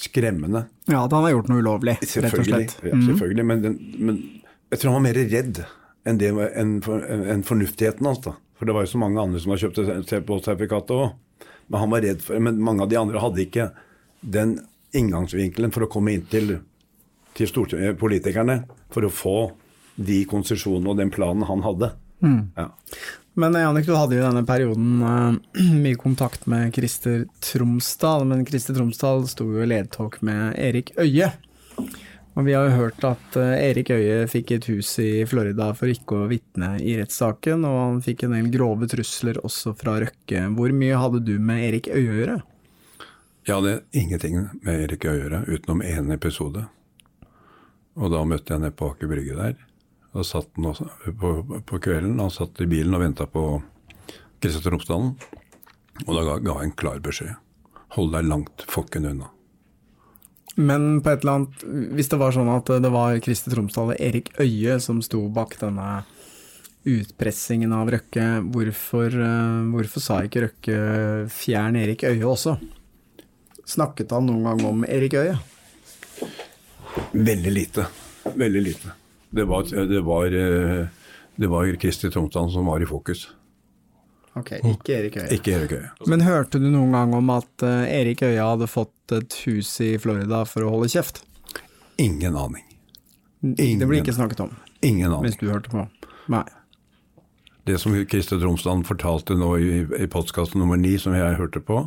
skremmende. 0.00 0.64
Ja, 0.88 1.02
han 1.02 1.24
har 1.24 1.34
gjort 1.34 1.50
noe 1.50 1.62
ulovlig, 1.64 1.96
rett 2.00 2.36
og 2.38 2.46
slett. 2.46 2.76
Ja, 2.84 2.94
selvfølgelig 2.94 3.46
men, 3.46 3.64
den, 3.64 3.76
men 3.98 4.20
jeg 4.70 4.80
tror 4.80 4.92
han 4.92 5.00
var 5.00 5.06
mer 5.08 5.18
redd 5.18 5.62
enn, 6.08 6.20
det, 6.20 6.30
enn, 6.30 6.78
for, 6.84 7.04
enn 7.04 7.44
fornuftigheten 7.46 8.08
hans. 8.08 8.22
da. 8.24 8.36
For 8.60 8.68
det 8.68 8.74
var 8.76 8.84
jo 8.84 8.92
så 8.92 8.98
mange 9.00 9.22
andre 9.22 9.40
som 9.40 9.54
har 9.54 9.62
kjøpt 9.62 9.78
CPO-sertifikatet 10.10 10.92
òg. 10.92 11.46
Men 11.72 11.80
han 11.80 11.92
var 11.94 12.02
redd 12.04 12.20
for 12.20 12.42
Men 12.42 12.58
mange 12.60 12.84
av 12.84 12.90
de 12.90 12.98
andre 13.00 13.22
hadde 13.22 13.40
ikke 13.46 13.70
den 14.20 14.58
inngangsvinkelen 14.92 15.72
for 15.72 15.86
å 15.86 15.88
komme 15.88 16.12
inn 16.12 16.26
til, 16.28 16.58
til 17.38 17.94
politikerne 17.96 18.58
for 18.92 19.06
å 19.06 19.12
få 19.14 19.38
de 19.96 20.18
konsesjonene 20.28 20.92
og 20.92 21.00
den 21.00 21.12
planen 21.14 21.46
han 21.48 21.64
hadde. 21.64 21.92
Mm. 22.20 22.50
Ja. 22.58 22.68
Men 23.40 23.54
Janik, 23.54 23.64
Jannik, 23.64 23.86
du 23.86 23.96
hadde 23.96 24.18
jo 24.18 24.20
i 24.20 24.26
denne 24.26 24.44
perioden 24.44 24.90
uh, 25.00 25.32
mye 25.86 25.96
kontakt 25.96 26.44
med 26.50 26.74
Christer 26.76 27.24
Tromsdal, 27.40 28.26
men 28.28 28.44
Christer 28.44 28.76
Tromsdal 28.76 29.24
sto 29.30 29.46
jo 29.48 29.64
i 29.64 29.70
ledtog 29.70 30.18
med 30.26 30.58
Erik 30.60 30.92
Øye. 31.00 31.32
Og 32.38 32.46
vi 32.46 32.54
har 32.54 32.68
jo 32.68 32.76
hørt 32.78 33.02
at 33.04 33.36
eh, 33.40 33.56
Erik 33.70 33.90
Øye 33.90 34.22
fikk 34.30 34.52
et 34.54 34.68
hus 34.70 34.92
i 35.02 35.24
Florida 35.28 35.72
for 35.76 35.90
ikke 35.90 36.20
å 36.22 36.28
vitne 36.30 36.76
i 36.78 36.94
rettssaken, 37.00 37.64
og 37.66 37.78
han 37.80 38.02
fikk 38.04 38.24
en 38.26 38.36
del 38.36 38.50
grove 38.54 38.86
trusler 38.90 39.40
også 39.42 39.74
fra 39.78 39.96
Røkke. 40.04 40.44
Hvor 40.54 40.74
mye 40.76 41.00
hadde 41.02 41.24
du 41.26 41.34
med 41.42 41.64
Erik 41.66 41.90
Øie 41.90 42.06
å 42.06 42.18
gjøre? 42.20 42.36
Jeg 43.48 43.56
hadde 43.56 43.80
ingenting 43.96 44.36
med 44.62 44.84
Erik 44.84 45.08
å 45.10 45.16
gjøre, 45.16 45.42
utenom 45.48 45.82
én 45.82 46.14
episode. 46.14 46.68
Og 47.98 48.14
da 48.14 48.22
møtte 48.28 48.54
jeg 48.54 48.62
nede 48.62 48.76
på 48.78 48.92
Aker 48.92 49.10
Brygge 49.10 49.36
der. 49.38 49.58
Og 50.14 50.26
satt 50.26 50.48
han 50.54 50.70
også, 50.70 50.86
på, 51.18 51.34
på 51.66 51.82
kvelden, 51.82 52.20
han 52.22 52.30
satt 52.34 52.62
i 52.62 52.68
bilen 52.70 52.94
og 52.94 53.02
venta 53.02 53.26
på 53.30 53.44
Kristian 54.38 54.68
Tromsdalen. 54.68 55.12
Og 56.06 56.14
da 56.14 56.24
ga, 56.28 56.38
ga 56.46 56.56
jeg 56.60 56.70
en 56.70 56.78
klar 56.78 57.02
beskjed. 57.02 57.34
Hold 57.96 58.14
deg 58.14 58.30
langt 58.30 58.64
fokken 58.70 59.08
unna. 59.10 59.32
Men 60.56 61.02
på 61.02 61.12
et 61.12 61.22
eller 61.22 61.38
annet, 61.38 61.62
hvis 61.94 62.10
det 62.10 62.18
var 62.20 62.34
sånn 62.34 62.50
at 62.50 62.70
det 62.82 62.90
var 62.92 63.20
Kristi 63.22 63.52
Tromsdal 63.52 63.92
og 63.94 64.00
Erik 64.02 64.32
Øye 64.42 64.80
som 64.82 64.98
sto 65.04 65.22
bak 65.32 65.54
denne 65.60 66.02
utpressingen 66.88 67.72
av 67.76 67.90
Røkke, 67.92 68.26
hvorfor, 68.52 69.12
eh, 69.12 69.62
hvorfor 69.70 70.00
sa 70.00 70.20
ikke 70.24 70.46
Røkke 70.46 70.76
'fjern 71.28 71.76
Erik 71.76 72.02
Øye' 72.02 72.24
også? 72.24 72.58
Snakket 73.66 74.10
han 74.10 74.26
noen 74.26 74.44
gang 74.44 74.64
om 74.64 74.84
Erik 74.84 75.14
Øye? 75.14 75.38
Veldig 77.12 77.52
lite. 77.52 77.86
Veldig 78.24 78.62
lite. 78.62 78.92
Det 79.30 79.44
var, 79.46 79.62
det 79.62 80.00
var, 80.04 80.26
eh, 80.26 80.86
det 81.36 81.48
var 81.48 81.76
Christer 81.76 82.10
Tromsdal 82.10 82.50
som 82.50 82.66
var 82.66 82.80
i 82.80 82.86
fokus, 82.86 83.28
Ok, 84.38 84.52
ikke 84.62 84.94
Erik 84.94 85.16
Øye. 85.18 85.28
ikke 85.34 85.52
Erik 85.56 85.72
Øye. 85.74 85.88
Men 86.06 86.20
hørte 86.22 86.60
du 86.62 86.68
noen 86.70 86.92
gang 86.94 87.14
om 87.18 87.30
at 87.34 87.64
eh, 87.66 87.88
Erik 88.00 88.22
Øye 88.22 88.38
hadde 88.44 88.68
fått 88.70 89.14
et 89.16 89.34
hus 89.46 89.72
i 89.82 89.96
Florida 89.98 90.44
for 90.46 90.62
å 90.62 90.70
holde 90.76 90.88
kjeft? 90.92 91.22
Ingen 91.98 92.36
aning. 92.38 92.62
Det 93.42 93.86
blir 93.88 94.02
ikke 94.02 94.14
snakket 94.14 94.40
om, 94.46 94.54
Ingen 94.86 95.10
aning. 95.10 95.26
hvis 95.26 95.38
du 95.40 95.48
hørte 95.50 95.72
på. 95.72 95.86
Nei. 96.30 96.44
Det 97.66 97.76
som 97.80 97.92
Christer 98.08 98.38
Tromsdalen 98.40 98.84
fortalte 98.88 99.34
nå 99.36 99.50
i, 99.60 99.80
i 100.04 100.06
podkast 100.10 100.54
nummer 100.56 100.78
ni, 100.80 100.94
som 100.98 101.12
jeg 101.16 101.36
hørte 101.36 101.60
på, 101.60 101.82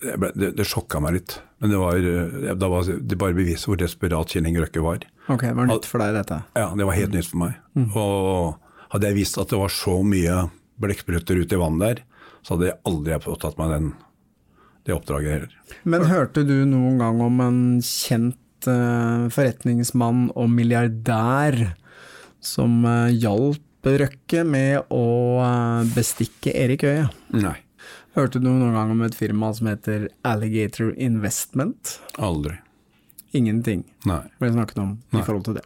det, 0.00 0.14
ble- 0.20 0.32
det, 0.38 0.52
det 0.58 0.66
sjokka 0.68 1.00
meg 1.02 1.18
litt. 1.18 1.38
Men 1.60 1.70
det 1.74 1.78
var, 1.80 1.98
det 2.00 2.54
da 2.60 2.68
var 2.72 2.86
det 2.88 3.18
bare 3.20 3.36
beviser 3.36 3.72
hvor 3.72 3.80
desperat 3.80 4.32
Kjell 4.32 4.46
Inge 4.48 4.62
Røkke 4.64 4.82
var. 4.84 5.04
Ok, 5.32 5.44
det 5.48 5.54
var 5.56 5.68
nytt 5.70 5.86
for 5.88 6.02
deg 6.04 6.16
dette. 6.20 6.40
Ja, 6.56 6.70
det 6.76 6.86
var 6.88 6.96
helt 6.98 7.14
nytt 7.16 7.28
for 7.30 7.42
meg. 7.44 7.58
Og 7.96 8.92
hadde 8.94 9.10
jeg 9.10 9.18
visst 9.22 9.38
at 9.40 9.50
det 9.52 9.58
var 9.60 9.72
så 9.72 9.98
mye 10.06 10.44
blekkspruter 10.82 11.38
ute 11.40 11.56
i 11.56 11.60
vannet 11.60 11.84
der, 11.84 12.02
så 12.44 12.54
hadde 12.54 12.70
jeg 12.70 12.80
aldri 12.90 13.18
påtatt 13.24 13.58
meg 13.60 13.74
den, 13.74 13.90
det 14.84 14.96
oppdraget 14.96 15.36
heller. 15.36 15.76
Men 15.88 16.08
hørte 16.10 16.44
du 16.46 16.56
noen 16.68 16.98
gang 17.00 17.20
om 17.24 17.44
en 17.44 17.60
kjent 17.84 18.68
uh, 18.68 19.30
forretningsmann 19.32 20.28
og 20.34 20.50
milliardær 20.52 21.60
som 22.44 22.82
uh, 22.86 23.12
hjalp 23.12 23.62
Røkke 23.84 24.46
med 24.48 24.86
å 24.96 25.06
uh, 25.44 25.84
bestikke 25.92 26.54
Erik 26.56 26.86
Øye? 26.88 27.02
Nei, 27.36 27.58
Hørte 28.14 28.38
du 28.38 28.46
noen 28.46 28.72
gang 28.72 28.92
om 28.94 29.00
et 29.02 29.16
firma 29.18 29.48
som 29.52 29.66
heter 29.68 30.06
Alligator 30.22 30.92
Investment? 30.96 31.98
aldri. 32.16 32.60
Ingenting 33.34 33.82
Nei. 34.06 34.22
ble 34.38 34.52
snakket 34.54 34.78
om 34.78 34.92
i 35.10 35.18
forhold 35.18 35.44
til 35.48 35.56
det. 35.58 35.64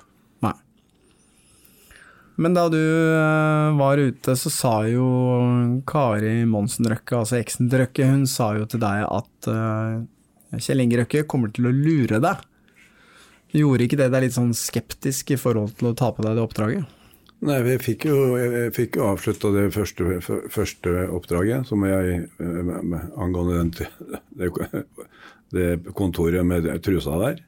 Men 2.39 2.55
da 2.55 2.69
du 2.71 2.79
eh, 2.79 3.77
var 3.79 3.99
ute, 3.99 4.37
så 4.39 4.51
sa 4.53 4.75
jo 4.87 5.07
Kari 5.89 6.45
Monsen 6.47 6.87
Røkke, 6.87 7.19
altså 7.19 7.41
eksen 7.41 7.67
til 7.71 7.83
Røkke, 7.83 8.07
hun 8.13 8.29
sa 8.31 8.53
jo 8.55 8.69
til 8.71 8.83
deg 8.85 9.03
at 9.09 9.49
eh, 9.51 10.61
Kjell 10.63 10.85
Inge 10.85 11.01
Røkke 11.01 11.25
kommer 11.27 11.51
til 11.55 11.67
å 11.67 11.75
lure 11.75 12.23
deg. 12.23 12.47
Gjorde 13.59 13.89
ikke 13.89 13.99
det 13.99 14.11
deg 14.15 14.27
litt 14.27 14.37
sånn 14.37 14.55
skeptisk 14.55 15.35
i 15.35 15.41
forhold 15.41 15.75
til 15.81 15.91
å 15.91 15.97
ta 15.99 16.13
på 16.15 16.23
deg 16.23 16.39
det 16.39 16.47
oppdraget? 16.47 16.95
Nei, 17.49 17.59
jeg 17.73 17.83
fikk 17.83 18.07
jo, 18.07 18.17
jeg 18.39 18.89
avslutta 19.03 19.51
det 19.55 19.69
første, 19.75 20.19
første, 20.51 20.95
oppdraget, 21.15 21.69
som 21.69 21.85
jeg 21.87 22.25
angående 22.39 23.61
den, 23.61 23.71
det, 24.39 24.49
det 25.55 25.69
kontoret 25.99 26.47
med 26.47 26.67
trusa 26.87 27.19
der. 27.23 27.43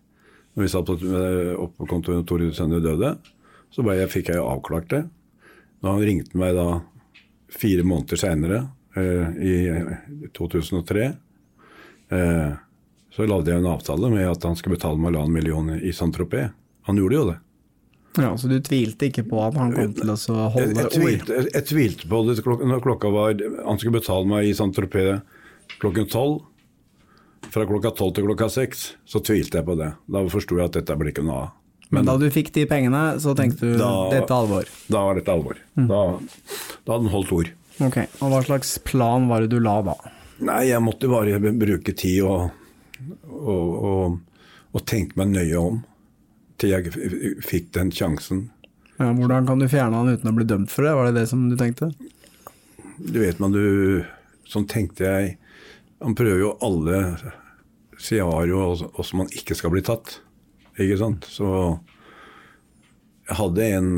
Når 0.54 0.66
vi 0.66 0.70
satt 0.70 0.90
oppe 0.90 1.74
på 1.78 1.90
kontoret 1.90 2.22
og 2.22 2.30
Tore 2.30 2.50
Sønne 2.54 2.82
døde, 2.82 3.16
så 3.70 3.84
jeg, 3.94 4.10
fikk 4.10 4.32
jeg 4.32 4.40
jo 4.40 4.48
avklart 4.50 4.88
det. 4.90 5.04
Da 5.80 5.94
han 5.94 6.04
ringte 6.04 6.38
meg 6.38 6.56
da 6.58 6.80
fire 7.50 7.84
måneder 7.86 8.20
seinere, 8.20 8.64
eh, 8.96 9.28
i 9.42 9.54
2003, 10.36 11.06
eh, 12.10 12.50
så 13.10 13.26
lagde 13.26 13.50
jeg 13.50 13.62
en 13.62 13.70
avtale 13.70 14.10
med 14.12 14.26
at 14.28 14.44
han 14.46 14.58
skulle 14.58 14.76
betale 14.78 14.98
meg 14.98 15.12
halvannen 15.12 15.34
million 15.34 15.70
i 15.78 15.92
Saint-Tropez. 15.94 16.52
Han 16.88 17.00
gjorde 17.00 17.18
jo 17.18 17.24
det. 17.30 17.38
Ja, 18.18 18.36
Så 18.36 18.48
du 18.50 18.58
tvilte 18.58 19.06
ikke 19.06 19.22
på 19.30 19.38
at 19.44 19.54
han 19.54 19.72
kom 19.74 19.92
til 19.94 20.10
å 20.10 20.16
holde 20.50 20.66
jeg, 20.66 20.76
jeg, 20.80 20.90
tvilte, 20.96 21.34
jeg, 21.36 21.50
jeg 21.54 21.66
tvilte 21.68 22.08
på 22.10 22.22
det 22.26 22.40
når 22.42 22.80
klokka 22.82 23.10
var 23.14 23.36
Han 23.38 23.78
skulle 23.78 24.00
betale 24.00 24.26
meg 24.26 24.48
i 24.48 24.54
Saint-Tropez 24.58 25.20
klokken 25.78 26.08
tolv. 26.10 26.40
Fra 27.50 27.64
klokka 27.66 27.92
tolv 27.96 28.16
til 28.16 28.26
klokka 28.26 28.50
seks, 28.52 28.82
så 29.08 29.22
tvilte 29.24 29.60
jeg 29.60 29.66
på 29.66 29.78
det. 29.78 29.92
Da 30.10 30.22
forsto 30.30 30.58
jeg 30.58 30.70
at 30.70 30.76
dette 30.80 30.96
blir 30.98 31.14
ikke 31.14 31.24
noe 31.24 31.46
av. 31.46 31.52
Men, 31.90 32.06
da 32.06 32.14
du 32.20 32.28
fikk 32.30 32.52
de 32.54 32.66
pengene, 32.70 33.02
så 33.18 33.34
tenkte 33.34 33.66
du 33.66 33.78
da, 33.80 33.90
dette 34.12 34.30
er 34.30 34.36
alvor? 34.36 34.68
Da 34.86 35.02
var 35.08 35.18
dette 35.18 35.32
alvor. 35.34 35.58
Mm. 35.74 35.88
Da, 35.90 36.02
da 36.86 36.94
hadde 36.94 37.02
den 37.02 37.12
holdt 37.14 37.32
ord. 37.34 37.50
Ok, 37.82 37.98
og 38.20 38.30
Hva 38.30 38.40
slags 38.46 38.76
plan 38.86 39.26
var 39.30 39.42
det 39.42 39.50
du 39.50 39.58
la 39.64 39.80
da? 39.88 39.96
Nei, 40.46 40.62
Jeg 40.70 40.84
måtte 40.84 41.10
bare 41.10 41.40
bruke 41.40 41.94
tid 41.96 42.22
og, 42.28 42.52
og, 43.26 43.74
og, 43.90 44.46
og 44.70 44.86
tenke 44.86 45.18
meg 45.18 45.34
nøye 45.34 45.58
om 45.58 45.82
til 46.60 46.74
jeg 46.74 46.92
fikk 47.44 47.70
den 47.74 47.90
sjansen. 47.94 48.46
Ja, 49.00 49.10
hvordan 49.16 49.48
kan 49.48 49.60
du 49.60 49.66
fjerne 49.72 49.96
han 49.96 50.12
uten 50.12 50.28
å 50.28 50.36
bli 50.36 50.46
dømt 50.46 50.70
for 50.70 50.84
det, 50.84 50.94
var 50.94 51.08
det 51.08 51.22
det 51.22 51.28
som 51.30 51.46
du 51.48 51.56
tenkte? 51.58 51.90
Du 53.00 53.20
vet 53.22 53.40
man 53.40 53.54
du 53.56 54.04
Sånn 54.50 54.64
tenkte 54.66 55.06
jeg. 55.06 55.36
Han 56.02 56.16
prøver 56.18 56.40
jo 56.42 56.48
alle 56.66 56.96
scenarioer 58.02 58.80
som 59.06 59.20
man 59.22 59.28
ikke 59.30 59.54
skal 59.54 59.70
bli 59.70 59.82
tatt. 59.86 60.16
Ikke 60.80 60.98
sant? 61.00 61.26
Så 61.28 61.46
jeg 63.28 63.36
hadde 63.38 63.66
en, 63.76 63.90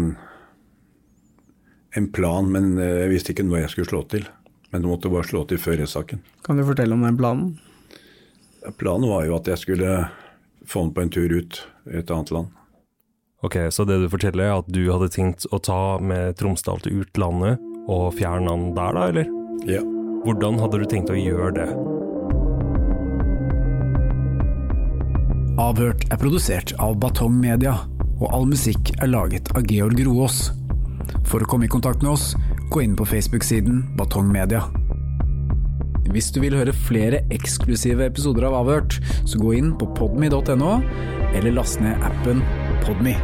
en 1.96 2.08
plan, 2.12 2.48
men 2.52 2.74
jeg 2.80 3.10
visste 3.12 3.32
ikke 3.34 3.46
når 3.46 3.64
jeg 3.64 3.74
skulle 3.74 3.90
slå 3.92 4.02
til. 4.12 4.26
Men 4.72 4.82
det 4.82 4.88
måtte 4.88 5.12
bare 5.12 5.28
slå 5.28 5.44
til 5.48 5.60
før 5.60 5.78
rettssaken. 5.82 6.22
Kan 6.46 6.58
du 6.58 6.64
fortelle 6.66 6.96
om 6.96 7.04
den 7.04 7.18
planen? 7.20 7.52
Planen 8.78 9.08
var 9.10 9.26
jo 9.26 9.36
at 9.36 9.48
jeg 9.50 9.60
skulle 9.60 9.94
få 10.68 10.84
den 10.86 10.92
på 10.96 11.04
en 11.04 11.12
tur 11.12 11.32
ut 11.34 11.62
i 11.90 11.98
et 12.00 12.10
annet 12.14 12.32
land. 12.34 12.50
Ok, 13.42 13.56
Så 13.74 13.84
det 13.84 13.98
du 13.98 14.08
forteller 14.08 14.44
er 14.44 14.60
at 14.60 14.68
du 14.70 14.84
hadde 14.86 15.10
tenkt 15.10 15.48
å 15.50 15.58
ta 15.58 15.98
med 15.98 16.36
Tromsdal 16.38 16.78
til 16.84 17.02
utlandet 17.02 17.58
og 17.90 18.12
fjerne 18.14 18.52
han 18.52 18.68
der, 18.76 18.94
da, 18.94 19.08
eller? 19.10 19.32
Ja. 19.66 19.82
Hvordan 20.22 20.60
hadde 20.62 20.78
du 20.78 20.86
tenkt 20.86 21.10
å 21.10 21.18
gjøre 21.18 21.50
det? 21.56 22.01
Avhørt 25.62 26.08
er 26.10 26.18
produsert 26.18 26.72
av 26.82 26.96
Batong 26.98 27.36
Media, 27.38 27.76
og 28.18 28.32
all 28.34 28.46
musikk 28.50 28.90
er 28.96 29.12
laget 29.12 29.50
av 29.54 29.68
Georg 29.70 30.00
Roås. 30.08 30.48
For 31.28 31.44
å 31.44 31.46
komme 31.46 31.68
i 31.68 31.70
kontakt 31.70 32.02
med 32.02 32.16
oss, 32.16 32.32
gå 32.72 32.82
inn 32.82 32.96
på 32.98 33.06
Facebook-siden 33.06 33.84
Batong 33.98 34.32
Media. 34.32 34.64
Hvis 36.10 36.32
du 36.34 36.40
vil 36.42 36.56
høre 36.58 36.74
flere 36.74 37.22
eksklusive 37.34 38.08
episoder 38.10 38.48
av 38.48 38.58
Avhørt, 38.64 38.98
så 39.22 39.38
gå 39.38 39.54
inn 39.60 39.70
på 39.78 39.86
podme.no, 40.00 40.72
eller 41.30 41.54
last 41.54 41.78
ned 41.84 42.02
appen 42.10 42.42
Podme. 42.82 43.14